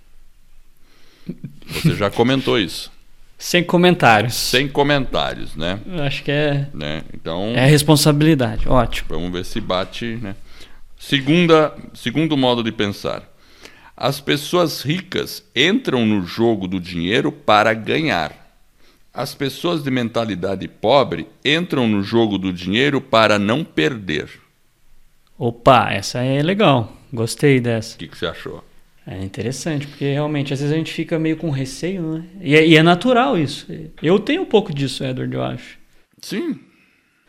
Você 1.66 1.96
já 1.96 2.08
comentou 2.14 2.60
isso. 2.60 2.93
Sem 3.38 3.62
comentários. 3.62 4.34
Sem 4.34 4.68
comentários, 4.68 5.54
né? 5.54 5.78
Eu 5.86 6.02
acho 6.02 6.22
que 6.22 6.30
é. 6.30 6.68
Né? 6.72 7.02
Então. 7.12 7.52
É 7.54 7.66
responsabilidade. 7.66 8.68
Ótimo. 8.68 9.08
Vamos 9.10 9.32
ver 9.32 9.44
se 9.44 9.60
bate, 9.60 10.18
né? 10.22 10.34
Segunda, 10.98 11.74
segundo 11.92 12.36
modo 12.36 12.62
de 12.62 12.72
pensar. 12.72 13.22
As 13.96 14.20
pessoas 14.20 14.82
ricas 14.82 15.44
entram 15.54 16.06
no 16.06 16.24
jogo 16.24 16.66
do 16.66 16.80
dinheiro 16.80 17.30
para 17.30 17.74
ganhar. 17.74 18.32
As 19.12 19.34
pessoas 19.34 19.82
de 19.82 19.90
mentalidade 19.90 20.66
pobre 20.66 21.28
entram 21.44 21.86
no 21.86 22.02
jogo 22.02 22.36
do 22.36 22.52
dinheiro 22.52 23.00
para 23.00 23.38
não 23.38 23.62
perder. 23.62 24.28
Opa, 25.38 25.92
essa 25.92 26.20
é 26.20 26.42
legal. 26.42 26.92
Gostei 27.12 27.60
dessa. 27.60 27.94
O 27.94 27.98
que, 27.98 28.08
que 28.08 28.18
você 28.18 28.26
achou? 28.26 28.64
É 29.06 29.22
interessante, 29.22 29.86
porque 29.86 30.04
realmente 30.04 30.54
às 30.54 30.60
vezes 30.60 30.72
a 30.72 30.78
gente 30.78 30.92
fica 30.92 31.18
meio 31.18 31.36
com 31.36 31.50
receio, 31.50 32.02
né? 32.02 32.24
E 32.40 32.56
é, 32.56 32.66
e 32.66 32.76
é 32.76 32.82
natural 32.82 33.38
isso. 33.38 33.66
Eu 34.02 34.18
tenho 34.18 34.42
um 34.42 34.46
pouco 34.46 34.72
disso, 34.72 35.04
Edward, 35.04 35.34
eu 35.34 35.42
acho. 35.42 35.78
Sim. 36.22 36.58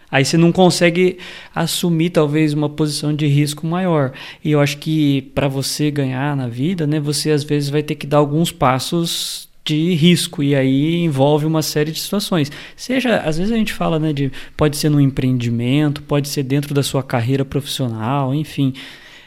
Aí 0.10 0.24
você 0.24 0.38
não 0.38 0.52
consegue 0.52 1.18
assumir 1.54 2.12
talvez 2.12 2.54
uma 2.54 2.70
posição 2.70 3.14
de 3.14 3.28
risco 3.28 3.68
maior. 3.68 4.14
E 4.42 4.52
eu 4.52 4.62
acho 4.62 4.78
que 4.78 5.24
para 5.34 5.50
você 5.50 5.92
ganhar 5.92 6.38
na 6.38 6.48
vida, 6.48 6.88
né, 6.88 7.00
você 7.00 7.32
às 7.32 7.44
vezes 7.44 7.70
vai 7.70 7.84
ter 7.84 7.96
que 7.96 8.08
dar 8.08 8.18
alguns 8.18 8.52
passos 8.52 9.50
de 9.66 9.96
risco 9.96 10.44
e 10.44 10.56
aí 10.56 11.04
envolve 11.04 11.46
uma 11.46 11.62
série 11.64 11.92
de 11.92 12.00
situações. 12.00 12.52
Seja, 12.78 13.18
às 13.18 13.38
vezes 13.38 13.52
a 13.52 13.58
gente 13.58 13.74
fala, 13.74 14.00
né, 14.00 14.14
de 14.14 14.32
pode 14.56 14.78
ser 14.78 14.90
no 14.90 15.02
empreendimento, 15.02 16.04
pode 16.04 16.30
ser 16.30 16.44
dentro 16.44 16.74
da 16.74 16.84
sua 16.84 17.02
carreira 17.04 17.44
profissional, 17.44 18.34
enfim. 18.34 18.74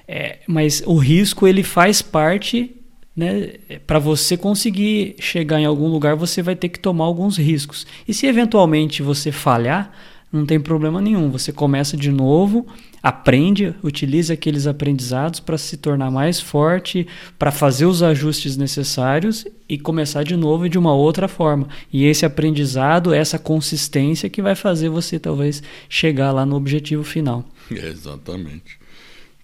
É, 0.08 0.38
mas 0.46 0.82
o 0.86 0.96
risco 0.96 1.46
ele 1.46 1.62
faz 1.62 2.00
parte 2.00 2.74
né, 3.14 3.54
para 3.86 3.98
você 3.98 4.36
conseguir 4.36 5.16
chegar 5.18 5.60
em 5.60 5.64
algum 5.64 5.88
lugar, 5.88 6.14
você 6.14 6.40
vai 6.40 6.54
ter 6.54 6.68
que 6.68 6.78
tomar 6.78 7.04
alguns 7.04 7.36
riscos. 7.36 7.86
E 8.06 8.14
se 8.14 8.26
eventualmente 8.26 9.02
você 9.02 9.32
falhar, 9.32 9.92
não 10.32 10.46
tem 10.46 10.60
problema 10.60 11.00
nenhum. 11.00 11.30
Você 11.30 11.52
começa 11.52 11.96
de 11.96 12.12
novo, 12.12 12.66
aprende, 13.02 13.74
utiliza 13.82 14.34
aqueles 14.34 14.66
aprendizados 14.66 15.40
para 15.40 15.58
se 15.58 15.76
tornar 15.78 16.10
mais 16.10 16.40
forte, 16.40 17.06
para 17.36 17.50
fazer 17.50 17.86
os 17.86 18.02
ajustes 18.02 18.56
necessários 18.56 19.44
e 19.68 19.78
começar 19.78 20.22
de 20.22 20.36
novo 20.36 20.68
de 20.68 20.78
uma 20.78 20.94
outra 20.94 21.26
forma. 21.26 21.66
E 21.92 22.04
esse 22.04 22.24
aprendizado, 22.24 23.12
essa 23.12 23.38
consistência 23.38 24.30
que 24.30 24.40
vai 24.40 24.54
fazer 24.54 24.90
você 24.90 25.18
talvez 25.18 25.60
chegar 25.88 26.30
lá 26.30 26.46
no 26.46 26.54
objetivo 26.54 27.02
final. 27.02 27.44
exatamente. 27.70 28.78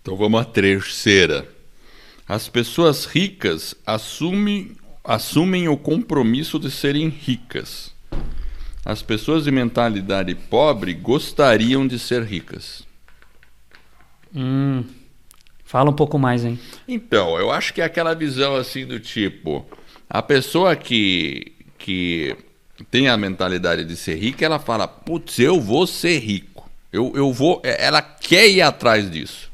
Então 0.05 0.17
vamos 0.17 0.39
à 0.39 0.45
terceira. 0.45 1.49
As 2.29 2.47
pessoas 2.47 3.07
ricas 3.07 3.75
assumem, 3.87 4.77
assumem 5.03 5.67
o 5.67 5.79
compromisso 5.79 6.59
de 6.59 6.71
serem 6.71 7.09
ricas. 7.09 7.91
As 8.85 9.01
pessoas 9.01 9.45
de 9.45 9.51
mentalidade 9.51 10.35
pobre 10.35 10.93
gostariam 10.93 11.87
de 11.87 11.99
ser 11.99 12.23
ricas. 12.23 12.87
Hum, 14.37 14.85
fala 15.65 15.89
um 15.89 15.95
pouco 15.95 16.19
mais, 16.19 16.45
hein? 16.45 16.61
Então, 16.87 17.39
eu 17.39 17.51
acho 17.51 17.73
que 17.73 17.81
é 17.81 17.85
aquela 17.85 18.13
visão 18.13 18.57
assim 18.57 18.85
do 18.85 19.01
tipo: 19.01 19.67
a 20.07 20.21
pessoa 20.21 20.77
que, 20.77 21.55
que 21.79 22.37
tem 22.91 23.09
a 23.09 23.17
mentalidade 23.17 23.87
de 23.87 23.97
ser 23.97 24.17
rica, 24.17 24.45
ela 24.45 24.59
fala, 24.59 24.87
putz, 24.87 25.39
eu 25.39 25.59
vou 25.59 25.87
ser 25.87 26.19
rico. 26.19 26.69
Eu, 26.93 27.11
eu 27.17 27.33
vou. 27.33 27.63
Ela 27.65 28.03
quer 28.03 28.47
ir 28.51 28.61
atrás 28.61 29.11
disso. 29.11 29.54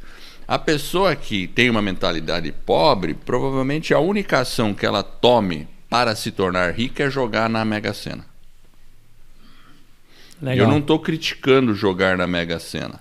A 0.51 0.59
pessoa 0.59 1.15
que 1.15 1.47
tem 1.47 1.71
uma 1.71 1.81
mentalidade 1.81 2.51
pobre, 2.51 3.15
provavelmente 3.15 3.95
a 3.95 4.01
única 4.01 4.41
ação 4.41 4.75
que 4.75 4.85
ela 4.85 5.01
tome 5.01 5.69
para 5.89 6.17
se 6.17 6.33
tornar 6.33 6.75
rica 6.75 7.05
é 7.05 7.09
jogar 7.09 7.49
na 7.49 7.65
Mega 7.65 7.95
Sena. 7.95 8.27
Legal. 10.43 10.67
Eu 10.67 10.69
não 10.69 10.81
estou 10.81 10.99
criticando 10.99 11.73
jogar 11.73 12.19
na 12.19 12.27
Mega 12.27 12.59
Sena. 12.59 12.99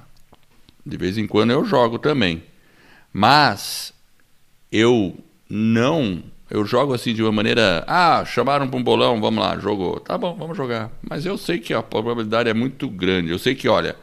De 0.86 0.95
vez 0.95 1.18
em 1.18 1.26
quando 1.26 1.50
eu 1.50 1.66
jogo 1.66 1.97
também. 1.97 2.43
Mas 3.12 3.95
eu 4.72 5.18
não. 5.50 6.22
Eu 6.52 6.64
jogo 6.64 6.93
assim 6.93 7.16
de 7.16 7.24
uma 7.24 7.32
maneira. 7.32 7.84
Ah, 7.88 8.24
chamaram 8.26 8.68
para 8.68 8.80
um 8.80 8.84
bolão, 8.84 9.20
vamos 9.20 9.43
lá, 9.43 9.58
jogou. 9.58 10.00
Tá 10.00 10.20
bom, 10.20 10.36
vamos 10.36 10.56
jogar. 10.56 10.91
Mas 11.02 11.26
eu 11.26 11.36
sei 11.36 11.58
que 11.58 11.74
a 11.74 11.82
probabilidade 11.82 12.47
é 12.47 12.54
muito 12.54 12.88
grande. 12.88 13.32
Eu 13.32 13.39
sei 13.39 13.56
que, 13.56 13.68
olha, 13.68 13.95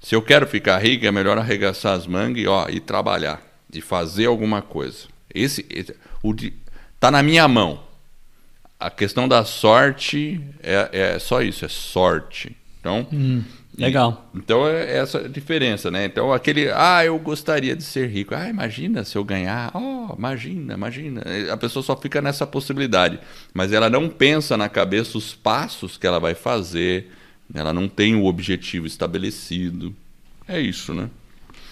se 0.00 0.14
eu 0.14 0.22
quero 0.22 0.46
ficar 0.46 0.78
rico, 0.78 1.04
é 1.04 1.10
melhor 1.10 1.38
arregaçar 1.38 1.94
as 1.94 2.06
mangas 2.06 2.42
e, 2.42 2.46
ó, 2.46 2.68
e 2.68 2.80
trabalhar. 2.80 3.42
E 3.72 3.80
fazer 3.80 4.26
alguma 4.26 4.62
coisa. 4.62 5.06
Esse, 5.34 5.66
esse 5.68 5.94
o 6.22 6.32
de, 6.32 6.54
tá 6.98 7.10
na 7.10 7.22
minha 7.22 7.46
mão. 7.46 7.80
A 8.80 8.90
questão 8.90 9.28
da 9.28 9.44
sorte 9.44 10.40
é, 10.62 10.88
é 10.92 11.18
só 11.18 11.42
isso, 11.42 11.64
é 11.64 11.68
sorte. 11.68 12.56
Então. 12.80 13.06
Hum. 13.12 13.42
Legal. 13.78 14.28
E, 14.34 14.38
então 14.38 14.66
é 14.66 14.96
essa 14.96 15.18
a 15.18 15.28
diferença, 15.28 15.90
né? 15.90 16.04
Então 16.04 16.32
aquele, 16.32 16.68
ah, 16.72 17.04
eu 17.04 17.16
gostaria 17.18 17.76
de 17.76 17.84
ser 17.84 18.08
rico. 18.08 18.34
Ah, 18.34 18.48
imagina 18.48 19.04
se 19.04 19.16
eu 19.16 19.22
ganhar. 19.22 19.70
Oh, 19.74 20.14
imagina, 20.18 20.74
imagina. 20.74 21.22
A 21.52 21.56
pessoa 21.56 21.82
só 21.82 21.96
fica 21.96 22.20
nessa 22.20 22.46
possibilidade, 22.46 23.20
mas 23.54 23.72
ela 23.72 23.88
não 23.88 24.08
pensa 24.08 24.56
na 24.56 24.68
cabeça 24.68 25.16
os 25.16 25.32
passos 25.32 25.96
que 25.96 26.06
ela 26.06 26.18
vai 26.18 26.34
fazer. 26.34 27.12
Ela 27.52 27.72
não 27.72 27.88
tem 27.88 28.14
o 28.14 28.26
objetivo 28.26 28.86
estabelecido. 28.86 29.94
É 30.46 30.60
isso, 30.60 30.92
né? 30.94 31.08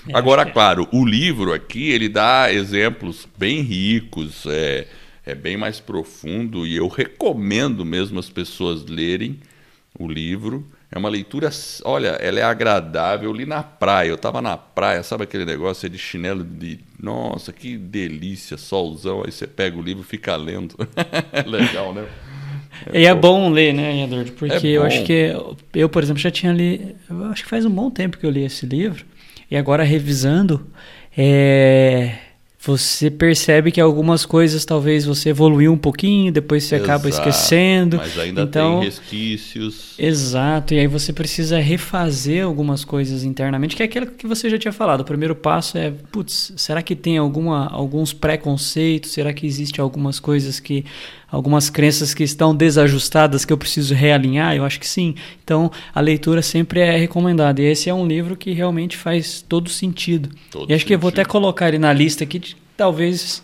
É, 0.08 0.16
Agora, 0.16 0.42
é. 0.42 0.44
claro, 0.46 0.88
o 0.92 1.04
livro 1.04 1.52
aqui 1.52 1.90
ele 1.90 2.08
dá 2.08 2.52
exemplos 2.52 3.26
bem 3.36 3.60
ricos, 3.60 4.44
é, 4.46 4.86
é 5.24 5.34
bem 5.34 5.56
mais 5.56 5.80
profundo 5.80 6.66
e 6.66 6.76
eu 6.76 6.88
recomendo 6.88 7.84
mesmo 7.84 8.18
as 8.18 8.30
pessoas 8.30 8.84
lerem 8.86 9.40
o 9.98 10.08
livro 10.08 10.66
é 10.90 10.98
uma 10.98 11.08
leitura, 11.08 11.50
olha, 11.84 12.10
ela 12.20 12.38
é 12.38 12.42
agradável. 12.42 13.28
Eu 13.28 13.34
li 13.34 13.44
na 13.44 13.62
praia, 13.62 14.08
eu 14.08 14.14
estava 14.14 14.40
na 14.40 14.56
praia, 14.56 15.02
sabe 15.02 15.24
aquele 15.24 15.44
negócio 15.44 15.90
de 15.90 15.98
chinelo 15.98 16.44
de. 16.44 16.78
Nossa, 16.98 17.52
que 17.52 17.76
delícia, 17.76 18.56
solzão. 18.56 19.22
Aí 19.24 19.32
você 19.32 19.46
pega 19.46 19.76
o 19.76 19.82
livro 19.82 20.02
e 20.02 20.06
fica 20.06 20.36
lendo. 20.36 20.76
é 21.32 21.42
legal, 21.42 21.92
né? 21.92 22.06
E 22.92 23.06
é 23.06 23.14
bom 23.14 23.50
ler, 23.50 23.72
né, 23.72 24.04
Edward? 24.04 24.32
Porque 24.32 24.66
é 24.66 24.70
eu 24.70 24.82
acho 24.82 25.02
que 25.04 25.34
eu, 25.74 25.88
por 25.88 26.02
exemplo, 26.02 26.20
já 26.20 26.30
tinha 26.30 26.52
lido. 26.52 26.94
Acho 27.30 27.42
que 27.42 27.48
faz 27.48 27.64
um 27.64 27.70
bom 27.70 27.90
tempo 27.90 28.18
que 28.18 28.26
eu 28.26 28.30
li 28.30 28.44
esse 28.44 28.66
livro. 28.66 29.04
E 29.50 29.56
agora 29.56 29.84
revisando, 29.84 30.66
é, 31.16 32.12
você 32.66 33.10
percebe 33.10 33.70
que 33.70 33.80
algumas 33.80 34.26
coisas 34.26 34.64
talvez 34.64 35.04
você 35.04 35.28
evoluiu 35.30 35.72
um 35.72 35.78
pouquinho, 35.78 36.32
depois 36.32 36.64
você 36.64 36.76
exato, 36.76 36.90
acaba 36.90 37.08
esquecendo. 37.08 37.98
Mas 37.98 38.18
ainda 38.18 38.42
então, 38.42 38.80
tem 38.80 38.88
resquícios. 38.88 39.94
Exato, 39.96 40.74
e 40.74 40.80
aí 40.80 40.86
você 40.88 41.12
precisa 41.12 41.58
refazer 41.58 42.44
algumas 42.44 42.84
coisas 42.84 43.22
internamente, 43.22 43.76
que 43.76 43.82
é 43.82 43.86
aquilo 43.86 44.06
que 44.06 44.26
você 44.26 44.50
já 44.50 44.58
tinha 44.58 44.72
falado. 44.72 45.00
O 45.02 45.04
primeiro 45.04 45.34
passo 45.34 45.78
é, 45.78 45.92
putz, 46.10 46.52
será 46.56 46.82
que 46.82 46.96
tem 46.96 47.18
alguma, 47.18 47.68
alguns 47.68 48.12
preconceitos? 48.12 49.12
Será 49.12 49.32
que 49.32 49.46
existe 49.46 49.80
algumas 49.80 50.18
coisas 50.18 50.58
que 50.58 50.84
algumas 51.30 51.68
crenças 51.68 52.14
que 52.14 52.22
estão 52.22 52.54
desajustadas 52.54 53.44
que 53.44 53.52
eu 53.52 53.58
preciso 53.58 53.94
realinhar? 53.94 54.54
Eu 54.54 54.64
acho 54.64 54.78
que 54.80 54.88
sim. 54.88 55.14
Então, 55.42 55.70
a 55.94 56.00
leitura 56.00 56.42
sempre 56.42 56.80
é 56.80 56.96
recomendada. 56.96 57.60
E 57.60 57.64
esse 57.64 57.90
é 57.90 57.94
um 57.94 58.06
livro 58.06 58.36
que 58.36 58.52
realmente 58.52 58.96
faz 58.96 59.44
todo 59.46 59.68
sentido. 59.68 60.30
Todo 60.50 60.70
e 60.70 60.74
acho 60.74 60.80
sentido. 60.80 60.86
que 60.86 60.94
eu 60.94 60.98
vou 60.98 61.08
até 61.08 61.24
colocar 61.24 61.68
ele 61.68 61.78
na 61.78 61.92
lista 61.92 62.24
aqui, 62.24 62.38
de, 62.38 62.55
talvez 62.76 63.42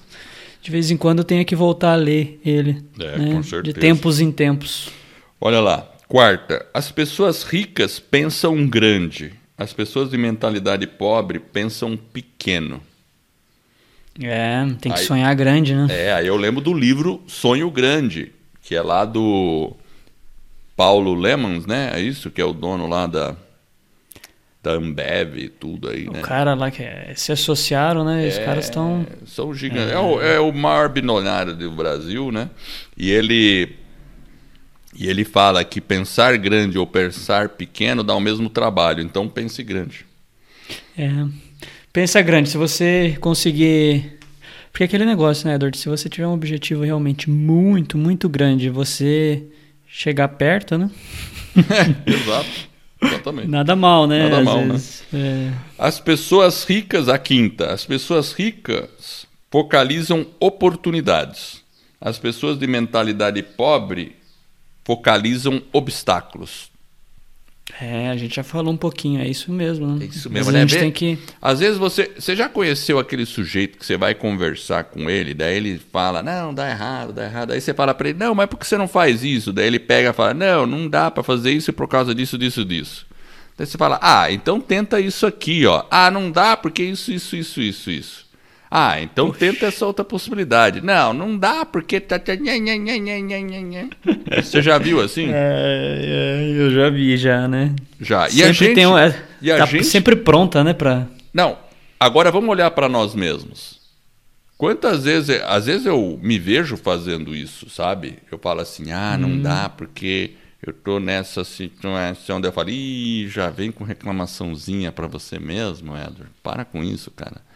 de 0.61 0.71
vez 0.71 0.91
em 0.91 0.97
quando 0.97 1.19
eu 1.19 1.25
tenha 1.25 1.45
que 1.45 1.57
voltar 1.57 1.93
a 1.93 1.97
ler 1.97 2.41
ele. 2.45 2.83
É, 2.99 3.19
né? 3.19 3.35
com 3.35 3.43
certeza. 3.43 3.75
De 3.75 3.81
tempos 3.81 4.21
em 4.21 4.31
tempos. 4.31 4.89
Olha 5.41 5.61
lá. 5.61 5.89
Quarta, 6.07 6.67
as 6.75 6.93
pessoas 6.93 7.43
ricas 7.43 7.99
pensam 7.99 8.67
grande. 8.67 9.33
As 9.57 9.73
pessoas 9.73 10.11
de 10.11 10.19
mentalidade 10.19 10.87
pobre 10.87 11.39
pensam 11.39 11.97
pequeno. 11.97 12.83
É, 14.21 14.67
tem 14.79 14.93
que 14.93 15.01
aí, 15.01 15.07
sonhar 15.07 15.35
grande, 15.35 15.75
né? 15.75 15.87
É, 15.89 16.13
aí 16.13 16.27
eu 16.27 16.37
lembro 16.37 16.61
do 16.61 16.75
livro 16.75 17.23
Sonho 17.27 17.71
Grande, 17.71 18.31
que 18.61 18.75
é 18.75 18.83
lá 18.83 19.07
do 19.07 19.73
Paulo 20.77 21.15
Lemons, 21.15 21.65
né? 21.65 21.93
É 21.95 22.01
isso 22.01 22.31
que 22.31 22.41
é 22.41 22.45
o 22.45 22.53
dono 22.53 22.87
lá 22.87 23.07
da 23.07 23.35
da 24.63 24.73
Ambev 24.73 25.39
e 25.39 25.49
tudo 25.49 25.89
aí, 25.89 26.09
o 26.09 26.13
né? 26.13 26.21
O 26.21 26.23
cara 26.23 26.55
lá 26.55 26.71
que 26.71 26.83
é, 26.83 27.13
se 27.17 27.33
associaram, 27.33 28.05
né? 28.05 28.25
É, 28.25 28.29
Os 28.29 28.39
caras 28.39 28.65
estão 28.67 29.05
são 29.27 29.53
gigantes. 29.53 29.91
É. 29.91 29.95
é. 29.95 29.99
o, 29.99 30.21
é 30.21 30.41
o 30.41 30.53
maior 30.53 30.89
bilionário 30.89 31.57
do 31.57 31.71
Brasil, 31.73 32.31
né? 32.31 32.49
E 32.97 33.11
ele 33.11 33.77
e 34.95 35.09
ele 35.09 35.25
fala 35.25 35.65
que 35.65 35.81
pensar 35.81 36.37
grande 36.37 36.79
ou 36.79 36.87
pensar 36.87 37.49
pequeno 37.49 38.05
dá 38.05 38.15
o 38.15 38.21
mesmo 38.21 38.49
trabalho, 38.49 39.03
então 39.03 39.27
pense 39.29 39.63
grande. 39.63 40.07
É. 40.97 41.11
Pensa 41.93 42.23
grande, 42.23 42.49
se 42.49 42.57
você 42.57 43.17
conseguir. 43.21 44.19
Porque 44.71 44.85
aquele 44.85 45.05
negócio, 45.05 45.47
né, 45.47 45.55
Edward? 45.55 45.77
Se 45.77 45.89
você 45.89 46.09
tiver 46.09 46.27
um 46.27 46.33
objetivo 46.33 46.85
realmente 46.85 47.29
muito, 47.29 47.99
muito 47.99 48.29
grande, 48.29 48.71
você 48.71 49.43
chegar 49.87 50.29
perto, 50.29 50.79
né? 50.79 50.91
Exato. 52.07 52.72
Exatamente. 53.03 53.49
Nada 53.49 53.75
mal, 53.75 54.07
né? 54.07 54.29
Nada 54.29 54.39
Às 54.39 54.45
mal, 54.45 54.59
né? 54.59 54.73
vezes, 54.73 55.05
né? 55.13 55.21
É... 55.21 55.53
As 55.79 56.01
pessoas 56.01 56.65
ricas, 56.65 57.09
a 57.09 57.19
quinta, 57.19 57.73
as 57.73 57.85
pessoas 57.85 58.33
ricas 58.33 59.27
focalizam 59.51 60.27
oportunidades. 60.41 61.63
As 62.01 62.19
pessoas 62.19 62.59
de 62.59 62.67
mentalidade 62.67 63.43
pobre 63.43 64.17
focalizam 64.85 65.63
obstáculos. 65.73 66.72
É, 67.81 68.11
a 68.11 68.17
gente 68.17 68.37
já 68.37 68.43
falou 68.43 68.73
um 68.73 68.77
pouquinho, 68.77 69.21
é 69.21 69.29
isso 69.29 69.53
mesmo. 69.53 69.87
Né? 69.87 70.05
É 70.05 70.09
isso 70.09 70.29
mesmo, 70.29 70.51
né? 70.51 70.59
A 70.59 70.67
gente 70.67 70.79
tem 70.79 70.91
que... 70.91 71.19
Às 71.41 71.61
vezes 71.61 71.79
você, 71.79 72.11
você 72.19 72.35
já 72.35 72.49
conheceu 72.49 72.99
aquele 72.99 73.25
sujeito 73.25 73.79
que 73.79 73.87
você 73.87 73.97
vai 73.97 74.15
conversar 74.15 74.85
com 74.85 75.09
ele, 75.09 75.33
daí 75.33 75.57
ele 75.57 75.81
fala, 75.93 76.23
não, 76.23 76.53
dá 76.53 76.69
errado, 76.69 77.13
dá 77.13 77.25
errado. 77.25 77.53
Aí 77.53 77.61
você 77.61 77.73
fala 77.73 77.95
para 77.95 78.11
ele, 78.11 78.19
não, 78.19 78.35
mas 78.35 78.47
por 78.47 78.59
que 78.59 78.67
você 78.67 78.77
não 78.77 78.89
faz 78.89 79.23
isso? 79.23 79.53
Daí 79.53 79.67
ele 79.67 79.79
pega 79.79 80.11
e 80.11 80.13
fala, 80.13 80.35
não, 80.35 80.67
não 80.67 80.89
dá 80.89 81.11
para 81.11 81.23
fazer 81.23 81.53
isso 81.53 81.73
por 81.73 81.87
causa 81.89 82.15
disso, 82.15 82.37
disso, 82.37 82.65
disso. 82.65 83.07
Daí 83.57 83.67
você 83.67 83.79
fala, 83.79 83.99
ah, 84.03 84.31
então 84.31 84.61
tenta 84.61 84.99
isso 84.99 85.25
aqui, 85.25 85.65
ó. 85.65 85.85
Ah, 85.91 86.11
não 86.11 86.31
dá 86.31 86.57
porque 86.57 86.83
isso, 86.83 87.13
isso, 87.13 87.37
isso, 87.37 87.61
isso, 87.61 87.91
isso. 87.91 88.22
Ah, 88.75 88.99
então 89.03 89.29
Oxi. 89.29 89.39
tenta 89.39 89.67
essa 89.67 89.85
outra 89.85 90.03
possibilidade. 90.03 90.81
Não, 90.81 91.13
não 91.13 91.37
dá, 91.37 91.63
porque 91.67 92.01
tá. 92.01 92.19
tá 92.19 92.33
Você 94.43 94.63
já 94.63 94.79
viu 94.79 94.99
assim? 94.99 95.29
É, 95.31 96.49
é, 96.49 96.55
eu 96.57 96.71
já 96.71 96.89
vi, 96.89 97.19
já, 97.19 97.47
né? 97.47 97.77
Já. 98.01 98.29
E 98.29 98.31
sempre 98.31 98.49
a 98.49 98.53
gente. 98.53 98.75
Tem 98.75 98.87
um, 98.87 98.97
é, 98.97 99.23
e 99.43 99.53
a 99.53 99.59
tá 99.59 99.67
gente... 99.67 99.85
sempre 99.85 100.17
pronta, 100.17 100.65
né? 100.65 100.73
Pra... 100.73 101.07
Não, 101.35 101.59
agora 102.01 102.31
vamos 102.31 102.49
olhar 102.49 102.71
para 102.71 102.89
nós 102.89 103.15
mesmos. 103.15 103.79
Quantas 104.57 105.05
vezes, 105.05 105.43
às 105.45 105.67
vezes 105.67 105.85
eu 105.85 106.19
me 106.23 106.39
vejo 106.39 106.79
fazendo 106.79 107.37
isso, 107.37 107.69
sabe? 107.69 108.21
Eu 108.31 108.39
falo 108.39 108.63
assim, 108.63 108.91
ah, 108.91 109.19
não 109.19 109.29
hum. 109.29 109.43
dá 109.43 109.69
porque 109.69 110.31
eu 110.67 110.73
tô 110.73 110.99
nessa 110.99 111.45
situação. 111.45 112.41
Daí 112.41 112.49
eu 112.49 112.55
falo, 112.55 112.71
ih, 112.71 113.29
já 113.29 113.51
vem 113.51 113.71
com 113.71 113.85
reclamaçãozinha 113.85 114.91
para 114.91 115.07
você 115.07 115.39
mesmo, 115.39 115.95
Edward. 115.95 116.33
Para 116.43 116.65
com 116.65 116.83
isso, 116.83 117.11
cara. 117.11 117.52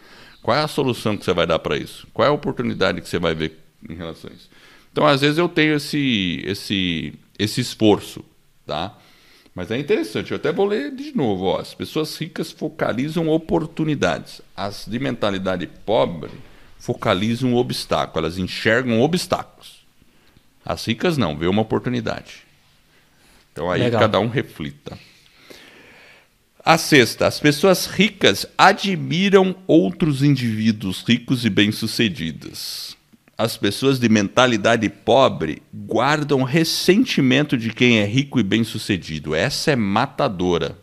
Qual 0.47 0.57
é 0.57 0.63
a 0.63 0.69
solução 0.69 1.17
que 1.17 1.25
você 1.25 1.33
vai 1.33 1.45
dar 1.45 1.59
para 1.59 1.77
isso? 1.77 2.07
Qual 2.15 2.25
é 2.25 2.29
a 2.29 2.33
oportunidade 2.33 3.01
que 3.01 3.09
você 3.09 3.19
vai 3.19 3.35
ver 3.35 3.59
em 3.91 3.97
relação 3.97 4.31
a 4.31 4.33
isso? 4.33 4.49
Então, 4.93 5.05
às 5.05 5.21
vezes 5.21 5.39
eu 5.39 5.49
tenho 5.49 5.75
esse, 5.75 6.41
esse, 6.47 7.15
esse 7.37 7.61
esforço, 7.61 8.25
tá? 8.65 8.97
Mas 9.53 9.73
é 9.73 9.77
interessante, 9.77 10.31
eu 10.31 10.37
até 10.37 10.53
vou 10.53 10.67
ler 10.67 10.95
de 10.95 11.17
novo. 11.17 11.47
Ó. 11.47 11.59
As 11.59 11.75
pessoas 11.75 12.17
ricas 12.17 12.53
focalizam 12.53 13.29
oportunidades. 13.29 14.41
As 14.57 14.87
de 14.87 15.01
mentalidade 15.01 15.67
pobre 15.67 16.31
focalizam 16.79 17.53
obstáculos. 17.57 18.17
Elas 18.17 18.39
enxergam 18.39 19.01
obstáculos. 19.01 19.85
As 20.65 20.87
ricas 20.87 21.19
não, 21.19 21.37
vê 21.37 21.49
uma 21.49 21.63
oportunidade. 21.63 22.45
Então 23.53 23.69
aí 23.69 23.81
Legal. 23.81 24.01
cada 24.01 24.21
um 24.21 24.29
reflita. 24.29 24.97
A 26.67 26.77
sexta, 26.77 27.29
as 27.29 27.39
pessoas 27.39 27.87
ricas 27.87 28.45
admiram 28.59 29.55
outros 29.69 30.21
indivíduos 30.21 31.05
ricos 31.07 31.45
e 31.45 31.49
bem-sucedidos. 31.49 32.97
As 33.39 33.57
pessoas 33.57 34.01
de 34.01 34.09
mentalidade 34.09 34.89
pobre 34.89 35.63
guardam 35.73 36.43
ressentimento 36.43 37.57
de 37.57 37.73
quem 37.73 38.01
é 38.01 38.05
rico 38.05 38.41
e 38.41 38.43
bem-sucedido. 38.43 39.33
Essa 39.33 39.71
é 39.71 39.77
matadora. 39.77 40.77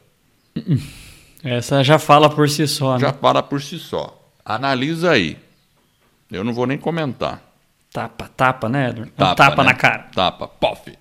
Essa 1.43 1.83
já 1.83 1.99
fala 1.99 2.29
por 2.29 2.49
si 2.49 2.65
só, 2.65 2.93
né? 2.93 3.01
Já 3.01 3.11
fala 3.11 3.43
por 3.43 3.61
si 3.61 3.77
só. 3.77 4.17
Analisa 4.45 5.11
aí. 5.11 5.37
Eu 6.31 6.45
não 6.45 6.53
vou 6.53 6.65
nem 6.65 6.77
comentar. 6.77 7.43
Tapa, 7.91 8.29
tapa, 8.29 8.69
né, 8.69 8.91
Edward? 8.91 9.11
Tapa, 9.17 9.35
tapa 9.35 9.63
né? 9.63 9.69
na 9.69 9.75
cara. 9.75 10.07
Tapa, 10.15 10.47
pof. 10.47 10.97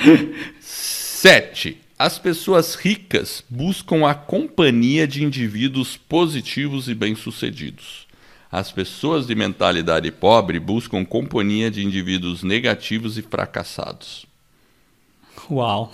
Sete. 0.62 1.83
As 2.04 2.18
pessoas 2.18 2.74
ricas 2.74 3.42
buscam 3.48 4.06
a 4.06 4.14
companhia 4.14 5.08
de 5.08 5.24
indivíduos 5.24 5.96
positivos 5.96 6.86
e 6.86 6.94
bem-sucedidos. 6.94 8.06
As 8.52 8.70
pessoas 8.70 9.26
de 9.26 9.34
mentalidade 9.34 10.10
pobre 10.12 10.60
buscam 10.60 11.02
companhia 11.02 11.70
de 11.70 11.82
indivíduos 11.82 12.42
negativos 12.42 13.16
e 13.16 13.22
fracassados. 13.22 14.26
Uau! 15.50 15.90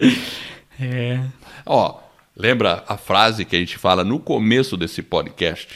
é. 0.80 1.22
Ó, 1.66 2.00
lembra 2.34 2.82
a 2.88 2.96
frase 2.96 3.44
que 3.44 3.54
a 3.54 3.58
gente 3.58 3.76
fala 3.76 4.02
no 4.02 4.18
começo 4.18 4.78
desse 4.78 5.02
podcast? 5.02 5.68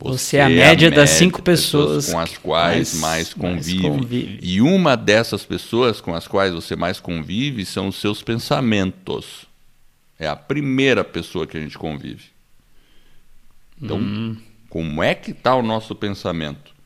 Você, 0.00 0.36
é 0.36 0.42
a 0.42 0.48
média 0.48 0.90
das 0.90 1.10
cinco 1.10 1.42
pessoas, 1.42 2.06
pessoas 2.06 2.12
com 2.12 2.20
as 2.20 2.38
quais 2.38 2.94
mais, 2.94 3.34
mais, 3.34 3.34
convive. 3.34 3.82
mais, 3.82 4.00
convive. 4.00 4.38
E 4.42 4.60
uma 4.60 4.96
dessas 4.96 5.44
pessoas 5.44 6.00
com 6.00 6.14
as 6.14 6.28
quais 6.28 6.54
você 6.54 6.76
mais 6.76 7.00
convive 7.00 7.64
são 7.64 7.88
os 7.88 7.96
seus 7.96 8.22
pensamentos. 8.22 9.46
É 10.18 10.28
a 10.28 10.36
primeira 10.36 11.02
pessoa 11.02 11.46
que 11.46 11.56
a 11.56 11.60
gente 11.60 11.76
convive. 11.76 12.24
Então, 13.80 13.98
hum. 13.98 14.36
como 14.68 15.02
é 15.02 15.14
que 15.14 15.30
está 15.30 15.54
o 15.54 15.62
nosso 15.62 15.94
pensamento? 15.94 16.76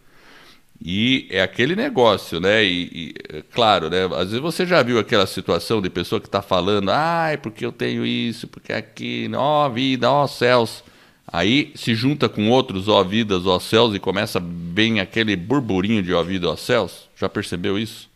E 0.85 1.29
é 1.31 1.41
aquele 1.41 1.77
negócio, 1.77 2.41
né? 2.41 2.65
E, 2.65 2.91
e, 2.93 3.15
é 3.37 3.43
claro, 3.53 3.89
né? 3.89 4.05
Às 4.17 4.31
vezes 4.31 4.41
você 4.41 4.67
já 4.67 4.83
viu 4.83 4.99
aquela 4.99 5.27
situação 5.27 5.81
de 5.81 5.89
pessoa 5.89 6.21
que 6.21 6.27
está 6.27 6.43
falando, 6.43 6.91
ai, 6.91 7.37
porque 7.37 7.65
eu 7.65 7.71
tenho 7.71 8.05
isso, 8.05 8.49
porque 8.49 8.73
aquilo, 8.73 9.39
ó 9.39 9.69
vida, 9.69 10.11
ó 10.11 10.27
céus. 10.27 10.83
Aí 11.27 11.73
se 11.75 11.95
junta 11.95 12.29
com 12.29 12.51
outros 12.51 12.89
ó 12.89 13.03
vidas, 13.03 13.47
ó 13.47 13.59
céus 13.59 13.95
e 13.95 13.99
começa 13.99 14.41
bem 14.41 15.01
aquele 15.01 15.37
burburinho 15.37 16.03
de 16.03 16.13
ó 16.13 16.23
vida, 16.23 16.49
ó 16.49 16.57
céus. 16.57 17.09
Já 17.17 17.29
percebeu 17.29 17.79
isso? 17.79 18.11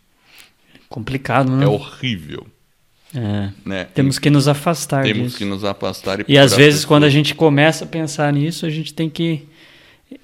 Complicado, 0.89 1.51
né? 1.51 1.65
É 1.65 1.67
horrível. 1.67 2.47
É. 3.15 3.49
Né? 3.65 3.85
Temos 3.85 4.19
que 4.19 4.29
nos 4.29 4.47
afastar 4.47 5.03
Temos 5.03 5.27
disso. 5.27 5.37
que 5.37 5.45
nos 5.45 5.63
afastar. 5.63 6.21
E, 6.21 6.25
e 6.33 6.37
às 6.37 6.53
vezes, 6.53 6.83
quando 6.85 7.05
a 7.05 7.09
gente 7.09 7.33
começa 7.33 7.85
a 7.85 7.87
pensar 7.87 8.31
nisso, 8.33 8.65
a 8.65 8.69
gente 8.69 8.93
tem 8.93 9.09
que 9.09 9.47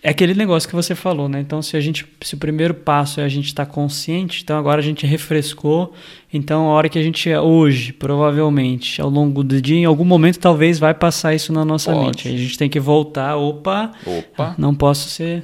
é 0.02 0.10
aquele 0.10 0.34
negócio 0.34 0.68
que 0.68 0.76
você 0.76 0.96
falou, 0.96 1.28
né? 1.28 1.42
Então, 1.42 1.62
se 1.62 1.76
a 1.76 1.80
gente, 1.80 2.06
se 2.22 2.36
o 2.36 2.38
primeiro 2.38 2.74
passo 2.74 3.20
é 3.20 3.24
a 3.24 3.30
gente 3.30 3.48
estar 3.48 3.66
tá 3.66 3.72
consciente, 3.72 4.42
então 4.42 4.58
agora 4.58 4.80
a 4.80 4.84
gente 4.84 5.06
refrescou. 5.06 5.94
Então, 6.32 6.70
a 6.70 6.74
hora 6.74 6.88
que 6.88 6.98
a 6.98 7.04
gente 7.04 7.34
hoje, 7.36 7.92
provavelmente, 7.92 9.02
ao 9.02 9.10
longo 9.10 9.44
do 9.44 9.62
dia, 9.62 9.78
em 9.78 9.86
algum 9.86 10.06
momento, 10.06 10.40
talvez 10.40 10.80
vai 10.80 10.94
passar 10.94 11.34
isso 11.34 11.52
na 11.52 11.66
nossa 11.66 11.92
Pode. 11.92 12.06
mente. 12.06 12.28
Aí 12.28 12.36
a 12.36 12.38
gente 12.38 12.58
tem 12.58 12.70
que 12.70 12.80
voltar. 12.80 13.36
Opa, 13.36 13.92
opa, 14.06 14.56
não 14.58 14.74
posso 14.74 15.10
ser. 15.10 15.44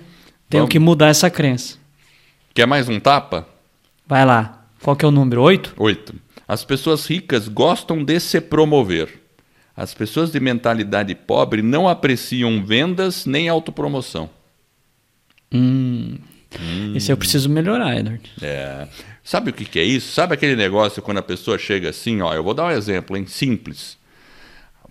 Tenho 0.49 0.63
Vamos. 0.63 0.71
que 0.71 0.79
mudar 0.79 1.07
essa 1.07 1.29
crença. 1.29 1.77
Quer 2.53 2.65
mais 2.65 2.87
um 2.87 2.99
tapa? 2.99 3.47
Vai 4.07 4.25
lá. 4.25 4.65
Qual 4.81 4.95
que 4.95 5.03
é 5.03 5.07
o 5.07 5.11
número? 5.11 5.41
Oito? 5.41 5.73
Oito. 5.77 6.15
As 6.47 6.63
pessoas 6.63 7.05
ricas 7.05 7.47
gostam 7.47 8.03
de 8.03 8.19
se 8.19 8.41
promover. 8.41 9.21
As 9.79 9.93
pessoas 9.93 10.29
de 10.29 10.41
mentalidade 10.41 11.15
pobre 11.15 11.61
não 11.61 11.87
apreciam 11.87 12.61
vendas 12.61 13.25
nem 13.25 13.47
autopromoção. 13.47 14.29
Hum. 15.49 16.17
Hum. 16.59 16.93
Isso 16.97 17.09
eu 17.09 17.15
preciso 17.15 17.47
melhorar, 17.47 17.97
Edward. 17.97 18.29
É. 18.41 18.89
Sabe 19.23 19.51
o 19.51 19.53
que, 19.53 19.63
que 19.63 19.79
é 19.79 19.83
isso? 19.85 20.11
Sabe 20.11 20.33
aquele 20.33 20.57
negócio 20.57 21.01
quando 21.01 21.19
a 21.19 21.23
pessoa 21.23 21.57
chega 21.57 21.91
assim, 21.91 22.19
ó, 22.19 22.33
eu 22.33 22.43
vou 22.43 22.53
dar 22.53 22.65
um 22.65 22.71
exemplo, 22.71 23.15
hein, 23.15 23.25
simples. 23.25 23.97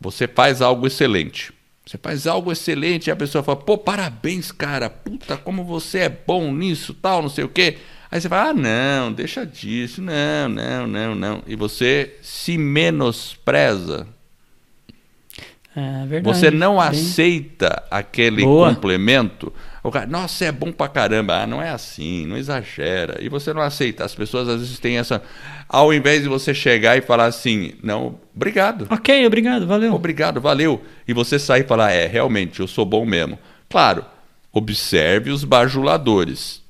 Você 0.01 0.27
faz 0.27 0.63
algo 0.63 0.87
excelente. 0.87 1.53
Você 1.85 1.99
faz 1.99 2.27
algo 2.27 2.51
excelente 2.51 3.09
e 3.09 3.11
a 3.11 3.17
pessoa 3.17 3.45
fala, 3.45 3.59
pô, 3.59 3.77
parabéns, 3.77 4.51
cara, 4.51 4.89
puta, 4.89 5.37
como 5.37 5.65
você 5.65 5.99
é 5.99 6.09
bom 6.09 6.51
nisso, 6.51 6.95
tal, 6.95 7.21
não 7.21 7.29
sei 7.29 7.45
o 7.45 7.49
quê. 7.51 7.77
Aí 8.11 8.19
você 8.19 8.27
fala, 8.27 8.53
ah, 8.53 8.55
não, 8.55 9.13
deixa 9.13 9.45
disso, 9.45 10.01
não, 10.01 10.49
não, 10.49 10.87
não, 10.87 11.15
não. 11.15 11.43
E 11.47 11.55
você 11.55 12.17
se 12.23 12.57
menospreza 12.57 14.07
é 15.79 16.07
verdade. 16.07 16.39
Você 16.39 16.51
não 16.51 16.81
aceita 16.81 17.83
aquele 17.91 18.43
Boa. 18.43 18.75
complemento. 18.75 19.53
O 19.83 19.91
cara, 19.91 20.07
nossa, 20.07 20.45
é 20.45 20.53
bom 20.53 20.71
pra 20.71 20.89
caramba. 20.89 21.43
Ah, 21.43 21.47
não 21.47 21.63
é 21.63 21.71
assim, 21.71 22.27
não 22.27 22.37
exagera. 22.37 23.19
E 23.21 23.29
você 23.29 23.53
não 23.53 23.63
aceita. 23.63 24.05
As 24.05 24.15
pessoas 24.15 24.49
às 24.49 24.61
vezes 24.61 24.79
têm 24.79 24.99
essa. 24.99 25.23
Ao 25.69 25.93
invés 25.95 26.23
de 26.23 26.29
você 26.29 26.53
chegar 26.53 26.97
e 26.99 27.01
falar 27.01 27.25
assim, 27.25 27.73
não, 27.83 28.19
obrigado. 28.35 28.87
Ok, 28.91 29.27
obrigado, 29.27 29.67
valeu. 29.67 29.95
Obrigado, 29.95 30.41
valeu. 30.41 30.83
E 31.07 31.15
você 31.15 31.39
sair 31.39 31.63
e 31.63 31.67
falar, 31.67 31.91
é, 31.93 32.07
realmente, 32.07 32.61
eu 32.61 32.67
sou 32.67 32.85
bom 32.85 33.07
mesmo. 33.07 33.39
Claro, 33.71 34.05
observe 34.53 35.31
os 35.31 35.45
bajuladores. 35.45 36.63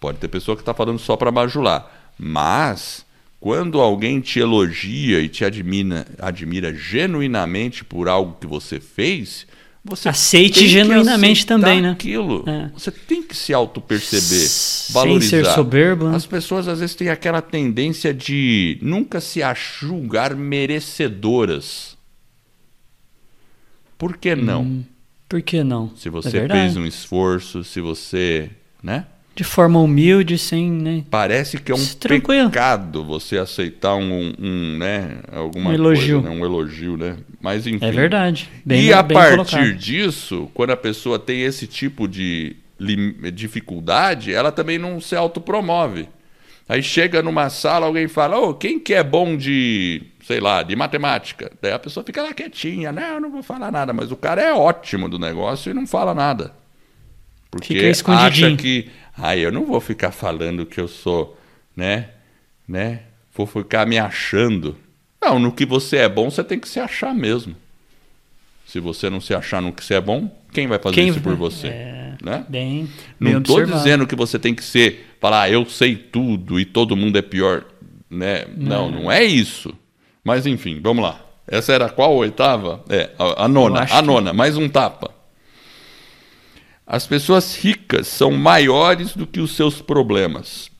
Pode 0.00 0.18
ter 0.18 0.28
pessoa 0.28 0.56
que 0.56 0.62
está 0.62 0.74
falando 0.74 0.98
só 0.98 1.16
para 1.16 1.30
bajular. 1.30 1.88
Mas 2.18 3.05
quando 3.38 3.80
alguém 3.80 4.20
te 4.20 4.40
elogia 4.40 5.20
e 5.20 5.28
te 5.28 5.44
admira, 5.44 6.06
admira 6.18 6.74
genuinamente 6.74 7.84
por 7.84 8.08
algo 8.08 8.36
que 8.40 8.46
você 8.46 8.80
fez, 8.80 9.46
você 9.88 10.08
aceite 10.08 10.66
genuinamente 10.66 11.46
também, 11.46 11.80
né? 11.80 11.90
Aquilo. 11.90 12.44
É. 12.48 12.70
Você 12.74 12.90
tem 12.90 13.22
que 13.22 13.36
se 13.36 13.54
auto-perceber, 13.54 14.48
valorizar. 14.92 15.30
Sem 15.30 15.44
ser 15.44 15.54
soberbo. 15.54 16.08
Né? 16.08 16.16
As 16.16 16.26
pessoas 16.26 16.66
às 16.66 16.80
vezes 16.80 16.96
têm 16.96 17.08
aquela 17.08 17.40
tendência 17.40 18.12
de 18.12 18.78
nunca 18.82 19.20
se 19.20 19.40
julgar 19.54 20.34
merecedoras. 20.34 21.96
Por 23.96 24.16
que 24.16 24.34
não? 24.34 24.62
Hum, 24.62 24.84
por 25.28 25.40
que 25.40 25.62
não? 25.62 25.94
Se 25.96 26.10
você 26.10 26.38
é 26.38 26.48
fez 26.48 26.76
um 26.76 26.84
esforço, 26.84 27.62
se 27.62 27.80
você, 27.80 28.50
né? 28.82 29.06
De 29.36 29.44
forma 29.44 29.78
humilde, 29.78 30.38
sem, 30.38 30.70
né? 30.70 31.04
Parece 31.10 31.58
que 31.58 31.70
é 31.70 31.74
um 31.74 31.86
Tranquilo. 32.00 32.48
pecado 32.48 33.04
você 33.04 33.36
aceitar 33.36 33.94
um, 33.94 34.32
um 34.38 34.78
né, 34.78 35.18
alguma 35.30 35.70
um 35.70 35.74
elogio. 35.74 36.22
Coisa, 36.22 36.34
né? 36.34 36.40
um 36.40 36.44
elogio, 36.44 36.96
né? 36.96 37.18
Mas 37.38 37.66
enfim. 37.66 37.84
É 37.84 37.92
verdade. 37.92 38.48
Bem, 38.64 38.84
e 38.84 38.92
a 38.94 39.02
bem 39.02 39.14
partir 39.14 39.50
colocado. 39.50 39.74
disso, 39.74 40.50
quando 40.54 40.70
a 40.70 40.76
pessoa 40.76 41.18
tem 41.18 41.42
esse 41.42 41.66
tipo 41.66 42.08
de 42.08 42.56
dificuldade, 43.34 44.32
ela 44.32 44.50
também 44.50 44.78
não 44.78 45.02
se 45.02 45.14
autopromove. 45.14 46.08
Aí 46.66 46.82
chega 46.82 47.22
numa 47.22 47.50
sala, 47.50 47.84
alguém 47.84 48.08
fala: 48.08 48.38
"Ô, 48.38 48.48
oh, 48.48 48.54
quem 48.54 48.80
que 48.80 48.94
é 48.94 49.04
bom 49.04 49.36
de, 49.36 50.02
sei 50.24 50.40
lá, 50.40 50.62
de 50.62 50.74
matemática?" 50.74 51.52
Daí 51.60 51.72
a 51.72 51.78
pessoa 51.78 52.02
fica 52.02 52.22
lá 52.22 52.32
quietinha, 52.32 52.90
não, 52.90 53.02
eu 53.02 53.20
não 53.20 53.30
vou 53.30 53.42
falar 53.42 53.70
nada, 53.70 53.92
mas 53.92 54.10
o 54.10 54.16
cara 54.16 54.40
é 54.40 54.54
ótimo 54.54 55.10
do 55.10 55.18
negócio 55.18 55.70
e 55.70 55.74
não 55.74 55.86
fala 55.86 56.14
nada. 56.14 56.52
Porque 57.50 57.92
acha 58.06 58.56
que 58.56 58.90
Aí 59.16 59.42
eu 59.42 59.52
não 59.52 59.64
vou 59.64 59.80
ficar 59.80 60.10
falando 60.10 60.66
que 60.66 60.80
eu 60.80 60.88
sou, 60.88 61.38
né? 61.74 62.10
Né? 62.68 63.00
Vou 63.34 63.46
ficar 63.46 63.86
me 63.86 63.98
achando. 63.98 64.76
Não, 65.20 65.38
no 65.38 65.52
que 65.52 65.64
você 65.64 65.98
é 65.98 66.08
bom, 66.08 66.30
você 66.30 66.44
tem 66.44 66.58
que 66.58 66.68
se 66.68 66.78
achar 66.78 67.14
mesmo. 67.14 67.56
Se 68.66 68.80
você 68.80 69.08
não 69.08 69.20
se 69.20 69.32
achar 69.32 69.62
no 69.62 69.72
que 69.72 69.84
você 69.84 69.94
é 69.94 70.00
bom, 70.00 70.28
quem 70.52 70.66
vai 70.66 70.78
fazer 70.78 70.94
quem 70.94 71.08
isso 71.08 71.20
por 71.20 71.36
você? 71.36 71.68
É, 71.68 72.14
né? 72.22 72.44
Bem, 72.48 72.88
não 73.18 73.38
estou 73.38 73.64
dizendo 73.64 74.06
que 74.06 74.16
você 74.16 74.38
tem 74.38 74.54
que 74.54 74.64
ser, 74.64 75.16
falar, 75.20 75.42
ah, 75.42 75.50
eu 75.50 75.64
sei 75.66 75.94
tudo 75.94 76.58
e 76.58 76.64
todo 76.64 76.96
mundo 76.96 77.16
é 77.16 77.22
pior. 77.22 77.64
Né? 78.10 78.44
Não, 78.56 78.90
não, 78.90 79.02
não 79.02 79.12
é 79.12 79.24
isso. 79.24 79.72
Mas 80.24 80.46
enfim, 80.46 80.80
vamos 80.82 81.04
lá. 81.04 81.20
Essa 81.46 81.72
era 81.72 81.88
qual 81.88 82.14
oitava? 82.14 82.82
É, 82.88 83.10
a, 83.18 83.44
a 83.44 83.48
nona. 83.48 83.86
A 83.88 84.02
nona, 84.02 84.30
que... 84.30 84.36
mais 84.36 84.56
um 84.56 84.68
tapa. 84.68 85.15
As 86.86 87.04
pessoas 87.06 87.56
ricas 87.56 88.06
são 88.06 88.30
maiores 88.30 89.14
do 89.16 89.26
que 89.26 89.40
os 89.40 89.56
seus 89.56 89.80
problemas. 89.80 90.70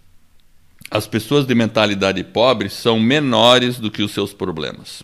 As 0.89 1.07
pessoas 1.07 1.45
de 1.45 1.55
mentalidade 1.55 2.23
pobre 2.23 2.69
são 2.69 3.01
menores 3.01 3.81
do 3.81 3.91
que 3.91 4.03
os 4.03 4.13
seus 4.13 4.33
problemas. 4.33 5.03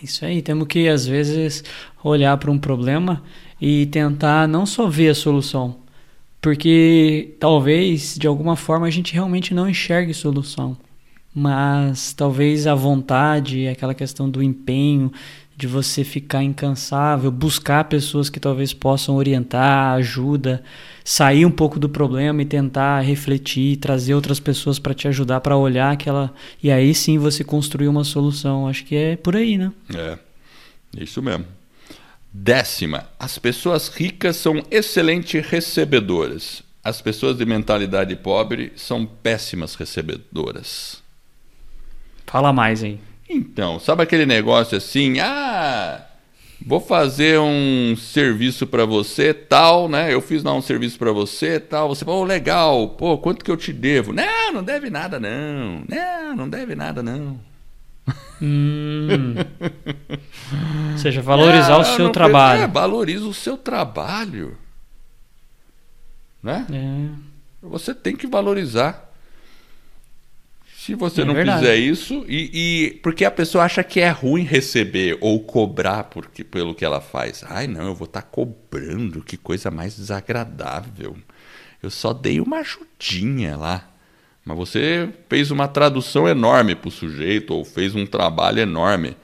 É 0.00 0.04
isso 0.04 0.24
aí. 0.24 0.42
Temos 0.42 0.66
que, 0.66 0.88
às 0.88 1.06
vezes, 1.06 1.62
olhar 2.02 2.36
para 2.38 2.50
um 2.50 2.58
problema 2.58 3.22
e 3.60 3.86
tentar 3.86 4.48
não 4.48 4.66
só 4.66 4.88
ver 4.88 5.10
a 5.10 5.14
solução, 5.14 5.76
porque 6.40 7.34
talvez, 7.38 8.16
de 8.18 8.26
alguma 8.26 8.56
forma, 8.56 8.86
a 8.86 8.90
gente 8.90 9.14
realmente 9.14 9.54
não 9.54 9.68
enxergue 9.68 10.12
solução. 10.12 10.76
Mas 11.32 12.12
talvez 12.12 12.66
a 12.66 12.74
vontade, 12.74 13.68
aquela 13.68 13.94
questão 13.94 14.28
do 14.28 14.42
empenho, 14.42 15.12
de 15.56 15.66
você 15.66 16.04
ficar 16.04 16.42
incansável, 16.42 17.30
buscar 17.30 17.84
pessoas 17.84 18.28
que 18.28 18.38
talvez 18.38 18.74
possam 18.74 19.16
orientar, 19.16 19.94
ajuda, 19.94 20.62
sair 21.02 21.46
um 21.46 21.50
pouco 21.50 21.80
do 21.80 21.88
problema 21.88 22.42
e 22.42 22.44
tentar 22.44 23.00
refletir, 23.00 23.78
trazer 23.78 24.14
outras 24.14 24.38
pessoas 24.38 24.78
para 24.78 24.92
te 24.92 25.08
ajudar 25.08 25.40
para 25.40 25.56
olhar 25.56 25.92
aquela 25.92 26.32
e 26.62 26.70
aí 26.70 26.94
sim 26.94 27.16
você 27.16 27.42
construir 27.42 27.88
uma 27.88 28.04
solução. 28.04 28.68
Acho 28.68 28.84
que 28.84 28.94
é 28.94 29.16
por 29.16 29.34
aí, 29.34 29.56
né? 29.56 29.72
É. 29.94 30.18
Isso 30.98 31.22
mesmo. 31.22 31.46
Décima, 32.30 33.08
as 33.18 33.38
pessoas 33.38 33.88
ricas 33.88 34.36
são 34.36 34.62
excelentes 34.70 35.44
recebedoras. 35.46 36.62
As 36.84 37.00
pessoas 37.00 37.38
de 37.38 37.46
mentalidade 37.46 38.14
pobre 38.14 38.72
são 38.76 39.06
péssimas 39.06 39.74
recebedoras. 39.74 41.02
Fala 42.26 42.52
mais, 42.52 42.82
hein? 42.82 43.00
Então, 43.28 43.78
sabe 43.80 44.02
aquele 44.02 44.24
negócio 44.24 44.76
assim, 44.76 45.18
ah, 45.20 46.06
vou 46.64 46.80
fazer 46.80 47.38
um 47.40 47.96
serviço 47.96 48.66
para 48.66 48.84
você, 48.84 49.34
tal, 49.34 49.88
né? 49.88 50.12
Eu 50.12 50.20
fiz 50.20 50.42
lá 50.42 50.54
um 50.54 50.62
serviço 50.62 50.98
para 50.98 51.12
você, 51.12 51.58
tal. 51.58 51.88
Você 51.88 52.04
falou, 52.04 52.22
oh, 52.22 52.24
legal, 52.24 52.90
pô, 52.90 53.18
quanto 53.18 53.44
que 53.44 53.50
eu 53.50 53.56
te 53.56 53.72
devo? 53.72 54.12
Não, 54.12 54.52
não 54.52 54.62
deve 54.62 54.90
nada, 54.90 55.18
não. 55.18 55.82
Não, 55.88 56.36
não 56.36 56.48
deve 56.48 56.74
nada, 56.74 57.02
não. 57.02 57.38
Hum. 58.40 59.34
Ou 60.92 60.98
seja, 60.98 61.22
valorizar 61.22 61.74
é, 61.74 61.78
o 61.78 61.84
seu 61.84 62.10
trabalho. 62.10 62.62
É, 62.62 62.66
valoriza 62.66 63.24
o 63.26 63.34
seu 63.34 63.56
trabalho. 63.56 64.56
Né? 66.42 66.66
É. 66.70 67.66
Você 67.66 67.94
tem 67.94 68.14
que 68.14 68.26
valorizar. 68.26 69.05
Se 70.86 70.94
você 70.94 71.22
é 71.22 71.24
não 71.24 71.34
verdade. 71.34 71.58
fizer 71.58 71.76
isso, 71.76 72.24
e, 72.28 72.50
e, 72.54 72.90
porque 73.02 73.24
a 73.24 73.30
pessoa 73.30 73.64
acha 73.64 73.82
que 73.82 73.98
é 73.98 74.08
ruim 74.08 74.44
receber 74.44 75.18
ou 75.20 75.40
cobrar 75.40 76.04
porque, 76.04 76.44
pelo 76.44 76.76
que 76.76 76.84
ela 76.84 77.00
faz. 77.00 77.42
Ai, 77.48 77.66
não, 77.66 77.86
eu 77.86 77.94
vou 77.94 78.04
estar 78.04 78.22
tá 78.22 78.28
cobrando, 78.28 79.20
que 79.20 79.36
coisa 79.36 79.68
mais 79.68 79.96
desagradável. 79.96 81.16
Eu 81.82 81.90
só 81.90 82.12
dei 82.12 82.40
uma 82.40 82.58
ajudinha 82.58 83.56
lá. 83.56 83.90
Mas 84.44 84.56
você 84.56 85.08
fez 85.28 85.50
uma 85.50 85.66
tradução 85.66 86.28
enorme 86.28 86.76
para 86.76 86.86
o 86.86 86.92
sujeito, 86.92 87.52
ou 87.52 87.64
fez 87.64 87.96
um 87.96 88.06
trabalho 88.06 88.60
enorme. 88.60 89.16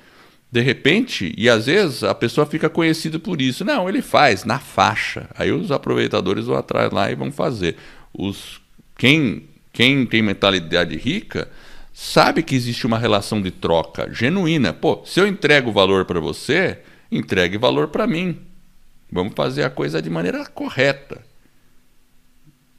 De 0.51 0.61
repente, 0.61 1.33
e 1.39 1.49
às 1.49 1.67
vezes 1.67 2.03
a 2.03 2.13
pessoa 2.13 2.45
fica 2.45 2.69
conhecida 2.69 3.21
por 3.21 3.41
isso. 3.41 3.65
Não, 3.65 3.89
ele 3.89 4.03
faz 4.03 4.45
na 4.45 4.59
faixa. 4.59 5.31
Aí 5.37 5.53
os 5.53 5.71
aproveitadores 5.71 6.47
vão 6.47 6.57
atrás 6.57 6.91
lá 6.91 7.09
e 7.09 7.15
vão 7.15 7.31
fazer. 7.31 7.77
Os, 8.13 8.61
quem, 8.99 9.45
quem 9.73 10.05
tem 10.05 10.23
mentalidade 10.23 10.97
rica 10.97 11.49
sabe 11.93 12.43
que 12.43 12.55
existe 12.55 12.87
uma 12.87 12.99
relação 12.99 13.41
de 13.41 13.51
troca 13.51 14.09
genuína. 14.13 14.73
Pô, 14.73 15.03
se 15.05 15.21
eu 15.21 15.27
entrego 15.27 15.73
valor 15.73 16.05
para 16.05 16.21
você, 16.21 16.79
entregue 17.11 17.59
valor 17.59 17.89
para 17.89 18.07
mim. 18.07 18.39
Vamos 19.11 19.35
fazer 19.35 19.63
a 19.63 19.71
coisa 19.71 20.01
de 20.01 20.09
maneira 20.09 20.45
correta. 20.47 21.23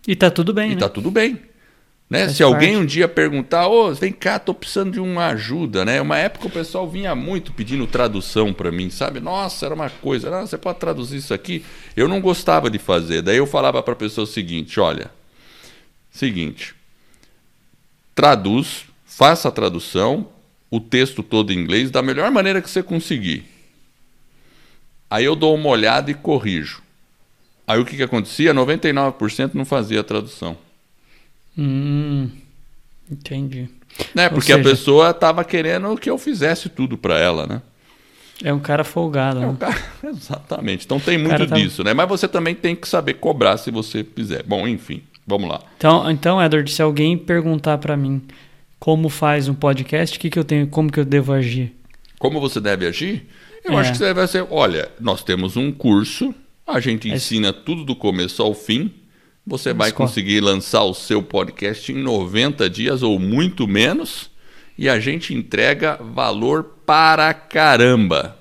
E 0.08 0.16
tá 0.16 0.30
tudo 0.30 0.54
bem, 0.54 0.72
e 0.72 0.76
né? 0.76 0.80
tá 0.80 0.90
tudo 0.90 1.10
bem. 1.12 1.40
Né? 2.10 2.30
Se 2.30 2.44
alguém 2.44 2.78
um 2.78 2.86
dia 2.86 3.08
perguntar, 3.08 3.68
ô, 3.68 3.88
oh, 3.88 3.94
vem 3.94 4.12
cá, 4.12 4.38
tô 4.38 4.54
precisando 4.54 4.92
de 4.92 5.00
uma 5.00 5.28
ajuda, 5.28 5.84
né? 5.84 6.00
Uma 6.00 6.18
época 6.18 6.48
o 6.48 6.52
pessoal 6.52 6.88
vinha 6.88 7.16
muito 7.16 7.52
pedindo 7.54 7.88
tradução 7.88 8.54
para 8.54 8.72
mim, 8.72 8.90
sabe? 8.90 9.20
Nossa, 9.20 9.66
era 9.66 9.74
uma 9.74 9.90
coisa, 9.90 10.36
ah, 10.36 10.42
você 10.42 10.58
pode 10.58 10.80
traduzir 10.80 11.18
isso 11.18 11.34
aqui? 11.34 11.66
Eu 11.96 12.08
não 12.08 12.22
gostava 12.22 12.70
de 12.70 12.78
fazer. 12.78 13.22
Daí 13.24 13.38
eu 13.38 13.48
falava 13.48 13.82
para 13.82 13.94
a 13.94 13.96
pessoa 13.96 14.26
o 14.26 14.28
seguinte, 14.28 14.80
olha, 14.80 15.10
seguinte, 16.12 16.76
traduz, 18.16 18.86
faça 19.06 19.48
a 19.48 19.52
tradução, 19.52 20.28
o 20.70 20.80
texto 20.80 21.22
todo 21.22 21.52
em 21.54 21.58
inglês 21.60 21.92
da 21.92 22.02
melhor 22.02 22.32
maneira 22.32 22.62
que 22.62 22.70
você 22.70 22.82
conseguir. 22.82 23.46
Aí 25.10 25.26
eu 25.26 25.36
dou 25.36 25.54
uma 25.54 25.70
olhada 25.70 26.10
e 26.10 26.14
corrijo. 26.14 26.82
Aí 27.68 27.80
o 27.80 27.86
que, 27.86 27.96
que 27.96 28.04
acontecia? 28.04 28.54
99% 28.54 29.52
não 29.54 29.66
fazia 29.66 30.02
a 30.02 30.04
tradução. 30.04 30.58
Hum, 31.58 32.30
entendi. 33.10 33.70
Né? 34.14 34.28
Porque 34.30 34.52
seja, 34.52 34.60
a 34.60 34.64
pessoa 34.64 35.10
estava 35.12 35.44
querendo 35.44 35.96
que 35.98 36.10
eu 36.10 36.18
fizesse 36.18 36.68
tudo 36.68 36.98
para 36.98 37.20
ela, 37.20 37.46
né? 37.46 37.62
É 38.44 38.52
um 38.52 38.60
cara 38.60 38.84
folgado. 38.84 39.42
É 39.42 39.48
um 39.48 39.52
né? 39.52 39.58
cara... 39.60 39.80
Exatamente. 40.04 40.86
Então 40.86 41.00
tem 41.00 41.18
muito 41.18 41.48
tá... 41.48 41.56
disso, 41.56 41.84
né? 41.84 41.94
Mas 41.94 42.10
você 42.10 42.28
também 42.28 42.56
tem 42.56 42.76
que 42.76 42.88
saber 42.88 43.14
cobrar 43.16 43.58
se 43.58 43.72
você 43.72 44.04
fizer. 44.04 44.44
Bom, 44.44 44.68
enfim, 44.68 45.04
vamos 45.26 45.50
lá. 45.50 45.62
Então, 45.78 46.10
então 46.12 46.42
Edward, 46.42 46.72
se 46.72 46.82
alguém 46.82 47.18
perguntar 47.18 47.78
para 47.78 47.96
mim 47.98 48.22
como 48.80 49.10
faz 49.10 49.48
um 49.48 49.54
podcast, 49.54 50.20
que 50.20 50.30
que 50.30 50.38
eu 50.38 50.44
tenho, 50.44 50.68
como 50.68 50.92
que 50.92 51.00
eu 51.00 51.06
devo 51.06 51.32
agir? 51.34 51.74
Como 52.20 52.40
você 52.40 52.60
deve 52.60 52.86
agir? 52.86 53.28
Eu 53.64 53.74
é. 53.74 53.76
acho 53.78 53.92
que 53.92 53.98
você 53.98 54.14
deve 54.14 54.28
ser, 54.28 54.46
olha, 54.50 54.92
nós 55.00 55.24
temos 55.24 55.56
um 55.56 55.72
curso, 55.72 56.34
a 56.68 56.80
gente 56.80 57.10
é 57.10 57.16
ensina 57.16 57.54
tudo 57.54 57.84
do 57.86 57.96
começo 57.96 58.42
ao 58.42 58.54
fim 58.54 58.92
você 59.46 59.74
vai 59.74 59.92
conseguir 59.92 60.40
lançar 60.40 60.84
o 60.84 60.94
seu 60.94 61.22
podcast 61.22 61.92
em 61.92 62.02
90 62.02 62.70
dias 62.70 63.04
ou 63.04 63.20
muito 63.20 63.68
menos 63.68 64.32
e 64.78 64.88
a 64.88 65.02
gente 65.02 65.34
entrega 65.34 65.98
valor 66.02 66.64
para 66.86 67.34
caramba. 67.34 68.38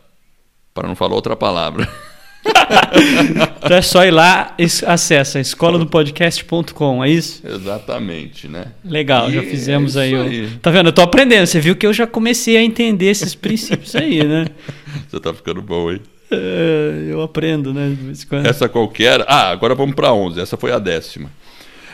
Para 0.73 0.87
não 0.87 0.95
falar 0.95 1.17
outra 1.17 1.35
palavra. 1.35 1.89
então 3.65 3.77
é 3.77 3.83
só 3.83 4.05
ir 4.05 4.11
lá, 4.11 4.57
acessa 4.87 5.39
escola 5.39 5.79
do 5.79 5.87
podcast.com, 5.87 7.05
é 7.05 7.11
isso? 7.11 7.43
Exatamente, 7.47 8.49
né? 8.49 8.67
Legal, 8.85 9.31
e 9.31 9.35
já 9.35 9.43
fizemos 9.43 9.97
é 9.97 10.03
aí, 10.03 10.15
aí. 10.15 10.51
Tá 10.61 10.71
vendo? 10.71 10.89
Eu 10.89 10.93
tô 10.93 11.03
aprendendo. 11.03 11.47
Você 11.47 11.61
viu 11.61 11.77
que 11.77 11.87
eu 11.87 11.93
já 11.93 12.07
comecei 12.07 12.57
a 12.57 12.63
entender 12.63 13.07
esses 13.07 13.35
princípios 13.35 13.95
aí, 13.95 14.25
né? 14.25 14.47
Você 15.09 15.21
tá 15.21 15.33
ficando 15.33 15.63
bom, 15.63 15.91
hein? 15.91 16.01
É, 16.31 17.07
eu 17.11 17.21
aprendo, 17.23 17.73
né? 17.73 17.97
Essa 18.45 18.69
qualquer. 18.69 19.25
Ah, 19.29 19.51
agora 19.51 19.75
vamos 19.75 19.95
para 19.95 20.13
11. 20.13 20.41
Essa 20.41 20.57
foi 20.57 20.73
a 20.73 20.79
décima. 20.79 21.31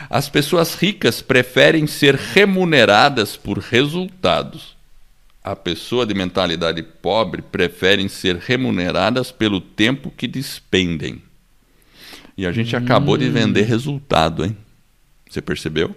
As 0.08 0.28
pessoas 0.28 0.74
ricas 0.74 1.20
preferem 1.20 1.86
ser 1.86 2.14
remuneradas 2.14 3.36
por 3.36 3.58
resultados. 3.58 4.77
A 5.50 5.56
pessoa 5.56 6.04
de 6.04 6.12
mentalidade 6.12 6.82
pobre 6.82 7.40
prefere 7.40 8.06
ser 8.10 8.36
remuneradas 8.36 9.32
pelo 9.32 9.62
tempo 9.62 10.12
que 10.14 10.28
despendem. 10.28 11.22
E 12.36 12.46
a 12.46 12.52
gente 12.52 12.76
hum. 12.76 12.78
acabou 12.78 13.16
de 13.16 13.30
vender 13.30 13.64
hum. 13.64 13.68
resultado, 13.68 14.44
hein? 14.44 14.54
Você 15.26 15.40
percebeu? 15.40 15.96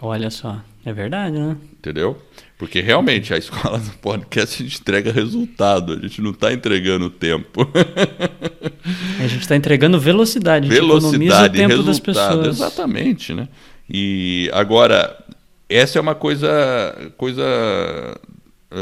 Olha 0.00 0.30
só, 0.30 0.62
é 0.84 0.92
verdade, 0.92 1.36
né? 1.36 1.56
Entendeu? 1.72 2.22
Porque 2.56 2.80
realmente 2.80 3.34
a 3.34 3.36
escola 3.36 3.76
do 3.80 3.90
podcast 3.98 4.62
a 4.62 4.64
gente 4.64 4.80
entrega 4.80 5.10
resultado, 5.10 5.94
a 5.94 5.98
gente 5.98 6.22
não 6.22 6.30
está 6.30 6.52
entregando 6.52 7.10
tempo. 7.10 7.68
a 9.18 9.26
gente 9.26 9.40
está 9.40 9.56
entregando 9.56 9.98
velocidade, 9.98 10.68
velocidade, 10.68 11.58
o 11.58 11.60
tempo 11.60 11.74
resultado, 11.74 11.86
das 11.86 11.98
pessoas. 11.98 12.46
Exatamente, 12.46 13.34
né? 13.34 13.48
E 13.90 14.48
agora, 14.52 15.18
essa 15.68 15.98
é 15.98 16.00
uma 16.00 16.14
coisa, 16.14 17.12
coisa 17.16 18.16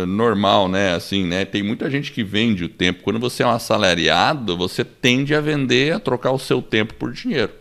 normal, 0.07 0.69
né? 0.69 0.95
Assim, 0.95 1.25
né? 1.27 1.45
Tem 1.45 1.63
muita 1.63 1.91
gente 1.91 2.11
que 2.11 2.25
vende 2.25 2.65
o 2.65 2.69
tempo. 2.69 3.03
Quando 3.03 3.19
você 3.19 3.43
é 3.43 3.47
um 3.47 3.51
assalariado, 3.51 4.57
você 4.57 4.85
tende 4.85 5.35
a 5.35 5.41
vender, 5.41 5.93
a 5.95 6.01
trocar 6.01 6.33
o 6.33 6.39
seu 6.39 6.63
tempo 6.63 6.95
por 6.95 7.13
dinheiro. 7.13 7.53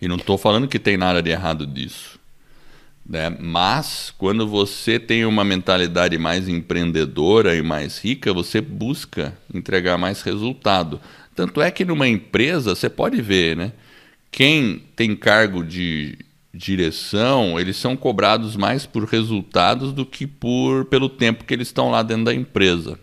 E 0.00 0.08
não 0.08 0.16
estou 0.16 0.36
falando 0.36 0.68
que 0.68 0.78
tem 0.78 0.96
nada 0.96 1.22
de 1.22 1.30
errado 1.30 1.66
disso. 1.66 2.18
Né? 3.06 3.30
Mas 3.38 4.12
quando 4.16 4.46
você 4.46 4.98
tem 4.98 5.24
uma 5.24 5.44
mentalidade 5.44 6.16
mais 6.18 6.48
empreendedora 6.48 7.54
e 7.54 7.62
mais 7.62 7.98
rica, 7.98 8.32
você 8.32 8.60
busca 8.60 9.36
entregar 9.52 9.98
mais 9.98 10.22
resultado. 10.22 11.00
Tanto 11.34 11.60
é 11.60 11.70
que 11.70 11.84
numa 11.84 12.08
empresa 12.08 12.74
você 12.74 12.88
pode 12.88 13.20
ver, 13.20 13.56
né? 13.56 13.72
Quem 14.30 14.82
tem 14.96 15.14
cargo 15.14 15.62
de 15.64 16.18
direção, 16.54 17.58
eles 17.58 17.76
são 17.76 17.96
cobrados 17.96 18.56
mais 18.56 18.86
por 18.86 19.04
resultados 19.04 19.92
do 19.92 20.06
que 20.06 20.26
por 20.26 20.84
pelo 20.84 21.08
tempo 21.08 21.44
que 21.44 21.52
eles 21.52 21.68
estão 21.68 21.90
lá 21.90 22.02
dentro 22.02 22.24
da 22.24 22.34
empresa. 22.34 22.98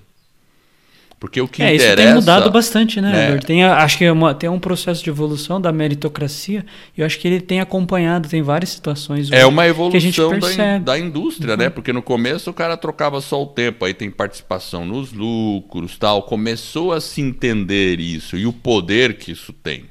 Porque 1.19 1.39
o 1.39 1.47
que 1.47 1.61
é, 1.61 1.75
interessa... 1.75 1.93
Isso 1.93 1.95
tem 1.97 2.13
mudado 2.15 2.49
bastante, 2.49 2.99
né, 2.99 3.35
é. 3.35 3.37
Tem, 3.37 3.63
acho 3.63 3.95
que 3.95 4.05
é 4.05 4.11
uma, 4.11 4.33
tem 4.33 4.49
um 4.49 4.57
processo 4.57 5.03
de 5.03 5.09
evolução 5.11 5.61
da 5.61 5.71
meritocracia 5.71 6.65
e 6.97 7.01
eu 7.01 7.05
acho 7.05 7.19
que 7.19 7.27
ele 7.27 7.39
tem 7.39 7.59
acompanhado, 7.59 8.27
tem 8.27 8.41
várias 8.41 8.71
situações 8.71 9.31
É 9.31 9.45
uma 9.45 9.67
evolução 9.67 10.39
da, 10.39 10.79
da 10.79 10.97
indústria, 10.97 11.55
né? 11.55 11.65
uhum. 11.65 11.69
né? 11.69 11.69
Porque 11.69 11.93
no 11.93 12.01
começo 12.01 12.49
o 12.49 12.53
cara 12.53 12.75
trocava 12.75 13.21
só 13.21 13.43
o 13.43 13.45
tempo, 13.45 13.85
aí 13.85 13.93
tem 13.93 14.09
participação 14.09 14.83
nos 14.83 15.13
lucros 15.13 15.95
tal. 15.95 16.23
Começou 16.23 16.91
a 16.91 16.99
se 16.99 17.21
entender 17.21 17.99
isso 17.99 18.35
e 18.35 18.47
o 18.47 18.53
poder 18.53 19.17
que 19.19 19.31
isso 19.31 19.53
tem. 19.53 19.90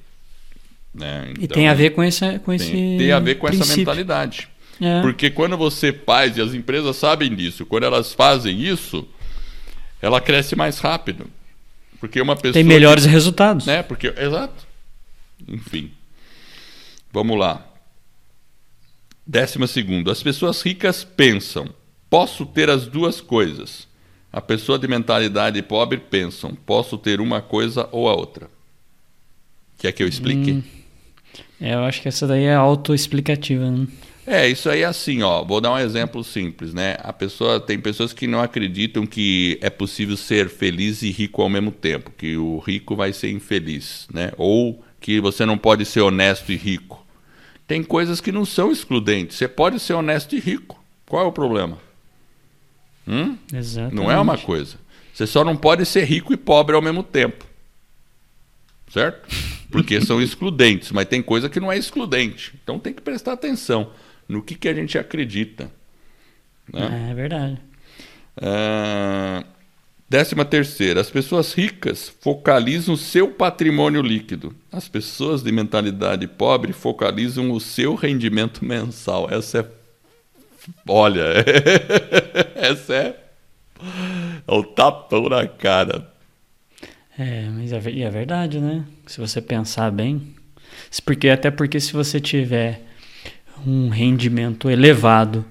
Né? 0.93 1.31
Então, 1.33 1.45
e 1.45 1.49
tem 1.49 1.69
a 1.69 1.75
ver 1.75 1.91
com, 1.91 2.03
essa, 2.03 2.39
com 2.41 2.53
esse 2.53 2.71
Tem, 2.71 2.99
tem 2.99 3.13
a 3.13 3.21
ver 3.21 3.37
com 3.37 3.47
princípio. 3.47 3.71
essa 3.71 3.77
mentalidade. 3.77 4.49
É. 4.81 5.01
Porque 5.03 5.31
quando 5.31 5.57
você 5.57 5.93
faz, 5.93 6.37
e 6.37 6.41
as 6.41 6.55
empresas 6.55 6.97
sabem 6.97 7.35
disso, 7.35 7.67
quando 7.67 7.85
elas 7.85 8.13
fazem 8.13 8.61
isso 8.61 9.07
ela 10.01 10.21
cresce 10.21 10.57
mais 10.57 10.79
rápido. 10.79 11.27
Porque 11.99 12.21
uma 12.21 12.35
pessoa. 12.35 12.55
Tem 12.55 12.65
melhores 12.65 13.05
que, 13.05 13.11
resultados. 13.11 13.67
Né? 13.67 13.83
Porque, 13.83 14.09
exato. 14.17 14.67
Enfim. 15.47 15.93
Vamos 17.13 17.39
lá. 17.39 17.67
Décima 19.27 19.67
segunda. 19.67 20.11
As 20.11 20.23
pessoas 20.23 20.63
ricas 20.63 21.05
pensam: 21.05 21.69
posso 22.09 22.47
ter 22.47 22.71
as 22.71 22.87
duas 22.87 23.21
coisas. 23.21 23.89
A 24.33 24.41
pessoa 24.41 24.79
de 24.79 24.89
mentalidade 24.89 25.61
pobre 25.63 25.99
pensam: 25.99 26.55
posso 26.55 26.97
ter 26.97 27.21
uma 27.21 27.43
coisa 27.43 27.89
ou 27.93 28.09
a 28.09 28.15
outra. 28.15 28.51
Quer 29.77 29.93
que 29.93 30.03
eu 30.03 30.09
explique? 30.09 30.53
Hum, 30.53 30.63
é, 31.61 31.75
eu 31.75 31.81
acho 31.81 32.01
que 32.01 32.09
essa 32.09 32.27
daí 32.27 32.45
é 32.45 32.55
autoexplicativa. 32.55 33.71
Né? 33.71 33.87
É, 34.27 34.49
isso 34.49 34.71
aí 34.71 34.83
é 34.83 34.85
assim, 34.85 35.23
ó. 35.23 35.45
Vou 35.45 35.61
dar 35.61 35.73
um 35.73 35.79
exemplo 35.79 36.23
simples, 36.23 36.73
né? 36.73 36.97
A 37.01 37.13
pessoa 37.13 37.59
tem 37.59 37.79
pessoas 37.79 38.13
que 38.13 38.27
não 38.27 38.41
acreditam 38.41 39.07
que 39.07 39.59
é 39.61 39.69
possível 39.69 40.17
ser 40.17 40.49
feliz 40.49 41.03
e 41.03 41.11
rico 41.11 41.43
ao 41.43 41.49
mesmo 41.49 41.71
tempo, 41.71 42.13
que 42.17 42.37
o 42.37 42.59
rico 42.59 42.95
vai 42.95 43.13
ser 43.13 43.31
infeliz, 43.31 44.07
né? 44.13 44.33
Ou 44.37 44.83
que 45.01 45.21
você 45.21 45.45
não 45.45 45.59
pode 45.59 45.85
ser 45.85 46.01
honesto 46.01 46.53
e 46.53 46.57
rico. 46.57 47.05
Tem 47.67 47.83
coisas 47.83 48.21
que 48.21 48.33
não 48.33 48.45
são 48.45 48.71
excludentes. 48.71 49.37
Você 49.37 49.49
pode 49.49 49.81
ser 49.81 49.95
honesto 49.95 50.35
e 50.35 50.41
rico. 50.41 50.83
Qual 51.07 51.25
é 51.25 51.27
o 51.27 51.33
problema? 51.33 51.79
Hum? 53.07 53.37
Exatamente. 53.53 53.95
Não 53.95 54.11
é 54.11 54.19
uma 54.19 54.39
coisa. 54.39 54.77
Você 55.13 55.27
só 55.27 55.45
não 55.45 55.57
pode 55.57 55.85
ser 55.85 56.05
rico 56.05 56.33
e 56.33 56.37
pobre 56.37 56.77
ao 56.77 56.83
mesmo 56.83 57.03
tempo. 57.03 57.50
Certo? 58.91 59.29
Porque 59.71 60.01
são 60.01 60.21
excludentes, 60.21 60.91
mas 60.91 61.07
tem 61.07 61.23
coisa 61.23 61.49
que 61.49 61.61
não 61.61 61.71
é 61.71 61.79
excludente. 61.79 62.53
Então 62.63 62.79
tem 62.79 62.93
que 62.93 63.01
prestar 63.01 63.33
atenção 63.33 63.93
no 64.29 64.43
que, 64.43 64.55
que 64.55 64.69
a 64.69 64.75
gente 64.75 64.99
acredita. 64.99 65.71
Né? 66.73 67.07
É, 67.09 67.11
é 67.11 67.15
verdade. 67.15 67.59
Uh, 68.37 69.47
décima 70.09 70.45
terceira, 70.45 71.01
as 71.01 71.11
pessoas 71.11 71.53
ricas 71.53 72.13
focalizam 72.21 72.97
seu 72.97 73.29
patrimônio 73.29 74.03
líquido. 74.03 74.55
As 74.73 74.89
pessoas 74.89 75.43
de 75.43 75.53
mentalidade 75.53 76.27
pobre 76.27 76.73
focalizam 76.73 77.53
o 77.53 77.61
seu 77.61 77.95
rendimento 77.95 78.65
mensal. 78.65 79.29
Essa 79.31 79.59
é 79.61 79.81
Olha, 80.87 81.25
essa 82.55 82.95
é, 82.95 83.17
é 84.47 84.53
o 84.53 84.63
tapão 84.63 85.29
na 85.29 85.47
cara. 85.47 86.13
É, 87.21 87.51
mas 87.55 87.71
é, 87.71 87.77
é 87.77 88.11
verdade, 88.11 88.59
né? 88.59 88.83
Se 89.07 89.21
você 89.21 89.43
pensar 89.43 89.91
bem. 89.91 90.23
Porque, 91.05 91.29
até 91.29 91.51
porque 91.51 91.79
se 91.79 91.93
você 91.93 92.19
tiver 92.19 92.81
um 93.67 93.91
rendimento 93.91 94.71
elevado, 94.71 95.45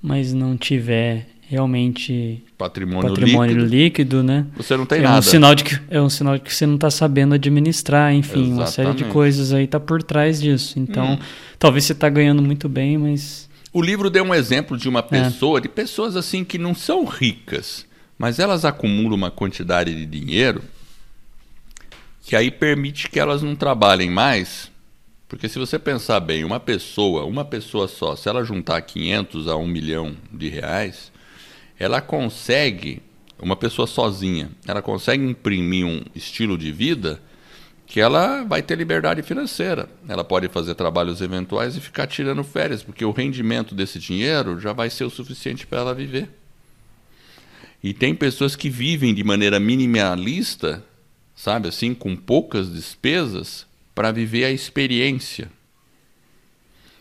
mas 0.00 0.32
não 0.32 0.56
tiver 0.56 1.26
realmente 1.42 2.42
patrimônio, 2.56 3.10
patrimônio 3.10 3.54
líquido, 3.54 3.74
líquido, 3.74 4.22
né? 4.22 4.46
Você 4.56 4.74
não 4.78 4.86
tem 4.86 5.00
é 5.00 5.02
nada. 5.02 5.18
Um 5.18 5.22
sinal 5.22 5.54
de 5.54 5.64
que, 5.64 5.78
é 5.90 6.00
um 6.00 6.08
sinal 6.08 6.38
de 6.38 6.44
que 6.44 6.54
você 6.54 6.64
não 6.64 6.76
está 6.76 6.90
sabendo 6.90 7.34
administrar, 7.34 8.14
enfim, 8.14 8.52
Exatamente. 8.52 8.58
uma 8.58 8.66
série 8.66 8.94
de 8.94 9.04
coisas 9.04 9.52
aí 9.52 9.64
está 9.64 9.78
por 9.78 10.02
trás 10.02 10.40
disso. 10.40 10.78
Então, 10.78 11.14
hum. 11.14 11.18
talvez 11.58 11.84
você 11.84 11.92
está 11.92 12.08
ganhando 12.08 12.40
muito 12.40 12.66
bem, 12.66 12.96
mas... 12.96 13.46
O 13.74 13.82
livro 13.82 14.08
deu 14.08 14.24
um 14.24 14.34
exemplo 14.34 14.74
de 14.74 14.88
uma 14.88 15.02
pessoa, 15.02 15.58
é. 15.58 15.60
de 15.60 15.68
pessoas 15.68 16.16
assim 16.16 16.44
que 16.44 16.56
não 16.56 16.74
são 16.74 17.04
ricas, 17.04 17.84
mas 18.18 18.38
elas 18.38 18.64
acumulam 18.64 19.16
uma 19.16 19.30
quantidade 19.30 19.94
de 19.94 20.06
dinheiro 20.06 20.62
que 22.30 22.36
aí 22.36 22.48
permite 22.48 23.10
que 23.10 23.18
elas 23.18 23.42
não 23.42 23.56
trabalhem 23.56 24.08
mais. 24.08 24.70
Porque 25.26 25.48
se 25.48 25.58
você 25.58 25.80
pensar 25.80 26.20
bem, 26.20 26.44
uma 26.44 26.60
pessoa, 26.60 27.24
uma 27.24 27.44
pessoa 27.44 27.88
só, 27.88 28.14
se 28.14 28.28
ela 28.28 28.44
juntar 28.44 28.80
500 28.82 29.48
a 29.48 29.56
1 29.56 29.66
milhão 29.66 30.16
de 30.32 30.48
reais, 30.48 31.10
ela 31.76 32.00
consegue, 32.00 33.02
uma 33.36 33.56
pessoa 33.56 33.84
sozinha, 33.84 34.48
ela 34.64 34.80
consegue 34.80 35.24
imprimir 35.24 35.84
um 35.84 36.04
estilo 36.14 36.56
de 36.56 36.70
vida 36.70 37.20
que 37.84 38.00
ela 38.00 38.44
vai 38.44 38.62
ter 38.62 38.78
liberdade 38.78 39.24
financeira. 39.24 39.88
Ela 40.08 40.22
pode 40.22 40.48
fazer 40.50 40.76
trabalhos 40.76 41.20
eventuais 41.20 41.76
e 41.76 41.80
ficar 41.80 42.06
tirando 42.06 42.44
férias, 42.44 42.80
porque 42.80 43.04
o 43.04 43.10
rendimento 43.10 43.74
desse 43.74 43.98
dinheiro 43.98 44.60
já 44.60 44.72
vai 44.72 44.88
ser 44.88 45.02
o 45.02 45.10
suficiente 45.10 45.66
para 45.66 45.80
ela 45.80 45.94
viver. 45.96 46.30
E 47.82 47.92
tem 47.92 48.14
pessoas 48.14 48.54
que 48.54 48.70
vivem 48.70 49.12
de 49.12 49.24
maneira 49.24 49.58
minimalista 49.58 50.84
sabe 51.40 51.68
assim, 51.68 51.94
com 51.94 52.14
poucas 52.14 52.70
despesas 52.70 53.66
para 53.94 54.12
viver 54.12 54.44
a 54.44 54.50
experiência. 54.50 55.50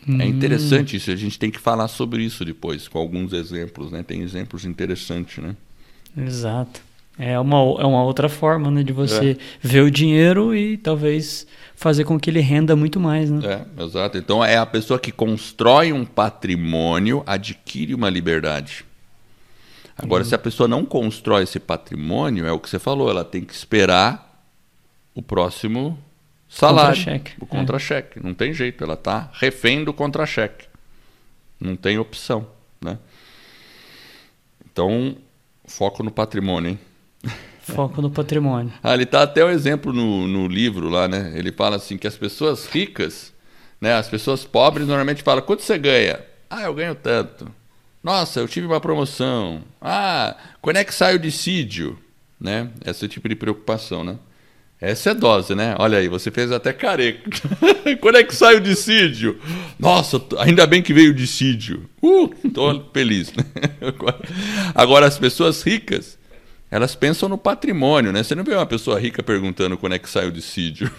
É 0.07 0.11
hum. 0.11 0.21
É 0.21 0.25
interessante 0.25 0.95
isso, 0.95 1.11
a 1.11 1.15
gente 1.17 1.37
tem 1.37 1.51
que 1.51 1.59
falar 1.59 1.89
sobre 1.89 2.23
isso 2.23 2.45
depois, 2.45 2.87
com 2.87 2.97
alguns 2.97 3.33
exemplos, 3.33 3.91
né? 3.91 4.01
Tem 4.01 4.21
exemplos 4.21 4.63
interessantes, 4.63 5.43
né? 5.43 5.57
Exato. 6.17 6.81
É 7.17 7.37
uma, 7.37 7.57
é 7.57 7.85
uma 7.85 8.01
outra 8.01 8.29
forma 8.29 8.71
né, 8.71 8.81
de 8.81 8.93
você 8.93 9.31
é. 9.31 9.37
ver 9.61 9.81
o 9.81 9.91
dinheiro 9.91 10.55
e 10.55 10.77
talvez 10.77 11.45
fazer 11.75 12.05
com 12.05 12.17
que 12.17 12.29
ele 12.29 12.39
renda 12.39 12.77
muito 12.77 12.97
mais. 12.97 13.29
Né? 13.29 13.41
É, 13.77 13.83
exato. 13.83 14.17
Então 14.17 14.43
é 14.43 14.55
a 14.55 14.65
pessoa 14.65 14.97
que 14.97 15.11
constrói 15.11 15.91
um 15.91 16.05
patrimônio, 16.05 17.23
adquire 17.25 17.93
uma 17.93 18.09
liberdade. 18.09 18.85
Agora, 19.97 20.23
uhum. 20.23 20.29
se 20.29 20.33
a 20.33 20.39
pessoa 20.39 20.65
não 20.65 20.85
constrói 20.85 21.43
esse 21.43 21.59
patrimônio, 21.59 22.45
é 22.45 22.53
o 22.53 22.59
que 22.59 22.69
você 22.69 22.79
falou, 22.79 23.09
ela 23.09 23.25
tem 23.25 23.43
que 23.43 23.53
esperar 23.53 24.28
o 25.19 25.21
próximo 25.21 25.99
salário, 26.47 26.97
contra-cheque. 26.97 27.33
o 27.41 27.45
contra-cheque. 27.45 28.19
É. 28.19 28.23
Não 28.23 28.33
tem 28.33 28.53
jeito, 28.53 28.83
ela 28.83 28.93
está 28.93 29.29
refém 29.33 29.83
do 29.83 29.93
contra-cheque. 29.93 30.65
Não 31.59 31.75
tem 31.75 31.99
opção, 31.99 32.47
né? 32.81 32.97
Então, 34.65 35.17
foco 35.65 36.03
no 36.03 36.09
patrimônio, 36.09 36.71
hein? 36.71 36.79
Foco 37.59 38.01
no 38.01 38.09
patrimônio. 38.09 38.73
ah, 38.81 38.95
ele 38.95 39.05
tá 39.05 39.21
até 39.21 39.45
o 39.45 39.49
exemplo 39.49 39.93
no, 39.93 40.27
no 40.27 40.47
livro 40.47 40.89
lá, 40.89 41.07
né? 41.07 41.33
Ele 41.35 41.51
fala 41.51 41.75
assim 41.75 41.97
que 41.99 42.07
as 42.07 42.17
pessoas 42.17 42.65
ricas, 42.65 43.31
né? 43.79 43.93
As 43.93 44.09
pessoas 44.09 44.43
pobres 44.43 44.87
normalmente 44.87 45.21
falam, 45.21 45.43
quanto 45.43 45.61
você 45.61 45.77
ganha? 45.77 46.19
Ah, 46.49 46.63
eu 46.63 46.73
ganho 46.73 46.95
tanto. 46.95 47.51
Nossa, 48.01 48.39
eu 48.39 48.47
tive 48.47 48.65
uma 48.65 48.79
promoção. 48.79 49.61
Ah, 49.79 50.35
quando 50.61 50.77
é 50.77 50.83
que 50.83 50.95
sai 50.95 51.13
o 51.13 51.19
dissídio? 51.19 51.99
Né? 52.39 52.71
Esse 52.83 53.07
tipo 53.07 53.29
de 53.29 53.35
preocupação, 53.35 54.03
né? 54.03 54.17
Essa 54.81 55.09
é 55.09 55.13
dose, 55.13 55.53
né? 55.55 55.75
Olha 55.77 55.97
aí, 55.97 56.07
você 56.07 56.31
fez 56.31 56.53
até 56.53 56.71
careca. 56.71 57.29
Quando 57.99 58.17
é 58.17 58.23
que 58.23 58.33
sai 58.33 58.55
o 58.55 58.61
dissídio? 58.61 59.37
Nossa, 59.77 60.21
ainda 60.37 60.65
bem 60.65 60.81
que 60.81 60.93
veio 60.93 61.11
o 61.11 61.13
dissídio. 61.13 61.89
Uh, 62.01 62.29
tô 62.53 62.81
feliz. 62.93 63.33
Agora, 64.73 65.05
as 65.05 65.19
pessoas 65.19 65.61
ricas, 65.63 66.17
elas 66.71 66.95
pensam 66.95 67.27
no 67.27 67.37
patrimônio, 67.37 68.13
né? 68.13 68.23
Você 68.23 68.33
não 68.35 68.43
vê 68.43 68.55
uma 68.55 68.65
pessoa 68.65 68.97
rica 68.97 69.21
perguntando 69.21 69.77
quando 69.77 69.95
é 69.95 69.99
que 69.99 70.09
sai 70.09 70.27
o 70.27 70.31
dissídio. 70.31 70.89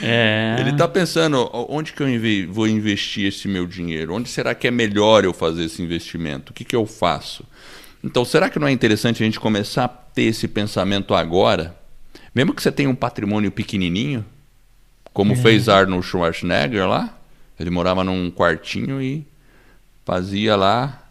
É. 0.00 0.56
Ele 0.60 0.70
está 0.70 0.88
pensando, 0.88 1.50
onde 1.68 1.92
que 1.92 2.02
eu 2.02 2.08
vou 2.50 2.66
investir 2.66 3.26
esse 3.26 3.48
meu 3.48 3.66
dinheiro? 3.66 4.14
Onde 4.14 4.30
será 4.30 4.54
que 4.54 4.66
é 4.66 4.70
melhor 4.70 5.24
eu 5.24 5.34
fazer 5.34 5.64
esse 5.64 5.82
investimento? 5.82 6.52
O 6.52 6.54
que, 6.54 6.64
que 6.64 6.76
eu 6.76 6.86
faço? 6.86 7.44
Então, 8.02 8.24
será 8.24 8.48
que 8.48 8.58
não 8.58 8.66
é 8.66 8.72
interessante 8.72 9.22
a 9.22 9.26
gente 9.26 9.38
começar 9.38 9.84
a 9.84 9.88
ter 9.88 10.22
esse 10.22 10.48
pensamento 10.48 11.12
agora? 11.12 11.78
Mesmo 12.34 12.54
que 12.54 12.62
você 12.62 12.70
tenha 12.70 12.88
um 12.88 12.94
patrimônio 12.94 13.50
pequenininho, 13.50 14.24
como 15.12 15.32
é. 15.32 15.36
fez 15.36 15.68
Arnold 15.68 16.06
Schwarzenegger 16.06 16.88
lá, 16.88 17.16
ele 17.58 17.70
morava 17.70 18.04
num 18.04 18.30
quartinho 18.30 19.02
e 19.02 19.26
fazia 20.04 20.56
lá 20.56 21.02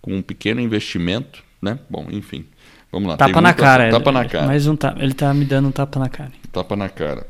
com 0.00 0.14
um 0.14 0.22
pequeno 0.22 0.60
investimento, 0.60 1.42
né? 1.60 1.78
Bom, 1.88 2.06
enfim. 2.10 2.46
Vamos 2.90 3.08
lá. 3.08 3.16
Tapa 3.16 3.40
na 3.40 3.52
cara. 3.52 3.90
Tapa 3.90 4.12
na 4.12 4.24
cara. 4.24 4.46
Mais 4.46 4.66
um 4.66 4.76
tapa. 4.76 5.02
Ele 5.02 5.12
tá 5.12 5.32
me 5.34 5.44
dando 5.44 5.68
um 5.68 5.72
tapa 5.72 5.98
na 5.98 6.08
cara. 6.08 6.32
Tapa 6.52 6.76
na 6.76 6.88
cara. 6.88 7.26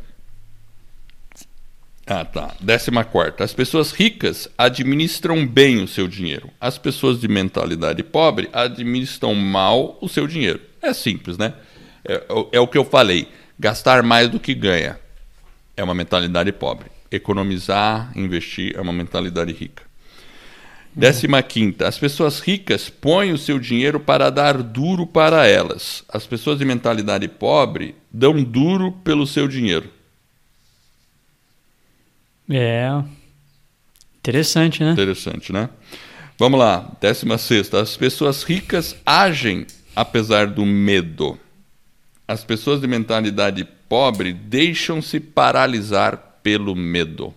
Ah, 2.06 2.24
tá. 2.24 2.54
Décima 2.60 3.02
quarta. 3.02 3.42
As 3.42 3.52
pessoas 3.52 3.90
ricas 3.90 4.48
administram 4.56 5.44
bem 5.44 5.82
o 5.82 5.88
seu 5.88 6.06
dinheiro. 6.06 6.50
As 6.60 6.78
pessoas 6.78 7.20
de 7.20 7.26
mentalidade 7.26 8.02
pobre 8.04 8.48
administram 8.52 9.34
mal 9.34 9.98
o 10.00 10.08
seu 10.08 10.28
dinheiro. 10.28 10.60
É 10.80 10.92
simples, 10.92 11.36
né? 11.36 11.54
É, 12.06 12.14
é, 12.14 12.46
é 12.52 12.60
o 12.60 12.68
que 12.68 12.78
eu 12.78 12.84
falei. 12.84 13.28
Gastar 13.58 14.02
mais 14.02 14.28
do 14.28 14.38
que 14.38 14.54
ganha 14.54 14.98
é 15.76 15.82
uma 15.82 15.94
mentalidade 15.94 16.52
pobre. 16.52 16.90
Economizar, 17.10 18.10
investir 18.16 18.74
é 18.76 18.80
uma 18.80 18.92
mentalidade 18.92 19.52
rica. 19.52 19.84
Décima 20.94 21.42
quinta, 21.42 21.86
as 21.86 21.98
pessoas 21.98 22.40
ricas 22.40 22.88
põem 22.88 23.30
o 23.30 23.36
seu 23.36 23.58
dinheiro 23.58 24.00
para 24.00 24.30
dar 24.30 24.62
duro 24.62 25.06
para 25.06 25.46
elas. 25.46 26.02
As 26.08 26.26
pessoas 26.26 26.58
de 26.58 26.64
mentalidade 26.64 27.28
pobre 27.28 27.94
dão 28.10 28.42
duro 28.42 28.92
pelo 29.04 29.26
seu 29.26 29.46
dinheiro. 29.46 29.90
É. 32.48 32.88
Interessante, 34.18 34.82
né? 34.82 34.92
Interessante, 34.92 35.52
né? 35.52 35.68
Vamos 36.38 36.58
lá. 36.58 36.90
Décima 36.98 37.36
sexta, 37.36 37.80
as 37.80 37.96
pessoas 37.96 38.42
ricas 38.42 38.96
agem 39.04 39.66
apesar 39.94 40.46
do 40.46 40.64
medo. 40.64 41.38
As 42.28 42.42
pessoas 42.42 42.80
de 42.80 42.86
mentalidade 42.86 43.64
pobre 43.88 44.32
deixam-se 44.32 45.20
paralisar 45.20 46.40
pelo 46.42 46.74
medo. 46.74 47.32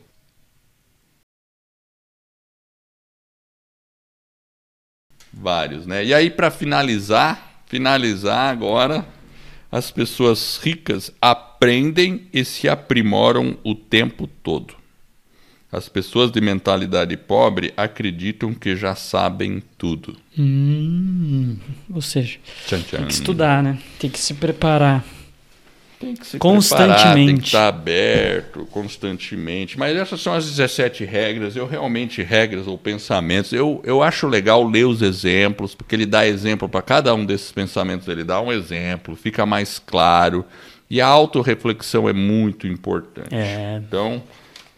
Vários, 5.31 5.85
né? 5.85 6.03
E 6.03 6.13
aí 6.13 6.29
para 6.31 6.49
finalizar, 6.49 7.63
finalizar 7.67 8.51
agora, 8.51 9.07
as 9.71 9.91
pessoas 9.91 10.57
ricas 10.57 11.11
aprendem 11.21 12.27
e 12.33 12.43
se 12.43 12.67
aprimoram 12.67 13.57
o 13.63 13.75
tempo 13.75 14.25
todo. 14.25 14.78
As 15.71 15.87
pessoas 15.87 16.31
de 16.31 16.41
mentalidade 16.41 17.15
pobre 17.15 17.71
acreditam 17.77 18.55
que 18.55 18.75
já 18.75 18.95
sabem 18.95 19.61
tudo. 19.77 20.17
Hum, 20.37 21.57
ou 21.93 22.01
seja, 22.01 22.39
tchan, 22.65 22.81
tchan. 22.81 22.97
tem 22.97 23.05
que 23.05 23.13
estudar, 23.13 23.61
né? 23.61 23.77
Tem 23.99 24.09
que 24.09 24.19
se 24.19 24.33
preparar. 24.33 25.05
Tem 25.99 26.15
que 26.15 26.25
se 26.25 26.39
constantemente. 26.39 26.95
Preparar, 26.95 27.15
tem 27.15 27.37
que 27.37 27.45
estar 27.45 27.67
aberto 27.67 28.67
constantemente. 28.71 29.77
Mas 29.77 29.95
essas 29.95 30.19
são 30.21 30.33
as 30.33 30.49
17 30.49 31.05
regras. 31.05 31.55
Eu 31.55 31.67
realmente, 31.67 32.23
regras 32.23 32.65
ou 32.65 32.75
pensamentos, 32.75 33.53
eu, 33.53 33.79
eu 33.85 34.01
acho 34.01 34.27
legal 34.27 34.67
ler 34.67 34.85
os 34.85 35.03
exemplos, 35.03 35.75
porque 35.75 35.93
ele 35.93 36.07
dá 36.07 36.25
exemplo 36.25 36.67
para 36.67 36.81
cada 36.81 37.13
um 37.13 37.23
desses 37.23 37.51
pensamentos, 37.51 38.07
ele 38.07 38.23
dá 38.23 38.41
um 38.41 38.51
exemplo, 38.51 39.15
fica 39.15 39.45
mais 39.45 39.77
claro. 39.77 40.43
E 40.89 40.99
a 40.99 41.05
autorreflexão 41.05 42.09
é 42.09 42.13
muito 42.13 42.65
importante. 42.65 43.35
É. 43.35 43.79
Então. 43.85 44.23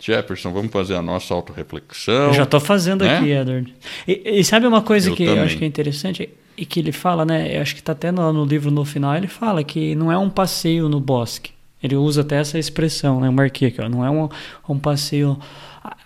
Jefferson, 0.01 0.51
vamos 0.51 0.71
fazer 0.71 0.95
a 0.95 1.01
nossa 1.01 1.31
autorreflexão. 1.33 2.27
Eu 2.27 2.33
já 2.33 2.43
estou 2.43 2.59
fazendo 2.59 3.05
né? 3.05 3.17
aqui, 3.17 3.31
Edward. 3.31 3.73
E, 4.07 4.39
e, 4.39 4.43
sabe 4.43 4.65
uma 4.65 4.81
coisa 4.81 5.09
eu 5.09 5.15
que 5.15 5.25
também. 5.25 5.39
eu 5.39 5.45
acho 5.45 5.57
que 5.57 5.63
é 5.63 5.67
interessante? 5.67 6.29
E 6.57 6.65
que 6.65 6.79
ele 6.79 6.91
fala, 6.91 7.23
né? 7.23 7.55
Eu 7.55 7.61
acho 7.61 7.75
que 7.75 7.81
está 7.81 7.91
até 7.91 8.11
no, 8.11 8.33
no, 8.33 8.43
livro 8.43 8.71
no 8.71 8.83
final, 8.83 9.15
ele 9.15 9.27
fala 9.27 9.63
que 9.63 9.93
não 9.93 10.11
é 10.11 10.17
um 10.17 10.29
passeio 10.29 10.89
no 10.89 10.99
bosque. 10.99 11.51
Ele 11.83 11.95
usa 11.95 12.21
até 12.21 12.37
essa 12.37 12.57
expressão, 12.57 13.19
né? 13.19 13.27
Eu 13.27 13.31
marquei 13.31 13.67
aqui, 13.67 13.79
ó, 13.79 13.87
não 13.87 14.03
é 14.03 14.09
um, 14.09 14.27
um 14.67 14.79
passeio. 14.79 15.37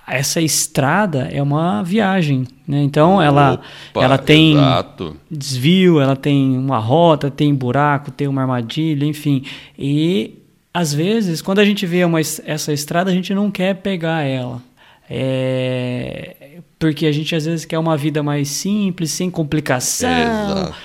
Essa 0.07 0.39
estrada 0.39 1.29
é 1.31 1.41
uma 1.41 1.81
viagem, 1.81 2.45
né? 2.67 2.83
Então 2.83 3.21
ela, 3.21 3.59
ela 3.95 4.17
tem 4.17 4.53
exato. 4.53 5.17
desvio, 5.31 5.99
ela 5.99 6.15
tem 6.15 6.57
uma 6.57 6.77
rota, 6.77 7.31
tem 7.31 7.53
buraco, 7.55 8.11
tem 8.11 8.27
uma 8.27 8.41
armadilha, 8.41 9.05
enfim. 9.05 9.43
E 9.77 10.44
às 10.75 10.93
vezes, 10.93 11.41
quando 11.41 11.59
a 11.59 11.63
gente 11.63 11.85
vê 11.85 12.03
uma, 12.03 12.19
essa 12.19 12.73
estrada, 12.73 13.09
a 13.09 13.13
gente 13.13 13.33
não 13.33 13.49
quer 13.49 13.75
pegar 13.75 14.23
ela. 14.23 14.61
É, 15.09 16.59
porque 16.77 17.05
a 17.05 17.13
gente 17.13 17.33
às 17.33 17.45
vezes 17.45 17.63
quer 17.63 17.79
uma 17.79 17.95
vida 17.95 18.21
mais 18.21 18.49
simples, 18.49 19.11
sem 19.11 19.31
complicação. 19.31 20.09
Exato. 20.09 20.75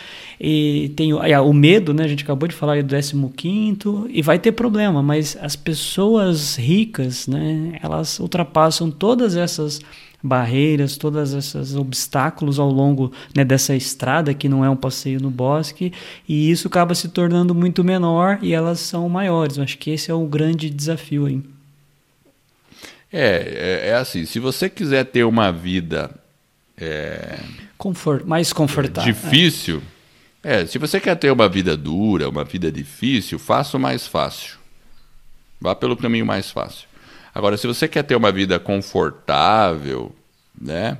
E 0.40 0.92
tem 0.94 1.12
o, 1.12 1.20
é, 1.20 1.40
o 1.40 1.52
medo, 1.52 1.92
né? 1.92 2.04
A 2.04 2.08
gente 2.08 2.22
acabou 2.22 2.46
de 2.46 2.54
falar 2.54 2.80
do 2.84 2.94
15 2.94 3.78
e 4.10 4.22
vai 4.22 4.38
ter 4.38 4.52
problema, 4.52 5.02
mas 5.02 5.36
as 5.42 5.56
pessoas 5.56 6.54
ricas, 6.54 7.26
né? 7.26 7.76
Elas 7.82 8.20
ultrapassam 8.20 8.92
todas 8.92 9.34
essas 9.34 9.80
barreiras, 10.22 10.96
todos 10.96 11.32
esses 11.32 11.74
obstáculos 11.74 12.58
ao 12.58 12.70
longo 12.70 13.12
né, 13.34 13.44
dessa 13.44 13.74
estrada 13.74 14.34
que 14.34 14.48
não 14.48 14.64
é 14.64 14.70
um 14.70 14.76
passeio 14.76 15.20
no 15.20 15.30
bosque 15.30 15.92
e 16.28 16.50
isso 16.50 16.68
acaba 16.68 16.94
se 16.94 17.08
tornando 17.08 17.54
muito 17.54 17.82
menor 17.82 18.38
e 18.42 18.52
elas 18.52 18.80
são 18.80 19.08
maiores. 19.08 19.56
Eu 19.56 19.64
acho 19.64 19.78
que 19.78 19.90
esse 19.90 20.10
é 20.10 20.14
o 20.14 20.26
grande 20.26 20.68
desafio 20.68 21.26
aí. 21.26 21.42
É, 23.12 23.82
é, 23.84 23.88
é 23.88 23.94
assim, 23.94 24.24
se 24.24 24.38
você 24.38 24.68
quiser 24.68 25.04
ter 25.04 25.24
uma 25.24 25.50
vida 25.50 26.10
é, 26.80 27.40
Confort, 27.80 28.26
mais 28.26 28.52
confortável. 28.52 29.12
Difícil. 29.12 29.82
É. 30.44 30.60
é, 30.62 30.66
se 30.66 30.78
você 30.78 31.00
quer 31.00 31.16
ter 31.16 31.30
uma 31.30 31.48
vida 31.48 31.76
dura, 31.76 32.28
uma 32.28 32.44
vida 32.44 32.70
difícil, 32.70 33.38
faça 33.38 33.76
o 33.76 33.80
mais 33.80 34.06
fácil. 34.06 34.58
Vá 35.58 35.74
pelo 35.74 35.96
caminho 35.96 36.26
mais 36.26 36.50
fácil. 36.50 36.89
Agora, 37.34 37.56
se 37.56 37.66
você 37.66 37.86
quer 37.86 38.02
ter 38.02 38.16
uma 38.16 38.32
vida 38.32 38.58
confortável, 38.58 40.12
né? 40.60 40.98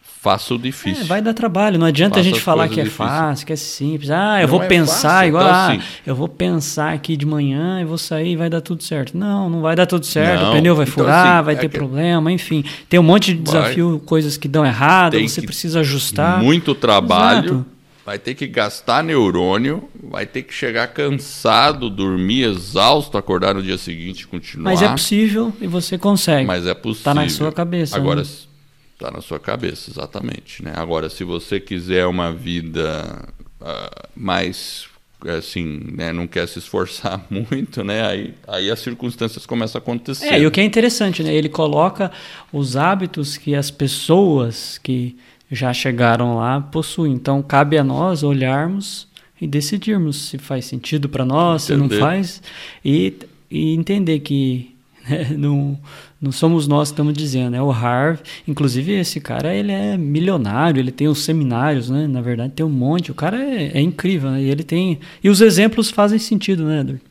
Faça 0.00 0.54
o 0.54 0.58
difícil. 0.58 1.02
É, 1.02 1.06
vai 1.06 1.20
dar 1.20 1.34
trabalho, 1.34 1.78
não 1.78 1.86
adianta 1.86 2.14
Faça 2.14 2.20
a 2.20 2.22
gente 2.22 2.40
falar 2.40 2.66
que 2.66 2.80
é 2.80 2.84
difíceis. 2.84 3.10
fácil, 3.10 3.46
que 3.46 3.52
é 3.52 3.56
simples. 3.56 4.10
Ah, 4.10 4.38
eu 4.38 4.48
não 4.48 4.48
vou 4.48 4.62
é 4.62 4.66
pensar 4.66 5.08
fácil, 5.10 5.28
igual, 5.28 5.44
então, 5.44 5.54
ah, 5.54 5.66
assim, 5.66 5.82
eu 6.06 6.16
vou 6.16 6.28
pensar 6.28 6.94
aqui 6.94 7.14
de 7.14 7.26
manhã 7.26 7.82
e 7.82 7.84
vou 7.84 7.98
sair 7.98 8.32
e 8.32 8.36
vai 8.36 8.48
dar 8.48 8.62
tudo 8.62 8.82
certo. 8.82 9.18
Não, 9.18 9.50
não 9.50 9.60
vai 9.60 9.76
dar 9.76 9.84
tudo 9.84 10.06
certo, 10.06 10.40
não, 10.40 10.48
o 10.48 10.52
pneu 10.54 10.74
vai 10.74 10.84
então, 10.84 10.94
furar, 10.94 11.36
assim, 11.36 11.44
vai 11.44 11.54
é 11.54 11.58
ter 11.58 11.68
que... 11.68 11.76
problema, 11.76 12.32
enfim. 12.32 12.64
Tem 12.88 12.98
um 12.98 13.02
monte 13.02 13.34
de 13.34 13.42
desafio, 13.42 13.98
vai. 13.98 14.00
coisas 14.00 14.38
que 14.38 14.48
dão 14.48 14.64
errado, 14.64 15.12
Tem 15.12 15.28
você 15.28 15.42
precisa 15.42 15.80
ajustar. 15.80 16.42
Muito 16.42 16.74
trabalho. 16.74 17.44
Exato 17.44 17.73
vai 18.04 18.18
ter 18.18 18.34
que 18.34 18.46
gastar 18.46 19.02
neurônio, 19.02 19.88
vai 20.02 20.26
ter 20.26 20.42
que 20.42 20.52
chegar 20.52 20.88
cansado, 20.88 21.88
dormir 21.88 22.44
exausto, 22.44 23.16
acordar 23.16 23.54
no 23.54 23.62
dia 23.62 23.78
seguinte 23.78 24.22
e 24.22 24.26
continuar. 24.26 24.70
Mas 24.70 24.82
é 24.82 24.88
possível 24.88 25.52
e 25.60 25.66
você 25.66 25.96
consegue. 25.96 26.46
Mas 26.46 26.66
é 26.66 26.74
possível. 26.74 26.98
Está 26.98 27.14
na 27.14 27.28
sua 27.28 27.52
cabeça. 27.52 27.96
Agora 27.96 28.20
está 28.20 29.10
né? 29.10 29.16
na 29.16 29.22
sua 29.22 29.40
cabeça, 29.40 29.90
exatamente. 29.90 30.62
Né? 30.62 30.72
Agora, 30.76 31.08
se 31.08 31.24
você 31.24 31.58
quiser 31.58 32.06
uma 32.06 32.30
vida 32.32 33.26
uh, 33.60 34.08
mais 34.14 34.86
assim, 35.26 35.80
né, 35.92 36.12
não 36.12 36.26
quer 36.26 36.46
se 36.46 36.58
esforçar 36.58 37.24
muito, 37.30 37.82
né, 37.82 38.06
aí, 38.06 38.34
aí 38.46 38.70
as 38.70 38.80
circunstâncias 38.80 39.46
começam 39.46 39.78
a 39.78 39.82
acontecer. 39.82 40.26
É, 40.26 40.38
e 40.38 40.46
o 40.46 40.50
que 40.50 40.60
é 40.60 40.64
interessante, 40.64 41.22
né, 41.22 41.34
ele 41.34 41.48
coloca 41.48 42.12
os 42.52 42.76
hábitos 42.76 43.38
que 43.38 43.54
as 43.54 43.70
pessoas 43.70 44.76
que 44.76 45.16
já 45.54 45.72
chegaram 45.72 46.36
lá 46.36 46.60
possuem. 46.60 47.12
Então 47.12 47.42
cabe 47.42 47.78
a 47.78 47.84
nós 47.84 48.22
olharmos 48.22 49.08
e 49.40 49.46
decidirmos 49.46 50.16
se 50.28 50.38
faz 50.38 50.64
sentido 50.64 51.08
para 51.08 51.24
nós, 51.24 51.68
Entender. 51.68 51.94
se 51.94 52.00
não 52.00 52.00
faz, 52.00 52.42
e, 52.84 53.14
e 53.50 53.74
entender 53.74 54.20
que 54.20 54.74
né, 55.08 55.30
não, 55.36 55.78
não 56.20 56.32
somos 56.32 56.66
nós 56.66 56.88
que 56.88 56.94
estamos 56.94 57.12
dizendo, 57.12 57.56
é 57.56 57.62
o 57.62 57.70
Harv. 57.70 58.20
Inclusive, 58.48 58.92
esse 58.92 59.20
cara 59.20 59.54
ele 59.54 59.72
é 59.72 59.96
milionário, 59.96 60.80
ele 60.80 60.92
tem 60.92 61.08
os 61.08 61.18
seminários, 61.18 61.90
né? 61.90 62.06
Na 62.06 62.20
verdade, 62.20 62.54
tem 62.54 62.64
um 62.64 62.70
monte. 62.70 63.10
O 63.10 63.14
cara 63.14 63.42
é, 63.42 63.78
é 63.78 63.80
incrível, 63.80 64.30
né? 64.30 64.42
E 64.42 64.50
ele 64.50 64.62
tem. 64.62 64.98
E 65.22 65.28
os 65.28 65.40
exemplos 65.40 65.90
fazem 65.90 66.18
sentido, 66.18 66.64
né, 66.64 66.80
Edward? 66.80 67.02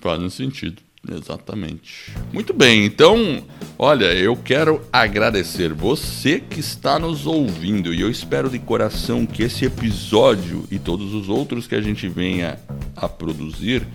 Fazem 0.00 0.28
sentido. 0.30 0.85
Exatamente. 1.10 2.12
Muito 2.32 2.52
bem, 2.52 2.84
então, 2.84 3.44
olha, 3.78 4.12
eu 4.14 4.36
quero 4.36 4.80
agradecer 4.92 5.72
você 5.72 6.40
que 6.40 6.60
está 6.60 6.98
nos 6.98 7.26
ouvindo 7.26 7.94
e 7.94 8.00
eu 8.00 8.10
espero 8.10 8.50
de 8.50 8.58
coração 8.58 9.24
que 9.24 9.42
esse 9.42 9.64
episódio 9.64 10.64
e 10.70 10.78
todos 10.78 11.14
os 11.14 11.28
outros 11.28 11.66
que 11.66 11.74
a 11.74 11.80
gente 11.80 12.08
venha 12.08 12.58
a 12.96 13.08
produzir 13.08 13.86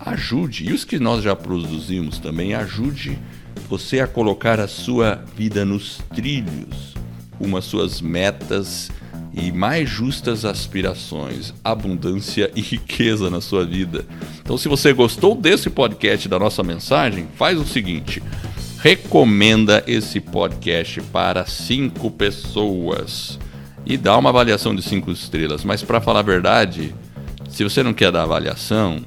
ajude, 0.00 0.68
e 0.68 0.72
os 0.72 0.84
que 0.84 0.98
nós 0.98 1.22
já 1.22 1.36
produzimos 1.36 2.18
também, 2.18 2.54
ajude 2.54 3.18
você 3.68 4.00
a 4.00 4.06
colocar 4.06 4.58
a 4.58 4.66
sua 4.66 5.22
vida 5.36 5.64
nos 5.64 5.98
trilhos, 6.14 6.94
as 7.56 7.64
suas 7.64 8.00
metas 8.00 8.90
e 9.32 9.52
mais 9.52 9.88
justas 9.88 10.44
aspirações, 10.44 11.54
abundância 11.62 12.50
e 12.54 12.60
riqueza 12.60 13.30
na 13.30 13.40
sua 13.40 13.64
vida. 13.64 14.04
Então, 14.40 14.58
se 14.58 14.68
você 14.68 14.92
gostou 14.92 15.34
desse 15.34 15.70
podcast, 15.70 16.28
da 16.28 16.38
nossa 16.38 16.62
mensagem, 16.62 17.28
faz 17.36 17.58
o 17.58 17.64
seguinte: 17.64 18.22
recomenda 18.82 19.84
esse 19.86 20.20
podcast 20.20 21.00
para 21.12 21.46
cinco 21.46 22.10
pessoas 22.10 23.38
e 23.86 23.96
dá 23.96 24.16
uma 24.16 24.30
avaliação 24.30 24.74
de 24.74 24.82
cinco 24.82 25.10
estrelas. 25.10 25.64
Mas, 25.64 25.82
para 25.82 26.00
falar 26.00 26.20
a 26.20 26.22
verdade, 26.22 26.94
se 27.48 27.62
você 27.64 27.82
não 27.82 27.94
quer 27.94 28.10
dar 28.10 28.22
avaliação, 28.22 29.04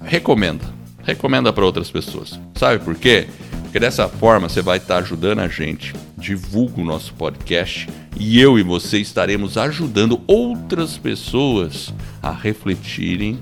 recomenda. 0.00 0.64
Recomenda 1.02 1.52
para 1.52 1.64
outras 1.64 1.90
pessoas. 1.90 2.40
Sabe 2.54 2.82
por 2.82 2.94
quê? 2.94 3.26
Porque 3.62 3.78
dessa 3.78 4.08
forma 4.08 4.48
você 4.48 4.62
vai 4.62 4.78
estar 4.78 4.98
ajudando 4.98 5.40
a 5.40 5.48
gente. 5.48 5.92
Divulga 6.16 6.80
o 6.80 6.84
nosso 6.84 7.12
podcast 7.14 7.88
e 8.16 8.40
eu 8.40 8.58
e 8.58 8.62
você 8.62 8.98
estaremos 8.98 9.58
ajudando 9.58 10.20
outras 10.26 10.96
pessoas 10.96 11.92
a 12.22 12.30
refletirem 12.30 13.38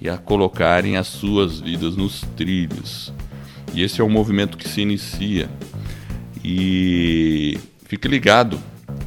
e 0.00 0.08
a 0.08 0.18
colocarem 0.18 0.96
as 0.96 1.06
suas 1.06 1.60
vidas 1.60 1.96
nos 1.96 2.22
trilhos. 2.36 3.12
E 3.72 3.82
esse 3.82 4.00
é 4.00 4.04
um 4.04 4.10
movimento 4.10 4.56
que 4.56 4.68
se 4.68 4.80
inicia. 4.80 5.48
E 6.44 7.58
fique 7.84 8.08
ligado. 8.08 8.58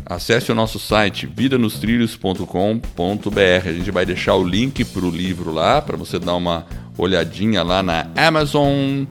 Acesse 0.06 0.52
o 0.52 0.56
nosso 0.56 0.80
site 0.80 1.28
vidanostrilhos.com.br. 1.28 3.68
A 3.68 3.74
gente 3.74 3.92
vai 3.92 4.06
deixar 4.06 4.36
o 4.36 4.44
link 4.44 4.84
para 4.86 5.06
o 5.06 5.10
livro 5.10 5.52
lá 5.52 5.82
para 5.82 5.96
você 5.96 6.18
dar 6.18 6.36
uma 6.36 6.66
olhadinha 6.98 7.64
lá 7.64 7.82
na 7.82 8.08
Amazon 8.16 9.06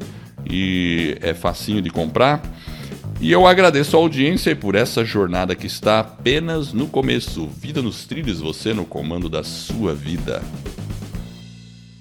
e 0.48 1.16
é 1.20 1.34
facinho 1.34 1.80
de 1.80 1.90
comprar. 1.90 2.42
E 3.21 3.33
eu 3.33 3.49
agradeço 3.49 3.97
a 3.97 4.01
audiência 4.01 4.55
por 4.55 4.77
essa 4.77 5.05
jornada 5.05 5.57
que 5.57 5.66
está 5.66 5.99
apenas 5.99 6.73
no 6.73 6.87
começo. 6.87 7.49
Vida 7.49 7.83
nos 7.83 8.07
trilhos, 8.07 8.39
você 8.39 8.73
no 8.73 8.85
comando 8.85 9.29
da 9.29 9.43
sua 9.43 9.93
vida. 9.93 10.41